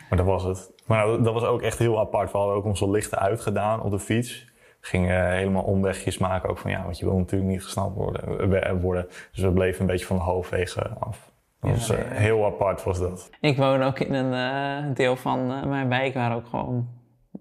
Maar 0.10 0.17
dat 0.17 0.25
was 0.25 0.43
het. 0.43 0.71
Maar 0.86 1.05
dat, 1.05 1.23
dat 1.23 1.34
was 1.34 1.43
ook 1.43 1.62
echt 1.62 1.77
heel 1.77 1.99
apart. 1.99 2.31
We 2.31 2.38
hadden 2.38 2.55
ook 2.55 2.65
onze 2.65 2.89
lichten 2.89 3.19
uitgedaan 3.19 3.81
op 3.81 3.91
de 3.91 3.99
fiets. 3.99 4.49
Gingen 4.79 5.31
helemaal 5.31 5.63
omwegjes 5.63 6.17
maken 6.17 6.49
ook 6.49 6.57
van 6.57 6.71
ja, 6.71 6.84
want 6.84 6.99
je 6.99 7.05
wil 7.05 7.17
natuurlijk 7.17 7.51
niet 7.51 7.63
gesnapt 7.63 7.95
worden. 7.95 8.81
worden. 8.81 9.07
Dus 9.31 9.43
we 9.43 9.51
bleven 9.51 9.81
een 9.81 9.88
beetje 9.88 10.05
van 10.05 10.15
de 10.15 10.21
hoofdwegen 10.23 10.99
af. 10.99 11.31
Dat 11.60 11.69
Ja, 11.69 11.75
was, 11.75 11.88
ja, 11.88 11.97
ja. 11.97 12.03
heel 12.03 12.45
apart 12.45 12.84
was 12.84 12.99
dat. 12.99 13.29
Ik 13.41 13.57
woon 13.57 13.81
ook 13.84 13.99
in 13.99 14.13
een 14.13 14.93
deel 14.93 15.15
van 15.15 15.69
mijn 15.69 15.89
wijk 15.89 16.13
waar 16.13 16.36
ook 16.36 16.47
gewoon 16.47 16.88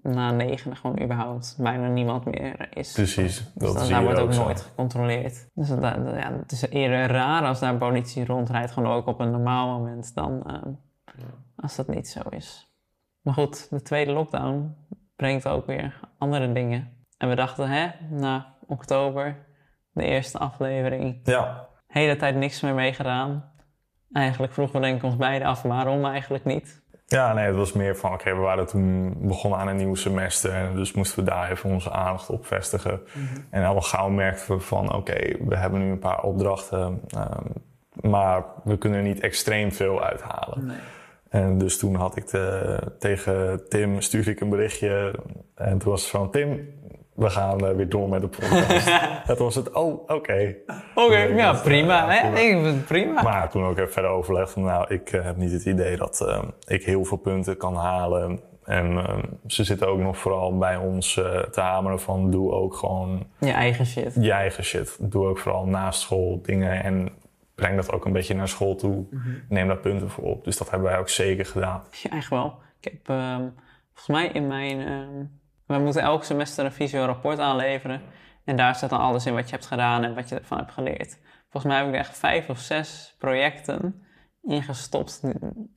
na 0.02 0.30
negen 0.30 0.76
gewoon 0.76 1.02
überhaupt 1.02 1.56
bijna 1.58 1.88
niemand 1.88 2.24
meer 2.24 2.76
is. 2.76 2.92
Precies, 2.92 3.36
Dus 3.54 3.72
dat 3.72 3.74
dan- 3.78 3.88
daar 3.88 4.02
wordt 4.02 4.18
ook 4.18 4.32
zo. 4.32 4.42
nooit 4.44 4.60
gecontroleerd. 4.60 5.46
Dus 5.54 5.68
dat, 5.68 5.80
dat- 5.82 5.94
ja, 6.18 6.32
het 6.32 6.52
is 6.52 6.68
eerder 6.68 7.06
raar 7.06 7.42
als 7.44 7.60
daar 7.60 7.76
politie 7.76 8.24
rondrijdt, 8.26 8.70
gewoon 8.70 8.92
ook 8.92 9.06
op 9.06 9.20
een 9.20 9.30
normaal 9.30 9.78
moment, 9.78 10.14
dan 10.14 10.42
eh, 10.46 10.62
als 11.56 11.76
dat 11.76 11.88
niet 11.88 12.08
zo 12.08 12.20
is. 12.28 12.74
Maar 13.20 13.34
goed, 13.34 13.70
de 13.70 13.82
tweede 13.82 14.12
lockdown 14.12 14.74
brengt 15.16 15.48
ook 15.48 15.66
weer 15.66 16.00
andere 16.18 16.52
dingen. 16.52 17.04
En 17.18 17.28
we 17.28 17.34
dachten, 17.34 17.68
hè, 17.68 17.88
na 18.10 18.54
oktober, 18.66 19.46
de 19.92 20.04
eerste 20.04 20.38
aflevering, 20.38 21.20
Ja, 21.24 21.68
hele 21.86 22.16
tijd 22.16 22.34
niks 22.36 22.60
meer 22.60 22.74
mee 22.74 22.92
gedaan. 22.92 23.52
Eigenlijk 24.12 24.52
vroegen 24.52 24.74
we 24.80 24.86
denk 24.86 24.96
ik 24.96 25.02
ons 25.02 25.16
beiden 25.16 25.48
af, 25.48 25.62
waarom 25.62 26.04
eigenlijk 26.04 26.44
niet? 26.44 26.79
Ja, 27.12 27.32
nee, 27.32 27.46
het 27.46 27.56
was 27.56 27.72
meer 27.72 27.96
van, 27.96 28.12
oké, 28.12 28.34
we 28.34 28.40
waren 28.40 28.66
toen 28.66 29.14
begonnen 29.18 29.58
aan 29.58 29.68
een 29.68 29.76
nieuw 29.76 29.94
semester. 29.94 30.52
En 30.52 30.74
dus 30.74 30.92
moesten 30.92 31.24
we 31.24 31.30
daar 31.30 31.50
even 31.50 31.70
onze 31.70 31.90
aandacht 31.90 32.30
op 32.30 32.46
vestigen. 32.46 33.00
En 33.50 33.64
al 33.64 33.80
gauw 33.80 34.08
merkten 34.08 34.54
we 34.54 34.60
van, 34.60 34.94
oké, 34.94 35.36
we 35.48 35.56
hebben 35.56 35.80
nu 35.80 35.90
een 35.90 35.98
paar 35.98 36.22
opdrachten. 36.22 37.00
ehm, 37.08 37.44
maar 38.10 38.44
we 38.64 38.78
kunnen 38.78 38.98
er 38.98 39.04
niet 39.04 39.20
extreem 39.20 39.72
veel 39.72 40.02
uithalen. 40.02 40.66
Nee. 40.66 40.76
En 41.28 41.58
dus 41.58 41.78
toen 41.78 41.94
had 41.94 42.16
ik 42.16 42.28
de, 42.28 42.78
tegen 42.98 43.68
Tim, 43.68 44.00
stuurde 44.00 44.30
ik 44.30 44.40
een 44.40 44.48
berichtje. 44.48 45.14
En 45.54 45.78
toen 45.78 45.90
was 45.90 46.00
het 46.00 46.10
van, 46.10 46.30
Tim, 46.30 46.68
we 47.20 47.30
gaan 47.30 47.66
eh, 47.66 47.74
weer 47.74 47.88
door 47.88 48.08
met 48.08 48.20
de 48.20 48.28
podcast. 48.28 48.86
toen 49.26 49.36
was 49.36 49.54
het, 49.54 49.72
oh, 49.72 50.08
oké. 50.10 50.56
Oké, 50.94 51.16
ja, 51.18 51.52
dat, 51.52 51.62
prima. 51.62 52.08
eh, 52.08 52.22
hè? 52.22 52.30
prima. 52.30 52.38
Ik 52.38 52.62
vind 52.62 52.76
het 52.76 52.84
prima. 52.86 53.22
Maar 53.22 53.50
toen 53.50 53.64
ook 53.64 53.78
even 53.78 53.92
verder 53.92 54.10
overlegd 54.10 54.50
van, 54.52 54.62
nou, 54.62 54.94
ik 54.94 55.12
eh, 55.12 55.24
heb 55.24 55.36
niet 55.36 55.52
het 55.52 55.64
idee 55.64 55.96
dat 55.96 56.20
eh, 56.20 56.42
ik 56.66 56.84
heel 56.84 57.04
veel 57.04 57.16
punten 57.16 57.56
kan 57.56 57.74
halen. 57.76 58.40
En 58.64 58.96
eh, 58.96 59.18
ze 59.46 59.64
zitten 59.64 59.88
ook 59.88 59.98
nog 59.98 60.18
vooral 60.18 60.58
bij 60.58 60.76
ons 60.76 61.12
te 61.50 61.60
hameren 61.60 62.00
van, 62.00 62.30
doe 62.30 62.52
ook 62.52 62.74
gewoon 62.74 63.26
Je 63.38 63.50
eigen 63.52 63.86
shit. 63.86 64.14
je 64.20 64.32
eigen 64.32 64.64
shit. 64.64 64.96
Doe 65.00 65.26
ook 65.26 65.38
vooral 65.38 65.66
naast 65.66 66.00
school 66.00 66.40
dingen 66.42 66.82
en 66.82 67.08
breng 67.54 67.76
dat 67.76 67.92
ook 67.92 68.04
een 68.04 68.12
beetje 68.12 68.34
naar 68.34 68.48
school 68.48 68.74
toe. 68.74 69.04
Neem 69.48 69.66
daar 69.66 69.76
punten 69.76 70.10
voor 70.10 70.24
op. 70.24 70.44
Dus 70.44 70.56
dat 70.56 70.70
hebben 70.70 70.88
wij 70.88 70.98
ook 70.98 71.08
zeker 71.08 71.46
gedaan. 71.46 71.82
Ja, 71.90 72.10
echt 72.10 72.28
wel. 72.30 72.54
Ik 72.80 72.92
heb 72.92 73.16
ehm, 73.16 73.42
volgens 73.94 74.06
mij 74.06 74.28
in 74.28 74.46
mijn... 74.46 74.78
we 75.76 75.78
moeten 75.78 76.02
elk 76.02 76.24
semester 76.24 76.64
een 76.64 76.72
visueel 76.72 77.04
rapport 77.04 77.38
aanleveren. 77.38 78.02
En 78.44 78.56
daar 78.56 78.74
staat 78.74 78.90
dan 78.90 79.00
alles 79.00 79.26
in 79.26 79.34
wat 79.34 79.44
je 79.44 79.54
hebt 79.54 79.66
gedaan 79.66 80.04
en 80.04 80.14
wat 80.14 80.28
je 80.28 80.38
ervan 80.38 80.58
hebt 80.58 80.72
geleerd. 80.72 81.18
Volgens 81.50 81.72
mij 81.72 81.76
heb 81.76 81.88
ik 81.88 81.94
er 81.94 82.00
echt 82.00 82.18
vijf 82.18 82.48
of 82.48 82.58
zes 82.58 83.14
projecten 83.18 84.02
ingestopt. 84.42 85.22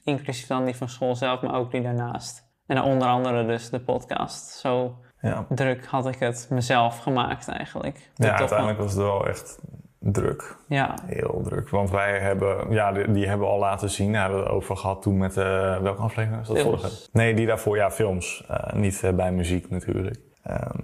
Inclusief 0.03 0.47
dan 0.47 0.65
die 0.65 0.75
van 0.75 0.89
school 0.89 1.15
zelf, 1.15 1.41
maar 1.41 1.55
ook 1.55 1.71
die 1.71 1.81
daarnaast. 1.81 2.51
En 2.65 2.75
dan 2.75 2.85
onder 2.85 3.07
andere 3.07 3.45
dus 3.45 3.69
de 3.69 3.79
podcast. 3.79 4.49
Zo 4.49 4.97
Ja, 5.19 5.45
druk 5.49 5.85
had 5.85 6.07
ik 6.07 6.19
het 6.19 6.47
mezelf 6.49 6.97
gemaakt 6.97 7.47
eigenlijk. 7.47 8.11
ja 8.15 8.37
uiteindelijk 8.37 8.79
was 8.79 8.91
het 8.91 9.01
wel 9.01 9.27
echt 9.27 9.59
druk. 10.03 10.57
Ja, 10.67 10.95
Heel 11.05 11.41
druk. 11.43 11.69
Want 11.69 11.89
wij 11.89 12.19
hebben, 12.19 12.71
ja, 12.71 12.91
die, 12.91 13.11
die 13.11 13.27
hebben 13.27 13.47
we 13.47 13.53
al 13.53 13.59
laten 13.59 13.89
zien. 13.89 14.11
Daar 14.11 14.21
hebben 14.21 14.39
we 14.39 14.45
het 14.45 14.53
over 14.55 14.77
gehad 14.77 15.01
toen 15.01 15.17
met, 15.17 15.37
eh, 15.37 15.77
welke 15.77 16.01
aflevering 16.01 16.37
was 16.37 16.47
dat 16.47 16.57
Films. 16.57 16.81
vorige? 16.81 17.09
Nee, 17.11 17.33
die 17.33 17.45
daarvoor, 17.45 17.75
ja, 17.75 17.91
films. 17.91 18.43
Eh, 18.47 18.73
niet 18.73 19.03
eh, 19.03 19.13
bij 19.13 19.31
muziek 19.31 19.69
natuurlijk. 19.69 20.19
Ehm, 20.43 20.77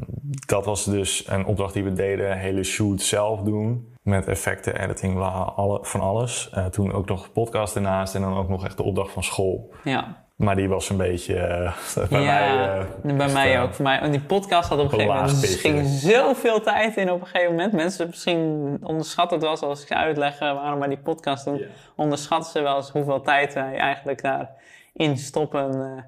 dat 0.48 0.66
was 0.66 0.86
dus 0.86 1.28
een 1.28 1.46
opdracht 1.46 1.74
die 1.74 1.84
we 1.84 1.94
deden. 1.94 2.38
Hele 2.38 2.64
shoot 2.64 3.02
zelf 3.02 3.42
doen. 3.42 3.94
Met 4.02 4.28
effecten, 4.28 4.80
editing, 4.82 5.14
bla, 5.16 5.28
alle, 5.30 5.80
van 5.82 6.02
alles. 6.02 6.54
Toen 6.72 6.92
ook 6.94 7.08
nog 7.08 7.32
podcast 7.32 7.76
ernaast. 7.76 8.16
En 8.16 8.22
dan 8.22 8.38
ook 8.38 8.50
nog 8.50 8.66
echt 8.66 8.78
de 8.78 8.84
opdracht 8.84 9.12
van 9.12 9.24
school. 9.24 9.74
ja. 9.84 10.28
Maar 10.40 10.56
die 10.56 10.70
was 10.70 10.90
een 10.90 10.98
beetje 10.98 11.36
eh, 11.36 11.74
bij 12.10 12.22
ja, 12.22 12.40
mij... 12.40 12.80
eh, 13.12 13.18
bij 13.18 13.32
mij 13.32 13.56
eh, 13.56 13.62
ook. 13.62 13.74
Voor 13.74 13.84
mij, 13.84 14.00
want 14.00 14.12
die 14.12 14.22
podcast 14.22 14.70
had 14.70 14.80
op 14.80 14.84
een 14.84 14.90
gegeven 14.90 15.16
moment... 15.16 15.32
laag 15.32 15.52
Er 15.52 15.60
ging 15.60 15.86
zoveel 15.86 16.62
tijd 16.62 16.98
in 16.98 17.12
op 17.12 17.22
een 17.22 17.28
gegeven 17.28 17.52
moment. 17.56 17.74
Mensen 17.74 18.08
misschien 18.08 18.78
onderschatten 18.84 19.38
het 19.38 19.60
wel 19.62 19.70
als 19.70 19.84
ik 19.84 19.92
uitleggen 19.92 20.56
waarom 20.56 20.80
wij 20.80 20.88
die 20.88 20.98
podcast 20.98 21.46
doen. 21.46 21.62
Onderschatten 21.96 22.52
ze 22.52 22.62
wel 22.62 22.76
eens 22.76 22.90
hoeveel 22.90 23.22
tijd 23.22 23.54
wij 23.54 23.76
eigenlijk 23.76 24.22
daarin 24.22 25.18
stoppen... 25.18 26.06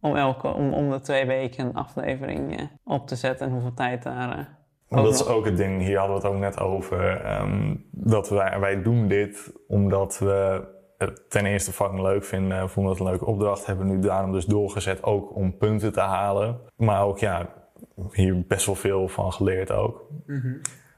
om, 0.00 0.16
elke, 0.16 0.48
om, 0.48 0.72
om 0.72 0.90
de 0.90 1.00
twee 1.00 1.26
weken 1.26 1.66
een 1.66 1.74
aflevering 1.74 2.70
op 2.84 3.06
te 3.06 3.16
zetten. 3.16 3.46
En 3.46 3.52
hoeveel 3.52 3.74
tijd 3.74 4.02
daar... 4.02 4.56
dat 4.88 5.14
is 5.14 5.26
ook 5.26 5.44
het 5.44 5.56
ding, 5.56 5.82
hier 5.82 5.98
hadden 5.98 6.16
we 6.16 6.22
het 6.22 6.32
ook 6.34 6.40
net 6.40 6.60
over. 6.60 7.20
ehm, 7.20 7.74
dat 7.90 8.28
wij, 8.28 8.60
wij 8.60 8.82
doen 8.82 9.08
dit 9.08 9.52
omdat 9.68 10.18
we 10.18 10.64
het 11.02 11.30
ten 11.30 11.46
eerste 11.46 11.72
fucking 11.72 12.02
leuk 12.02 12.24
vinden. 12.24 12.70
Vonden 12.70 12.92
het 12.92 13.00
een 13.00 13.06
leuke 13.06 13.24
opdracht. 13.24 13.66
Hebben 13.66 13.86
nu 13.86 13.98
daarom 13.98 14.32
dus 14.32 14.44
doorgezet 14.44 15.02
ook 15.02 15.36
om 15.36 15.56
punten 15.56 15.92
te 15.92 16.00
halen. 16.00 16.60
Maar 16.76 17.04
ook 17.04 17.18
ja, 17.18 17.48
hier 18.12 18.44
best 18.46 18.66
wel 18.66 18.74
veel 18.74 19.08
van 19.08 19.32
geleerd 19.32 19.70
ook. 19.70 20.06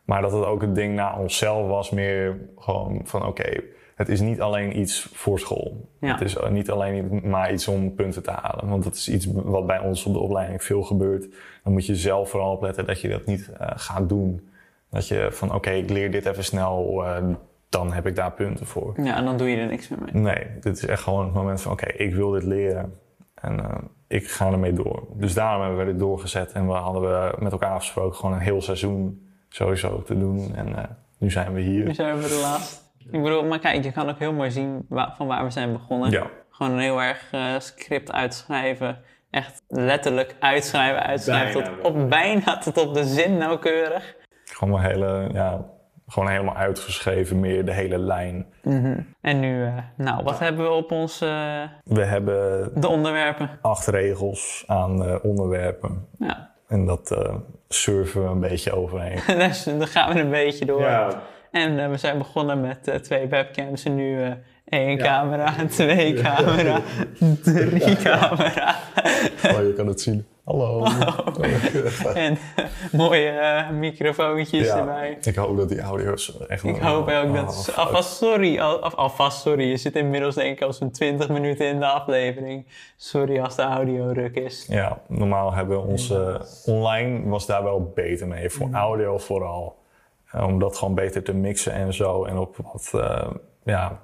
Maar 0.05 0.23
dat 0.23 0.33
het 0.33 0.45
ook 0.45 0.61
het 0.61 0.75
ding 0.75 0.95
naar 0.95 1.19
onszelf 1.19 1.69
was 1.69 1.91
meer 1.91 2.39
gewoon 2.57 3.01
van 3.05 3.27
oké, 3.27 3.63
het 3.95 4.09
is 4.09 4.21
niet 4.21 4.41
alleen 4.41 4.79
iets 4.79 5.09
voor 5.13 5.39
school. 5.39 5.89
Ja. 6.01 6.13
Het 6.13 6.21
is 6.21 6.37
niet 6.51 6.71
alleen 6.71 7.21
maar 7.25 7.53
iets 7.53 7.69
om 7.69 7.95
punten 7.95 8.23
te 8.23 8.31
halen. 8.31 8.69
Want 8.69 8.85
dat 8.85 8.95
is 8.95 9.09
iets 9.09 9.27
wat 9.33 9.67
bij 9.67 9.79
ons 9.79 10.05
op 10.05 10.13
de 10.13 10.19
opleiding 10.19 10.65
veel 10.65 10.83
gebeurt. 10.83 11.29
Dan 11.63 11.73
moet 11.73 11.87
je 11.87 11.97
zelf 11.97 12.31
vooral 12.31 12.53
opletten 12.53 12.87
dat 12.87 13.01
je 13.01 13.09
dat 13.09 13.27
niet 13.27 13.51
eh, 13.59 13.71
gaat 13.75 14.09
doen. 14.09 14.49
Dat 14.91 15.09
je 15.09 15.29
van 15.31 15.55
oké, 15.55 15.71
ik 15.71 15.91
leer 15.91 16.11
dit 16.11 16.27
even 16.27 16.45
snel, 16.45 17.05
eh, 17.05 17.25
dan 17.77 17.93
heb 17.93 18.07
ik 18.07 18.17
daar 18.17 18.33
punten 18.33 18.67
voor. 18.67 18.95
Ja, 19.03 19.17
en 19.17 19.25
dan 19.25 19.37
doe 19.37 19.49
je 19.49 19.57
er 19.57 19.67
niks 19.67 19.89
meer 19.89 19.99
mee. 20.03 20.23
Nee, 20.23 20.47
dit 20.61 20.77
is 20.77 20.87
echt 20.87 21.03
gewoon 21.03 21.25
het 21.25 21.35
moment 21.35 21.63
van 21.63 21.73
oké, 21.73 21.87
ik 21.87 22.15
wil 22.15 22.31
dit 22.31 22.43
leren. 22.43 22.99
En 23.35 23.61
eh, 23.61 23.77
ik 24.09 24.31
ga 24.31 24.53
ermee 24.53 24.73
door. 24.73 25.07
Dus 25.15 25.35
daarom 25.35 25.63
hebben 25.63 25.79
we 25.85 25.93
dit 25.93 26.01
doorgezet. 26.01 26.53
En 26.53 26.67
we 26.67 26.73
hadden 26.73 27.03
we 27.03 27.35
met 27.39 27.53
elkaar 27.53 27.71
afgesproken 27.71 28.17
gewoon 28.17 28.35
een 28.35 28.41
heel 28.41 28.63
seizoen 28.63 29.29
sowieso 29.49 30.03
te 30.03 30.19
doen. 30.19 30.55
En 30.55 30.77
eh, 30.77 30.85
nu 31.19 31.31
zijn 31.31 31.53
we 31.53 31.61
hier. 31.61 31.85
Nu 31.85 31.95
zijn 31.95 32.17
we 32.17 32.29
de 32.29 32.41
laatste. 32.43 32.83
Ik 33.11 33.23
bedoel, 33.23 33.45
maar 33.45 33.59
kijk, 33.59 33.85
je 33.85 33.93
kan 33.93 34.09
ook 34.09 34.19
heel 34.19 34.33
mooi 34.33 34.51
zien 34.51 34.87
van 34.89 35.27
waar 35.27 35.45
we 35.45 35.51
zijn 35.51 35.73
begonnen. 35.73 36.11
Ja. 36.11 36.27
Gewoon 36.51 36.73
een 36.73 36.79
heel 36.79 37.03
erg 37.03 37.29
eh, 37.33 37.59
script 37.59 38.13
uitschrijven. 38.13 38.99
Echt 39.31 39.63
letterlijk 39.69 40.37
uitschrijven, 40.41 41.03
uitschrijven. 41.03 41.63
Bijna 41.63 41.77
tot, 41.77 41.93
op, 41.93 42.09
bijna 42.09 42.59
tot 42.59 42.79
op 42.79 42.95
de 42.95 43.05
zin 43.05 43.37
nauwkeurig. 43.37 44.15
Gewoon 44.45 44.79
een 44.79 44.87
hele, 44.87 45.29
ja, 45.33 45.65
gewoon 46.07 46.29
helemaal 46.29 46.57
uitgeschreven, 46.57 47.41
meer 47.41 47.65
de 47.65 47.73
hele 47.73 47.99
lijn. 47.99 48.47
En 49.21 49.41
nu, 49.41 49.65
eh, 49.65 49.77
nou, 49.97 50.25
wat 50.25 50.39
hebben 50.39 50.65
we 50.65 50.71
op 50.71 50.91
ons, 50.91 51.21
eh, 51.21 51.63
We 51.85 52.05
hebben 52.05 52.71
de 52.81 52.89
onderwerpen? 52.89 53.51
acht 53.61 53.87
regels 53.87 54.65
aan 54.67 55.05
eh, 55.05 55.15
onderwerpen. 55.23 56.07
Ja, 56.19 56.51
En 56.69 56.87
dat 56.87 57.11
eh 57.11 57.35
surfen 57.69 58.23
we 58.23 58.29
een 58.29 58.41
beetje 58.41 58.73
overheen. 58.73 59.19
dus 59.49 59.65
dan 59.65 59.87
gaan 59.87 60.15
we 60.15 60.21
een 60.21 60.31
beetje 60.31 60.65
door. 60.65 61.17
En 61.51 61.79
eh, 61.79 61.89
we 61.91 61.97
zijn 61.97 62.19
begonnen 62.19 62.61
met 62.61 63.05
twee 63.05 63.27
webcams 63.29 63.85
en 63.85 63.95
nu 63.95 64.23
eh, 64.23 64.33
één 64.69 64.99
camera, 64.99 65.53
twee 65.69 66.15
camera, 66.15 66.81
drie 67.43 67.97
camera. 67.97 68.75
Oh, 69.45 69.63
je 69.67 69.73
kan 69.77 69.87
het 69.87 70.01
zien. 70.01 70.27
Hallo. 70.45 70.85
En 72.15 72.39
mooie 72.93 73.29
eh, 73.29 73.71
microfoontjes 73.71 74.67
Ja, 74.67 74.79
erbij. 74.79 75.19
ik 75.23 75.35
hoop 75.37 75.57
dat 75.57 75.69
die 75.69 75.81
audio's 75.81 76.39
echt... 76.47 76.65
Ik 76.65 76.77
hoop 76.79 77.09
ook 77.09 77.25
Oh, 77.25 77.35
dat... 77.35 77.65
fuck. 77.65 77.75
alvast 77.75 78.17
sorry, 78.17 78.59
al, 78.59 78.81
alvast 78.83 79.41
sorry. 79.41 79.65
Je 79.71 79.77
zit 79.77 79.97
inmiddels 79.97 80.35
denk 80.35 80.57
ik 80.57 80.63
al 80.63 80.73
zo'n 80.73 80.91
20 80.91 81.29
minuten 81.29 81.67
in 81.67 81.79
de 81.79 81.87
aflevering. 81.87 82.67
Sorry 82.97 83.41
als 83.41 83.57
de 83.57 83.63
audio 83.63 84.11
ruk 84.13 84.35
is. 84.37 84.67
Ja, 84.69 84.99
normaal 85.09 85.53
hebben 85.53 85.77
we 85.81 85.87
onze 85.87 86.41
online 86.67 87.29
was 87.29 87.47
daar 87.47 87.63
wel 87.63 87.93
beter 87.95 88.29
mee. 88.29 88.51
Voor 88.51 88.69
audio 88.73 89.19
vooral. 89.19 89.77
Eh, 90.31 90.47
om 90.47 90.59
dat 90.59 90.77
gewoon 90.79 90.95
beter 90.95 91.23
te 91.23 91.35
mixen 91.35 91.73
en 91.73 91.95
zo. 91.95 92.25
En 92.25 92.39
op 92.39 92.57
wat 92.73 92.91
eh, 92.95 93.31
ja, 93.65 94.03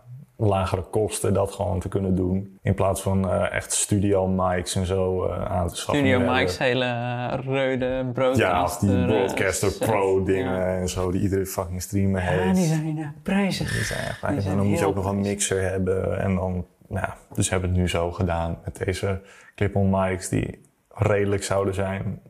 lagere 0.48 0.82
kosten 0.82 1.34
dat 1.34 1.52
gewoon 1.52 1.80
te 1.80 1.88
kunnen 1.88 2.14
doen. 2.14 2.58
In 2.62 2.74
plaats 2.74 3.02
van 3.02 3.30
eh, 3.30 3.52
echt 3.52 3.72
studio 3.72 4.26
mics 4.26 4.74
en 4.74 4.86
zo 4.86 5.24
eh, 5.26 5.44
aan 5.44 5.68
te 5.68 5.76
schaffen. 5.76 5.94
Studio 6.04 6.18
hebben- 6.18 6.36
Mike's 6.36 6.58
hele 6.58 6.84
eh, 6.84 7.38
reude 7.44 7.84
Ja, 7.86 8.02
broadcaster. 8.12 8.88
die 8.88 9.06
Broadcaster 9.06 9.70
set. 9.70 9.88
Pro 9.88 10.24
dingen 10.24 10.52
Ja. 10.56 10.76
en 10.76 10.88
zo. 10.88 11.10
Die 11.10 11.20
iedere 11.20 11.46
fucking 11.46 11.82
streamer 11.82 12.20
heeft. 12.20 12.44
Ja, 12.44 12.52
die 12.52 12.64
zijn 12.64 12.98
eh, 12.98 13.06
prijzig. 13.22 13.72
Die 13.72 13.84
zijn 13.84 14.00
echt 14.00 14.18
zijn 14.20 14.36
En 14.38 14.56
dan 14.56 14.66
moet 14.66 14.78
je 14.78 14.86
ook 14.86 14.94
nog 14.94 15.04
een 15.04 15.10
prijzig. 15.20 15.32
mixer 15.32 15.70
hebben. 15.70 16.20
En 16.20 16.34
dan, 16.34 16.66
ja, 16.88 17.16
dus 17.34 17.50
hebben 17.50 17.68
we 17.68 17.74
het 17.74 17.84
nu 17.84 17.90
zo 17.90 18.10
gedaan 18.12 18.58
met 18.64 18.80
deze 18.84 19.20
clip-on 19.54 19.90
mics 19.90 20.28
die 20.28 20.60
redelijk 20.94 21.42
zouden 21.42 21.74
zijn. 21.74 22.20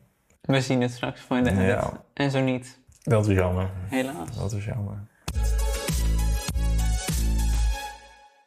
We 0.41 0.61
zien 0.61 0.81
het 0.81 0.91
straks 0.91 1.21
voor 1.21 1.37
in 1.37 1.43
de 1.43 1.49
edit. 1.51 1.65
Ja. 1.65 1.91
En 2.13 2.31
zo 2.31 2.39
niet, 2.41 2.79
Dat 3.03 3.27
is 3.27 3.35
jammer. 3.35 3.69
helaas. 3.89 4.37
Dat 4.39 4.51
is 4.51 4.65
jammer. 4.65 4.97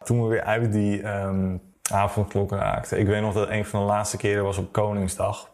Toen 0.04 0.22
we 0.22 0.28
weer 0.28 0.42
uit 0.42 0.72
die 0.72 1.02
ehm 1.02 1.56
avondklokken 1.90 2.58
raakten. 2.58 2.98
Ik 2.98 3.06
weet 3.06 3.20
nog 3.20 3.34
dat 3.34 3.48
een 3.48 3.64
van 3.64 3.80
de 3.80 3.86
laatste 3.86 4.16
keren 4.16 4.44
was 4.44 4.58
op 4.58 4.72
Koningsdag. 4.72 5.52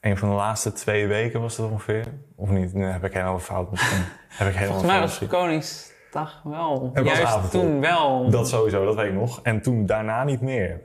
Een 0.00 0.18
van 0.18 0.28
de 0.28 0.34
laatste 0.34 0.72
twee 0.72 1.06
weken 1.06 1.40
was 1.40 1.56
dat 1.56 1.70
ongeveer. 1.70 2.04
Of 2.36 2.48
niet? 2.48 2.74
Nu 2.74 2.84
heb 2.84 3.04
ik 3.04 3.12
helemaal 3.12 3.38
fout 3.38 3.70
misschien. 3.70 4.04
heb 4.28 4.48
ik 4.48 4.54
helemaal 4.54 4.80
Volgens 4.80 4.92
mij 4.92 5.00
was. 5.00 5.26
Koningsdag 5.26 6.40
wel. 6.44 6.90
Het 6.94 7.04
Juist 7.04 7.22
avondklok. 7.22 7.62
toen 7.62 7.80
wel. 7.80 8.30
Dat 8.30 8.48
sowieso, 8.48 8.84
dat 8.84 8.94
weet 8.94 9.06
ik 9.08 9.14
nog. 9.14 9.40
En 9.42 9.62
toen 9.62 9.86
daarna 9.86 10.24
niet 10.24 10.40
meer. 10.40 10.80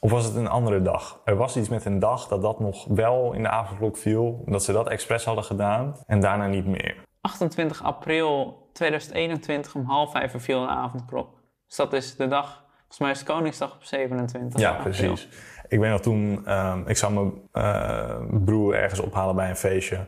Of 0.00 0.10
was 0.10 0.24
het 0.24 0.34
een 0.34 0.48
andere 0.48 0.82
dag? 0.82 1.20
Er 1.24 1.36
was 1.36 1.56
iets 1.56 1.68
met 1.68 1.84
een 1.84 1.98
dag 1.98 2.28
dat 2.28 2.42
dat 2.42 2.60
nog 2.60 2.86
wel 2.88 3.32
in 3.32 3.42
de 3.42 3.48
avondklok 3.48 3.96
viel. 3.96 4.42
Dat 4.46 4.64
ze 4.64 4.72
dat 4.72 4.88
expres 4.88 5.24
hadden 5.24 5.44
gedaan. 5.44 5.96
En 6.06 6.20
daarna 6.20 6.46
niet 6.46 6.66
meer. 6.66 6.96
28 7.20 7.82
april 7.82 8.56
2021 8.72 9.74
om 9.74 9.84
half 9.84 10.10
vijf 10.10 10.34
viel 10.36 10.62
een 10.62 10.68
avondklok. 10.68 11.41
Dus 11.72 11.80
dat 11.80 11.92
is 11.92 12.16
de 12.16 12.28
dag, 12.28 12.64
volgens 12.78 12.98
mij 12.98 13.10
is 13.10 13.18
het 13.18 13.28
Koningsdag 13.28 13.74
op 13.74 13.82
27 13.82 14.60
Ja, 14.60 14.72
precies. 14.72 15.28
Ik 15.68 15.78
weet 15.78 15.90
nog 15.90 16.00
toen, 16.00 16.46
ehm, 16.46 16.82
ik 16.86 16.96
zou 16.96 17.12
mijn 17.12 17.32
eh, 17.52 18.16
broer 18.44 18.74
ergens 18.74 19.00
ophalen 19.00 19.34
bij 19.34 19.48
een 19.48 19.56
feestje. 19.56 20.06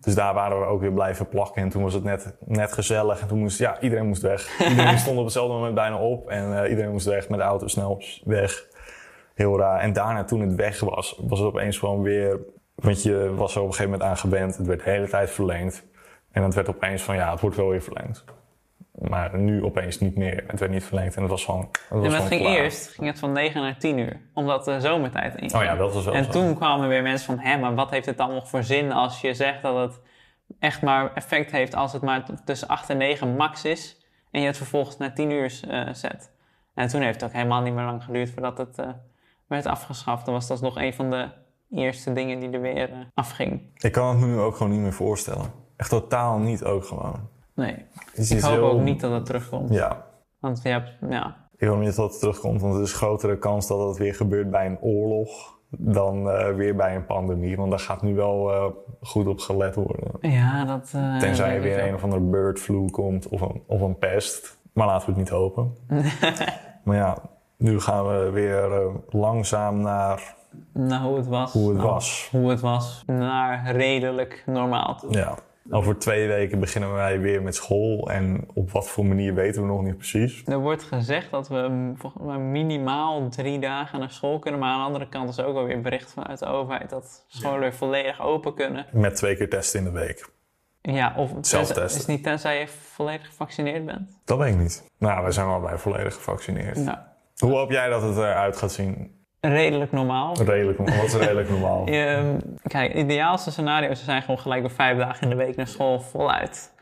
Dus 0.00 0.14
daar 0.14 0.34
waren 0.34 0.60
we 0.60 0.66
ook 0.66 0.80
weer 0.80 0.92
blijven 0.92 1.28
plakken. 1.28 1.62
En 1.62 1.68
toen 1.68 1.82
was 1.82 1.94
het 1.94 2.04
net, 2.04 2.36
net 2.44 2.72
gezellig. 2.72 3.20
En 3.20 3.26
toen 3.28 3.38
moest, 3.38 3.58
ja, 3.58 3.80
iedereen 3.80 4.06
moest 4.06 4.22
weg. 4.22 4.58
Iedereen 4.68 4.98
stond 4.98 5.18
op 5.18 5.24
hetzelfde 5.24 5.54
moment 5.54 5.74
bijna 5.74 5.96
op. 5.96 6.28
En 6.28 6.62
eh, 6.62 6.70
iedereen 6.70 6.90
moest 6.90 7.06
weg 7.06 7.28
met 7.28 7.38
de 7.38 7.44
auto 7.44 7.66
snel 7.66 8.02
weg. 8.24 8.66
Heel 9.34 9.58
raar. 9.58 9.80
En 9.80 9.92
daarna, 9.92 10.24
toen 10.24 10.40
het 10.40 10.54
weg 10.54 10.80
was, 10.80 11.20
was 11.26 11.38
het 11.38 11.48
opeens 11.48 11.78
gewoon 11.78 12.02
weer... 12.02 12.38
Want 12.74 13.02
je 13.02 13.34
was 13.34 13.54
er 13.54 13.60
op 13.60 13.66
een 13.66 13.74
gegeven 13.74 13.92
moment 13.92 14.10
aan 14.10 14.16
gewend. 14.16 14.56
Het 14.56 14.66
werd 14.66 14.84
de 14.84 14.90
hele 14.90 15.08
tijd 15.08 15.30
verlengd. 15.30 15.84
En 16.30 16.42
het 16.42 16.54
werd 16.54 16.68
opeens 16.68 17.02
van, 17.02 17.16
ja, 17.16 17.30
het 17.30 17.40
wordt 17.40 17.56
wel 17.56 17.68
weer 17.68 17.82
verlengd. 17.82 18.24
Maar 18.98 19.38
nu 19.38 19.64
opeens 19.64 19.98
niet 20.00 20.16
meer. 20.16 20.44
Het 20.46 20.60
werd 20.60 20.72
niet 20.72 20.84
verlengd 20.84 21.14
en 21.16 21.22
het 21.22 21.30
was 21.30 21.44
gewoon. 21.44 21.60
Het 21.60 21.88
was 21.88 22.02
Ja, 22.02 22.08
maar 22.08 22.10
het 22.10 22.12
gewoon 22.12 22.28
ging 22.28 22.40
klaar. 22.40 22.64
eerst 22.64 22.88
ging 22.88 23.06
het 23.06 23.18
van 23.18 23.32
9 23.32 23.62
naar 23.62 23.78
10 23.78 23.98
uur, 23.98 24.20
omdat 24.34 24.64
de 24.64 24.80
zomertijd 24.80 25.34
in. 25.34 25.54
Oh 25.54 25.62
ja, 25.62 25.76
dat 25.76 25.94
was 25.94 26.04
wel 26.04 26.14
En 26.14 26.24
zo. 26.24 26.30
toen 26.30 26.54
kwamen 26.56 26.88
weer 26.88 27.02
mensen 27.02 27.26
van, 27.26 27.38
hé, 27.38 27.58
maar 27.58 27.74
wat 27.74 27.90
heeft 27.90 28.06
het 28.06 28.16
dan 28.16 28.34
nog 28.34 28.48
voor 28.48 28.62
zin 28.62 28.92
als 28.92 29.20
je 29.20 29.34
zegt 29.34 29.62
dat 29.62 29.76
het 29.76 30.00
echt 30.58 30.82
maar 30.82 31.12
effect 31.14 31.50
heeft 31.50 31.74
als 31.74 31.92
het 31.92 32.02
maar 32.02 32.24
tussen 32.44 32.68
8 32.68 32.90
en 32.90 32.96
9 32.96 33.36
max 33.36 33.64
is 33.64 34.04
en 34.30 34.40
je 34.40 34.46
het 34.46 34.56
vervolgens 34.56 34.96
naar 34.96 35.14
10 35.14 35.30
uur 35.30 35.60
eh, 35.68 35.88
zet. 35.92 36.30
En 36.74 36.88
toen 36.88 37.00
heeft 37.00 37.20
het 37.20 37.30
ook 37.30 37.36
helemaal 37.36 37.62
niet 37.62 37.74
meer 37.74 37.84
lang 37.84 38.04
geduurd 38.04 38.30
voordat 38.30 38.58
het 38.58 38.78
eh, 38.78 38.88
werd 39.46 39.66
afgeschaft. 39.66 40.24
Dan 40.24 40.34
was 40.34 40.46
dat 40.46 40.60
nog 40.60 40.76
een 40.76 40.94
van 40.94 41.10
de 41.10 41.28
eerste 41.70 42.12
dingen 42.12 42.40
die 42.40 42.50
er 42.50 42.60
weer 42.60 42.90
eh, 42.92 42.98
afging. 43.14 43.62
Ik 43.76 43.92
kan 43.92 44.08
het 44.08 44.18
me 44.18 44.26
nu 44.26 44.38
ook 44.38 44.56
gewoon 44.56 44.72
niet 44.72 44.80
meer 44.80 44.92
voorstellen. 44.92 45.52
Echt 45.76 45.90
totaal 45.90 46.38
niet 46.38 46.64
ook 46.64 46.84
gewoon. 46.84 47.28
Nee, 47.56 47.76
ik 48.14 48.40
hoop 48.40 48.50
heel- 48.52 48.70
ook 48.70 48.80
niet 48.80 49.00
dat 49.00 49.12
het 49.12 49.26
terugkomt. 49.26 49.70
Ja, 49.74 50.04
Want 50.40 50.60
je 50.62 50.68
hebt, 50.68 50.90
ja, 51.10 51.36
ik 51.56 51.68
hoop 51.68 51.78
niet 51.78 51.96
dat 51.96 52.10
het 52.10 52.20
terugkomt, 52.20 52.60
want 52.60 52.74
er 52.74 52.82
is 52.82 52.92
grotere 52.92 53.38
kans 53.38 53.66
dat 53.68 53.88
het 53.88 53.96
weer 53.98 54.14
gebeurt 54.14 54.50
bij 54.50 54.66
een 54.66 54.78
oorlog 54.80 55.54
dan 55.70 56.30
eh, 56.30 56.54
weer 56.54 56.76
bij 56.76 56.96
een 56.96 57.06
pandemie. 57.06 57.56
Want 57.56 57.70
daar 57.70 57.78
gaat 57.78 58.02
nu 58.02 58.14
wel 58.14 58.52
eh, 58.52 58.64
goed 59.02 59.26
op 59.26 59.38
gelet 59.40 59.74
worden. 59.74 60.10
ja 60.20 60.64
dat... 60.64 60.92
eh, 60.94 61.16
Tenzij 61.18 61.54
er 61.54 61.60
weer 61.62 61.86
een 61.88 61.94
of 61.94 62.02
andere 62.02 62.22
bird 62.22 62.58
flu 62.60 62.90
komt 62.90 63.28
of 63.28 63.40
een, 63.40 63.62
of 63.66 63.80
een 63.80 63.98
pest. 63.98 64.58
Maar 64.72 64.86
laten 64.86 65.06
we 65.06 65.12
het 65.12 65.20
niet 65.20 65.28
hopen. 65.30 65.74
maar 66.84 66.96
ja, 66.96 67.16
nu 67.56 67.80
gaan 67.80 68.06
we 68.06 68.30
weer 68.30 68.90
langzaam 69.08 69.80
naar 69.80 70.34
Nou, 70.72 71.02
hoe 71.08 71.16
het 71.16 71.26
was. 71.26 71.52
hoe 71.52 71.68
het 71.72 71.82
was. 71.82 72.28
Hoe 72.32 72.50
het 72.50 72.60
was. 72.60 73.02
Naar 73.06 73.70
redelijk 73.72 74.42
normaal 74.46 74.96
toe. 74.96 75.12
Ja. 75.12 75.34
Over 75.70 75.98
twee 75.98 76.28
weken 76.28 76.60
beginnen 76.60 76.92
wij 76.92 77.20
weer 77.20 77.42
met 77.42 77.54
school. 77.54 78.10
En 78.10 78.48
op 78.54 78.70
wat 78.70 78.88
voor 78.88 79.06
manier 79.06 79.34
weten 79.34 79.62
we 79.62 79.68
nog 79.68 79.82
niet 79.82 79.96
precies. 79.96 80.42
Er 80.46 80.58
wordt 80.58 80.82
gezegd 80.82 81.30
dat 81.30 81.48
we 81.48 81.68
minimaal 82.38 83.28
drie 83.28 83.58
dagen 83.58 83.98
naar 83.98 84.10
school 84.10 84.38
kunnen. 84.38 84.60
Maar 84.60 84.70
aan 84.70 84.78
de 84.78 84.84
andere 84.86 85.08
kant 85.08 85.28
is 85.28 85.40
ook 85.40 85.56
alweer 85.56 85.80
bericht 85.80 86.12
vanuit 86.12 86.38
de 86.38 86.46
overheid 86.46 86.90
dat 86.90 87.24
scholen 87.28 87.60
weer 87.60 87.74
volledig 87.74 88.20
open 88.22 88.54
kunnen. 88.54 88.86
Met 88.92 89.16
twee 89.16 89.36
keer 89.36 89.48
testen 89.48 89.78
in 89.78 89.84
de 89.84 89.98
week. 90.00 90.28
Ja, 90.80 91.14
of 91.16 91.30
Zelftesten. 91.40 91.84
is 91.84 91.94
het 91.96 92.06
niet 92.06 92.22
tenzij 92.22 92.60
je 92.60 92.68
volledig 92.68 93.26
gevaccineerd 93.26 93.84
bent? 93.86 94.20
Dat 94.24 94.38
weet 94.38 94.52
ik 94.54 94.60
niet. 94.60 94.90
Nou, 94.98 95.22
wij 95.22 95.32
zijn 95.32 95.46
allebei 95.46 95.78
volledig 95.78 96.14
gevaccineerd. 96.14 96.78
Hoe 97.36 97.50
hoop 97.52 97.70
jij 97.70 97.88
dat 97.88 98.02
het 98.02 98.16
eruit 98.16 98.56
gaat 98.56 98.72
zien? 98.72 99.24
Redelijk 99.48 99.92
normaal. 99.92 100.34
Redelijk, 100.44 100.78
wat 100.78 101.04
is 101.04 101.14
redelijk 101.14 101.50
normaal? 101.50 101.90
Je, 101.90 102.36
kijk, 102.62 102.92
het 102.92 103.02
ideaalste 103.02 103.50
scenario's 103.50 104.04
zijn 104.04 104.20
gewoon 104.20 104.38
gelijk 104.38 104.60
weer 104.60 104.70
vijf 104.70 104.98
dagen 104.98 105.22
in 105.22 105.28
de 105.28 105.44
week 105.44 105.56
naar 105.56 105.66
school 105.66 106.00
voluit. 106.00 106.74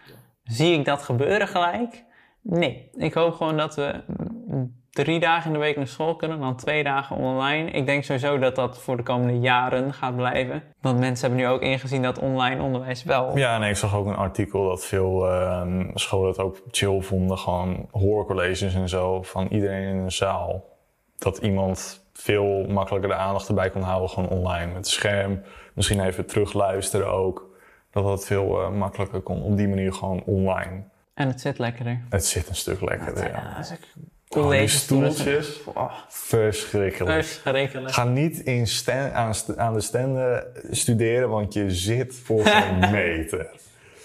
Zie 0.45 0.79
ik 0.79 0.85
dat 0.85 1.03
gebeuren 1.03 1.49
gelijk? 1.49 2.05
Nee. 2.43 2.91
Ik 2.97 3.15
hoop 3.15 3.35
gewoon 3.35 3.57
dat 3.57 3.75
we 3.75 4.03
drie 4.95 5.21
dagen 5.21 5.47
in 5.47 5.53
de 5.53 5.59
week 5.59 5.77
naar 5.77 5.87
school 5.87 6.17
kunnen, 6.17 6.41
dan 6.41 6.57
twee 6.57 6.85
dagen 6.85 7.17
online. 7.17 7.71
Ik 7.71 7.87
denk 7.87 8.05
sowieso 8.05 8.39
dat 8.39 8.57
dat 8.57 8.83
voor 8.83 8.97
de 8.97 9.03
komende 9.03 9.39
jaren 9.39 9.93
gaat 9.93 10.17
blijven. 10.17 10.63
Want 10.81 10.99
mensen 10.99 11.29
hebben 11.29 11.47
nu 11.47 11.53
ook 11.53 11.63
ingezien 11.63 12.03
dat 12.03 12.19
online 12.19 12.63
onderwijs 12.63 13.05
wel... 13.05 13.37
Ja, 13.37 13.59
nee, 13.59 13.71
ik 13.71 13.77
zag 13.77 13.95
ook 13.95 14.07
een 14.07 14.17
artikel 14.17 14.69
dat 14.69 14.85
veel 14.85 15.29
ehm, 15.29 15.91
scholen 15.95 16.29
het 16.29 16.39
ook 16.39 16.61
chill 16.71 17.01
vonden. 17.01 17.39
Gewoon 17.39 17.89
hoorcolleges 17.91 18.75
en 18.75 18.89
zo 18.89 19.23
van 19.23 19.47
iedereen 19.47 19.89
in 19.89 19.97
een 19.97 20.13
zaal. 20.13 20.65
Dat 21.19 21.39
iemand 21.39 22.04
veel 22.19 22.67
makkelijker 22.69 23.11
de 23.11 23.17
aandacht 23.17 23.49
erbij 23.49 23.71
kon 23.71 23.83
houden, 23.83 24.11
gewoon 24.11 24.29
online. 24.29 24.73
Met 24.73 24.89
scherm, 24.89 25.43
misschien 25.73 26.05
even 26.05 26.27
terugluisteren 26.27 27.07
ook. 27.13 27.53
Dat 27.91 28.05
dat 28.05 28.27
veel 28.27 28.63
eh, 28.63 28.71
makkelijker 28.71 29.21
kon. 29.21 29.43
Op 29.43 29.57
die 29.57 29.69
manier 29.69 29.93
gewoon 29.93 30.23
online. 30.25 30.83
En 31.15 31.29
het 31.29 31.41
zit 31.41 31.59
lekkerder. 31.59 32.01
Het 32.09 32.27
zit 32.27 32.49
een 32.49 32.55
stuk 32.55 32.81
lekkerder, 32.81 33.25
ja. 33.25 33.31
Ja, 33.31 33.55
als 33.57 33.71
ik 33.71 33.79
Oh, 34.37 34.51
die 34.51 34.69
stoeltjes. 34.69 35.65
Oh, 35.65 35.93
Verschrikkelijk. 36.09 37.25
verschrikkelijk. 37.25 37.95
Ga 37.95 38.05
niet 38.05 38.39
in 38.39 38.67
aan, 39.13 39.35
aan 39.57 39.73
de 39.75 39.81
standen 39.81 40.47
studeren, 40.71 41.29
want 41.29 41.53
je 41.53 41.71
zit 41.71 42.15
voor 42.15 42.45
geen 42.47 42.91
meter. 42.91 43.51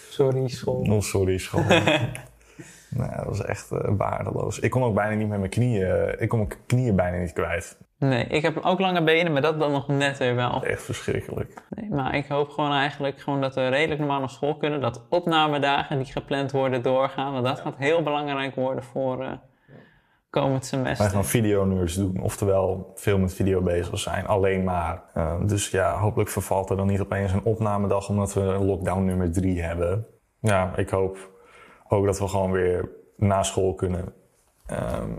Sorry, 0.10 0.48
school. 0.48 0.82
Oh, 0.90 1.02
sorry, 1.02 1.38
school. 1.38 1.64
nou, 2.90 3.16
dat 3.16 3.26
was 3.26 3.44
echt 3.44 3.72
eh, 3.72 3.80
waardeloos. 3.98 4.60
Ik 4.60 4.72
kon 4.72 4.84
ook 4.84 4.96
bijna 4.96 5.16
niet 5.16 5.28
met 5.28 5.40
mijn 5.40 5.52
knieën, 5.52 6.16
ik 6.22 6.30
kon 6.30 6.40
mijn 6.40 6.52
knieën 6.66 6.96
bijna 6.96 7.18
niet 7.18 7.34
kwijt. 7.34 7.78
Nee, 8.00 8.26
ik 8.26 8.42
heb 8.42 8.58
ook 8.58 8.80
lange 8.80 9.04
benen, 9.04 9.32
maar 9.32 9.42
dat 9.42 9.60
dan 9.60 9.72
nog 9.72 9.88
net 9.88 10.18
weer 10.18 10.36
wel. 10.36 10.64
Echt 10.64 10.84
verschrikkelijk. 10.84 11.54
Nee, 11.70 11.90
maar 11.90 12.16
ik 12.16 12.28
hoop 12.28 12.50
gewoon 12.50 12.72
eigenlijk 12.72 13.20
gewoon 13.20 13.42
dat 13.42 13.56
we 13.56 13.68
redelijk 13.68 14.00
normaal 14.00 14.20
naar 14.20 14.30
school 14.30 14.58
kunnen. 14.58 14.82
Dat 14.82 15.06
opnamedagen 15.10 15.98
die 15.98 16.12
gepland 16.12 16.52
worden 16.52 16.82
doorgaan. 16.82 17.34
Want 17.34 17.46
dat 17.46 17.60
gaat 17.60 17.78
heel 17.78 18.04
belangrijk 18.04 18.56
worden 18.56 18.84
voor 18.84 19.24
eh, 19.24 19.32
komend 20.30 20.52
Wij 20.60 20.80
semester. 20.80 21.10
gaan 21.10 21.26
videonerds 21.26 21.96
doen, 21.96 22.22
oftewel 22.22 22.92
veel 22.96 23.18
met 23.18 23.34
video 23.34 23.62
bezig 23.62 24.00
zijn, 24.00 24.28
alleen 24.28 24.64
maar. 24.64 25.04
Eh, 25.14 25.36
dus 25.46 25.70
ja, 25.70 26.00
hopelijk 26.00 26.30
vervalt 26.30 26.70
er 26.70 26.78
dan 26.78 26.88
niet 26.88 27.02
opeens 27.02 27.32
een 27.32 27.44
opnamedag 27.44 28.10
omdat 28.10 28.34
we 28.34 28.42
lockdown 28.42 29.06
nummer 29.06 29.32
drie 29.32 29.62
hebben. 29.62 30.06
Ja, 30.40 30.76
ik 30.76 30.90
hoop 30.90 31.18
ook 31.88 32.06
dat 32.06 32.20
we 32.20 32.28
gewoon 32.28 32.52
weer 32.52 32.90
na 33.18 33.44
school 33.44 33.74
kunnen. 33.74 34.14
Ehm, 34.66 35.12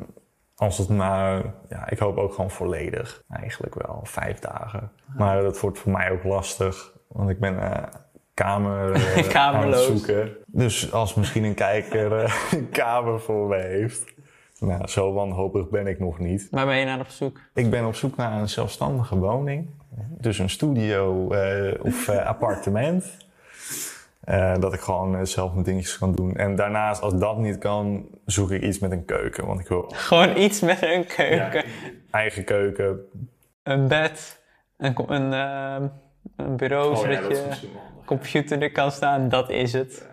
als 0.60 0.78
het 0.78 0.88
maar, 0.88 1.44
ja, 1.68 1.90
ik 1.90 1.98
hoop 1.98 2.16
ook 2.16 2.34
gewoon 2.34 2.50
volledig. 2.50 3.22
Eigenlijk 3.28 3.74
wel, 3.74 4.00
vijf 4.02 4.38
dagen. 4.38 4.90
Maar 5.16 5.42
dat 5.42 5.60
wordt 5.60 5.78
voor 5.78 5.92
mij 5.92 6.10
ook 6.10 6.24
lastig, 6.24 6.92
want 7.08 7.30
ik 7.30 7.40
ben 7.40 7.60
eh, 7.62 7.82
kamer 8.34 8.94
aan 8.94 9.00
het 9.00 9.26
Kamerloos. 9.26 9.86
zoeken. 9.86 10.36
Dus 10.46 10.92
als 10.92 11.14
misschien 11.14 11.44
een 11.44 11.54
kijker 11.54 12.12
eh, 12.16 12.34
een 12.52 12.68
kamer 12.68 13.20
voor 13.20 13.48
me 13.48 13.56
heeft. 13.56 14.04
Nou, 14.58 14.86
zo 14.86 15.12
wanhopig 15.12 15.68
ben 15.68 15.86
ik 15.86 15.98
nog 15.98 16.18
niet. 16.18 16.48
Waar 16.50 16.66
ben 16.66 16.76
je 16.76 16.84
naar 16.84 17.00
op 17.00 17.08
zoek? 17.08 17.40
Ik 17.54 17.70
ben 17.70 17.86
op 17.86 17.94
zoek 17.94 18.16
naar 18.16 18.40
een 18.40 18.48
zelfstandige 18.48 19.18
woning. 19.18 19.70
Dus 20.18 20.38
een 20.38 20.50
studio 20.50 21.32
of 21.82 22.08
appartement. 22.08 23.16
Eh, 24.20 24.54
dat 24.58 24.74
ik 24.74 24.80
gewoon 24.80 25.16
eh, 25.16 25.24
zelf 25.24 25.52
mijn 25.52 25.64
dingetjes 25.64 25.98
kan 25.98 26.12
doen. 26.12 26.36
En 26.36 26.54
daarnaast, 26.54 27.02
als 27.02 27.14
dat 27.14 27.38
niet 27.38 27.58
kan, 27.58 28.08
zoek 28.24 28.50
ik 28.50 28.62
iets 28.62 28.78
met 28.78 28.90
een 28.90 29.04
keuken. 29.04 29.46
Want 29.46 29.60
ik 29.60 29.68
wil 29.68 29.84
Gewoon 30.08 30.36
iets 30.36 30.60
met 30.60 30.82
een 30.82 31.06
keuken, 31.06 31.64
eigen 32.10 32.44
keuken. 32.44 33.00
een 33.62 33.88
bed, 33.88 34.42
een, 34.76 35.12
een, 35.12 35.32
eh, 35.32 35.88
een 36.36 36.56
bureau 36.56 36.96
zodat 36.96 37.28
je 37.28 37.68
computer 38.04 38.62
er 38.62 38.72
kan 38.72 38.92
staan. 38.92 39.28
Dat 39.28 39.50
is 39.50 39.72
het. 39.72 40.08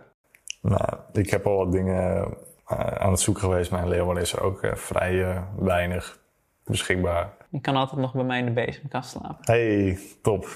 Nou, 0.61 0.93
ik 1.13 1.29
heb 1.29 1.45
al 1.45 1.57
wat 1.57 1.71
dingen 1.71 2.37
eh, 2.65 2.77
aan 2.77 3.11
het 3.11 3.19
zoeken 3.19 3.43
geweest. 3.43 3.71
Mijn 3.71 3.87
Leeuwen 3.87 4.17
is 4.17 4.33
er 4.33 4.41
ook 4.41 4.71
vrij 4.73 5.43
weinig 5.59 6.19
beschikbaar. 6.65 7.29
Je 7.49 7.61
kan 7.61 7.75
altijd 7.75 8.01
nog 8.01 8.13
bij 8.13 8.23
mij 8.23 8.39
in 8.39 8.45
de 8.45 8.51
bezemkast 8.51 9.09
slapen. 9.09 9.37
Hey, 9.41 9.99
top. 10.21 10.47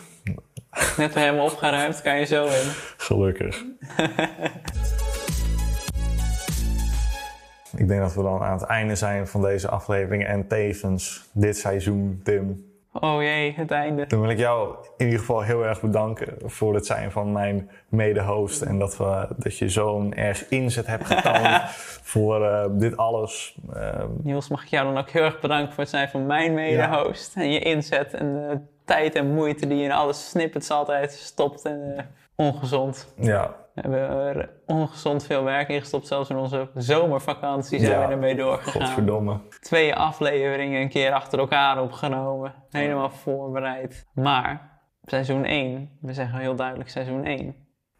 Net 0.97 1.13
helemaal 1.13 1.45
opgeruimd, 1.45 2.01
kan 2.01 2.19
je 2.19 2.25
zo 2.25 2.45
in. 2.45 2.71
Gelukkig. 2.97 3.63
Ik 7.75 7.87
denk 7.87 8.01
dat 8.01 8.13
we 8.13 8.21
dan 8.21 8.41
aan 8.41 8.53
het 8.53 8.63
einde 8.63 8.95
zijn 8.95 9.27
van 9.27 9.41
deze 9.41 9.69
aflevering 9.69 10.25
en 10.25 10.47
tevens 10.47 11.29
dit 11.33 11.57
seizoen, 11.57 12.21
Tim. 12.23 12.69
Oh 12.93 13.21
jee, 13.21 13.53
het 13.55 13.71
einde. 13.71 14.07
Dan 14.07 14.21
wil 14.21 14.29
ik 14.29 14.37
jou 14.37 14.75
in 14.97 15.05
ieder 15.05 15.19
geval 15.19 15.41
heel 15.41 15.65
erg 15.65 15.81
bedanken 15.81 16.35
voor 16.45 16.73
het 16.73 16.85
zijn 16.85 17.11
van 17.11 17.31
mijn 17.31 17.69
mede-host. 17.89 18.61
En 18.61 18.79
dat, 18.79 18.97
we, 18.97 19.27
dat 19.37 19.57
je 19.57 19.69
zo'n 19.69 20.13
erg 20.13 20.49
inzet 20.49 20.87
hebt 20.87 21.05
getoond 21.05 21.61
voor 22.11 22.45
eh, 22.45 22.65
dit 22.71 22.97
alles. 22.97 23.57
Eh, 23.73 24.03
Niels, 24.23 24.47
mag 24.47 24.63
ik 24.63 24.69
jou 24.69 24.85
dan 24.85 24.97
ook 24.97 25.09
heel 25.09 25.23
erg 25.23 25.39
bedanken 25.39 25.73
voor 25.73 25.83
het 25.83 25.89
zijn 25.89 26.09
van 26.09 26.25
mijn 26.25 26.53
mede-host. 26.53 27.35
En 27.35 27.51
je 27.51 27.59
inzet 27.59 28.13
en 28.13 28.33
de 28.33 28.59
tijd 28.91 29.15
en 29.15 29.33
moeite 29.33 29.67
die 29.67 29.77
je 29.77 29.83
in 29.83 29.91
alle 29.91 30.13
snippets 30.13 30.71
altijd 30.71 31.11
stopt. 31.11 31.65
En 31.65 31.93
eh, 31.97 32.03
ongezond. 32.35 33.13
ja, 33.19 33.55
We 33.73 33.81
hebben 33.81 33.99
er 34.09 34.49
ongezond 34.65 35.23
veel 35.25 35.43
werk 35.43 35.69
in 35.69 35.79
gestopt. 35.79 36.07
Zelfs 36.07 36.29
in 36.29 36.35
onze 36.37 36.69
zomervakantie 36.73 37.79
zijn 37.79 37.99
Ja. 37.99 38.07
we 38.07 38.13
ermee 38.13 38.35
doorgegaan. 38.35 38.81
godverdomme. 38.85 39.39
Twee 39.59 39.95
afleveringen 39.95 40.81
een 40.81 40.89
keer 40.89 41.11
achter 41.13 41.39
elkaar 41.39 41.81
opgenomen. 41.81 42.53
Helemaal 42.69 43.09
voorbereid. 43.09 44.05
Maar 44.13 44.79
seizoen 45.03 45.45
1, 45.45 45.97
we 46.01 46.13
zeggen 46.13 46.39
heel 46.39 46.55
duidelijk 46.55 46.89
seizoen 46.89 47.25
1. 47.25 47.55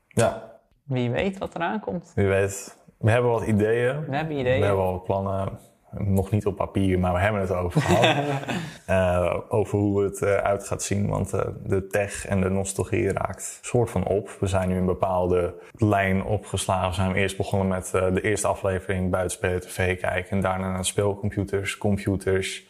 Ja, 0.07 0.49
Wie 0.83 1.11
weet 1.11 1.37
wat 1.37 1.55
eraan 1.55 1.79
komt. 1.79 2.11
wie 2.15 2.27
weet. 2.27 2.79
We 2.97 3.11
hebben 3.11 3.31
wat 3.31 3.43
ideeën. 3.45 4.05
We 4.05 4.15
hebben 4.15 4.35
We 4.35 4.39
ideeën. 4.41 4.63
hebben 4.63 4.83
al 4.85 5.01
plannen. 5.01 5.59
Nog 5.97 6.31
niet 6.31 6.45
op 6.45 6.55
papier, 6.55 6.99
maar 6.99 7.13
we 7.13 7.19
hebben 7.19 7.41
het 7.41 7.51
over 7.51 7.81
gehad. 7.81 8.25
Eh, 8.85 9.37
over 9.49 9.79
hoe 9.79 10.03
het 10.03 10.21
eruit 10.21 10.67
gaat 10.67 10.83
zien. 10.83 11.07
Want 11.07 11.33
eh, 11.33 11.45
de 11.63 11.87
tech 11.87 12.27
en 12.27 12.41
de 12.41 12.49
nostalgie 12.49 13.11
raakt 13.11 13.59
soort 13.61 13.89
van 13.89 14.05
op. 14.05 14.29
We 14.39 14.47
zijn 14.47 14.69
nu 14.69 14.77
een 14.77 14.85
bepaalde 14.85 15.53
lijn 15.71 16.23
opgeslagen. 16.23 16.89
We 16.89 16.95
zijn 16.95 17.15
eerst 17.15 17.37
begonnen 17.37 17.67
met 17.67 17.93
eh, 17.93 18.13
de 18.13 18.21
eerste 18.21 18.47
aflevering 18.47 19.11
buitenspelen 19.11 19.61
tv 19.61 19.99
kijken. 19.99 20.31
En 20.31 20.41
daarna 20.41 20.71
naar 20.71 20.85
speelcomputers, 20.85 21.77
computers, 21.77 22.67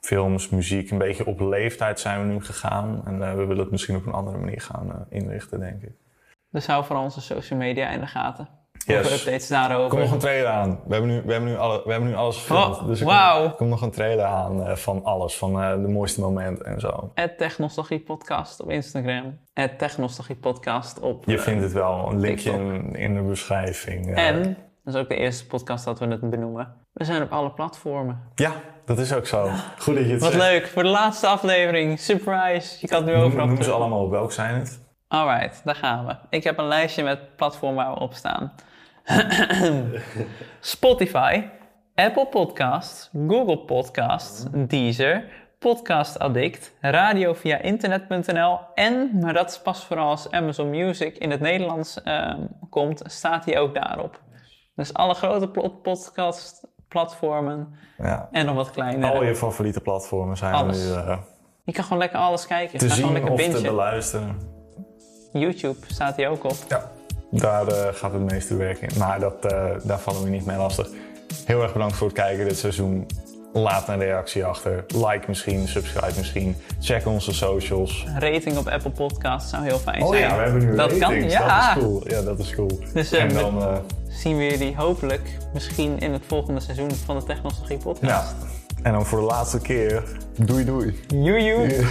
films, 0.00 0.48
muziek. 0.48 0.90
Een 0.90 0.98
beetje 0.98 1.26
op 1.26 1.40
leeftijd 1.40 2.00
zijn 2.00 2.20
we 2.20 2.32
nu 2.32 2.44
gegaan. 2.44 3.02
En 3.04 3.18
we 3.18 3.44
willen 3.44 3.62
het 3.62 3.70
misschien 3.70 3.96
op 3.96 4.06
een 4.06 4.12
andere 4.12 4.38
manier 4.38 4.60
gaan 4.60 5.06
inrichten, 5.08 5.60
denk 5.60 5.82
ik. 5.82 5.92
Dus 6.50 6.66
hou 6.66 6.84
voor 6.84 6.96
onze 6.96 7.20
social 7.20 7.58
media 7.58 7.90
in 7.90 8.00
de 8.00 8.06
gaten. 8.06 8.57
Yes. 8.88 9.20
updates 9.20 9.48
daarover. 9.48 9.88
Kom 9.88 9.98
nog 9.98 10.12
een 10.12 10.18
trailer 10.18 10.50
aan. 10.50 10.80
We 10.86 10.92
hebben 10.92 11.10
nu, 11.10 11.22
we 11.24 11.32
hebben 11.32 11.50
nu, 11.50 11.56
alle, 11.56 11.82
we 11.84 11.90
hebben 11.90 12.08
nu 12.08 12.16
alles 12.16 12.36
gefilmd. 12.36 12.76
Oh, 12.76 12.86
dus 12.86 13.00
er 13.00 13.06
komt, 13.40 13.56
komt 13.56 13.70
nog 13.70 13.82
een 13.82 13.90
trailer 13.90 14.24
aan 14.24 14.60
uh, 14.60 14.74
van 14.76 15.04
alles. 15.04 15.36
Van 15.36 15.62
uh, 15.62 15.70
de 15.70 15.88
mooiste 15.88 16.20
momenten 16.20 16.66
en 16.66 16.80
zo. 16.80 17.10
Het 17.14 17.56
Podcast 18.04 18.60
op 18.60 18.70
Instagram. 18.70 19.38
Het 19.52 20.40
Podcast 20.40 21.00
op 21.00 21.24
Je 21.26 21.32
uh, 21.32 21.40
vindt 21.40 21.62
het 21.62 21.72
wel. 21.72 22.08
Een 22.08 22.20
linkje 22.20 22.50
in, 22.50 22.94
in, 22.94 23.14
de 23.14 23.20
beschrijving. 23.20 24.14
En, 24.14 24.56
dat 24.84 24.94
is 24.94 25.00
ook 25.00 25.08
de 25.08 25.16
eerste 25.16 25.46
podcast 25.46 25.84
dat 25.84 25.98
we 25.98 26.06
het 26.06 26.30
benoemen. 26.30 26.74
We 26.92 27.04
zijn 27.04 27.22
op 27.22 27.32
alle 27.32 27.50
platformen. 27.50 28.22
Ja, 28.34 28.52
dat 28.84 28.98
is 28.98 29.12
ook 29.12 29.26
zo. 29.26 29.50
Goed 29.78 29.94
dat 29.94 30.04
je 30.04 30.12
het 30.12 30.20
Wat 30.20 30.32
zegt. 30.32 30.44
leuk. 30.44 30.66
Voor 30.66 30.82
de 30.82 30.88
laatste 30.88 31.26
aflevering. 31.26 32.00
Surprise. 32.00 32.76
Je 32.80 32.86
kan 32.88 32.96
het 32.96 33.06
nu 33.06 33.12
Noem, 33.12 33.24
overal 33.24 33.46
noem 33.46 33.56
ze 33.56 33.62
terug. 33.62 33.76
allemaal 33.78 34.04
op. 34.04 34.10
Welk 34.10 34.32
zijn 34.32 34.54
het? 34.54 34.86
Alright, 35.08 35.60
daar 35.64 35.74
gaan 35.74 36.06
we. 36.06 36.16
Ik 36.30 36.44
heb 36.44 36.58
een 36.58 36.68
lijstje 36.68 37.02
met 37.02 37.36
platformen 37.36 37.84
waar 37.84 37.94
we 37.94 38.00
op 38.00 38.14
staan. 38.14 38.52
Spotify, 40.60 41.42
Apple 41.94 42.26
Podcasts, 42.26 43.10
Google 43.28 43.58
Podcasts, 43.58 44.44
Deezer, 44.52 45.24
Podcast 45.58 46.18
Addict, 46.18 46.72
radio 46.80 47.32
via 47.34 47.58
internet.nl 47.60 48.58
en, 48.74 49.10
maar 49.20 49.32
dat 49.32 49.50
is 49.50 49.58
pas 49.58 49.84
vooral 49.84 50.08
als 50.08 50.30
Amazon 50.30 50.70
Music 50.70 51.16
in 51.16 51.30
het 51.30 51.40
Nederlands 51.40 52.02
ehm, 52.02 52.40
komt, 52.70 53.02
staat 53.04 53.44
hij 53.44 53.58
ook 53.58 53.74
daarop. 53.74 54.20
Dus 54.74 54.94
alle 54.94 55.14
grote 55.14 55.48
podcast 55.82 56.66
platformen 56.88 57.74
Ja. 57.98 58.28
en 58.32 58.46
nog 58.46 58.54
wat 58.54 58.70
kleinere. 58.70 59.12
Al 59.12 59.24
je 59.24 59.34
favoriete 59.36 59.80
platformen 59.80 60.36
zijn 60.36 60.54
Alles. 60.54 60.84
nu 60.84 60.92
uh, 60.92 61.18
Je 61.64 61.72
kan 61.72 61.84
gewoon 61.84 61.98
lekker 61.98 62.18
alles 62.18 62.46
kijken. 62.46 62.78
te 62.78 62.88
Ga 62.88 62.94
gewoon 62.94 63.10
zien 63.10 63.22
lekker 63.22 63.46
of 63.46 63.54
te 63.54 63.62
beluisteren. 63.62 64.38
YouTube 65.32 65.78
staat 65.86 66.16
hij 66.16 66.28
ook 66.28 66.44
op. 66.44 66.56
Ja, 66.68 66.90
daar 67.30 67.66
eh, 67.66 67.94
gaat 67.94 68.12
het 68.12 68.30
meeste 68.30 68.56
werk 68.56 68.80
in. 68.80 68.98
Maar 68.98 69.20
dat, 69.20 69.44
eh, 69.52 69.64
daar 69.82 69.98
vallen 69.98 70.22
we 70.22 70.28
niet 70.28 70.46
mee 70.46 70.56
lastig. 70.56 70.88
Heel 71.44 71.62
erg 71.62 71.72
bedankt 71.72 71.96
voor 71.96 72.06
het 72.06 72.16
kijken 72.16 72.44
dit 72.48 72.58
seizoen. 72.58 73.06
Laat 73.52 73.88
een 73.88 73.98
reactie 73.98 74.44
achter. 74.44 74.84
Like 74.88 75.20
misschien, 75.26 75.68
subscribe 75.68 76.12
misschien. 76.16 76.56
Check 76.80 77.06
onze 77.06 77.32
socials. 77.34 78.06
rating 78.18 78.56
op 78.56 78.68
Apple 78.68 78.90
Podcasts 78.90 79.50
zou 79.50 79.64
heel 79.64 79.78
fijn 79.78 80.02
Oh 80.02 80.08
zijn. 80.08 80.20
ja, 80.22 80.36
we 80.36 80.42
hebben 80.42 80.66
nu 80.66 80.76
Dat 80.76 80.98
kan, 80.98 81.12
ratings. 81.12 81.32
ja. 81.32 81.66
Dat 81.68 81.76
is 81.76 81.82
cool. 81.82 82.08
Ja, 82.08 82.22
dat 82.22 82.38
is 82.38 82.54
cool. 82.54 82.80
Dus, 82.94 83.12
en 83.12 83.34
dan, 83.34 83.62
eh, 83.62 83.76
Zien 84.08 84.36
we 84.36 84.44
jullie 84.44 84.76
hopelijk 84.76 85.38
misschien 85.52 85.98
in 85.98 86.12
het 86.12 86.22
volgende 86.26 86.60
seizoen 86.60 86.90
van 86.90 87.18
de 87.18 87.24
Technologie 87.24 87.76
ja. 87.76 87.82
Podcast. 87.82 88.34
En 88.82 88.92
dan 88.92 89.06
voor 89.06 89.18
de 89.18 89.24
laatste 89.24 89.60
keer, 89.60 90.02
doei 90.36 90.64
doei. 90.64 91.00
Joejoe! 91.08 91.84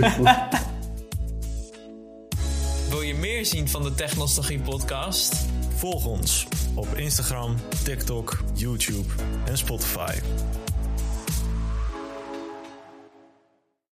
Wil 2.90 3.02
je 3.02 3.14
meer 3.14 3.46
zien 3.46 3.68
van 3.68 3.82
de 3.82 3.94
Technostalgie 3.94 4.60
podcast? 4.60 5.34
Volg 5.76 6.04
ons 6.04 6.46
op 6.74 6.86
Instagram, 6.96 7.56
TikTok, 7.84 8.42
YouTube 8.54 9.08
en 9.44 9.58
Spotify. 9.58 10.18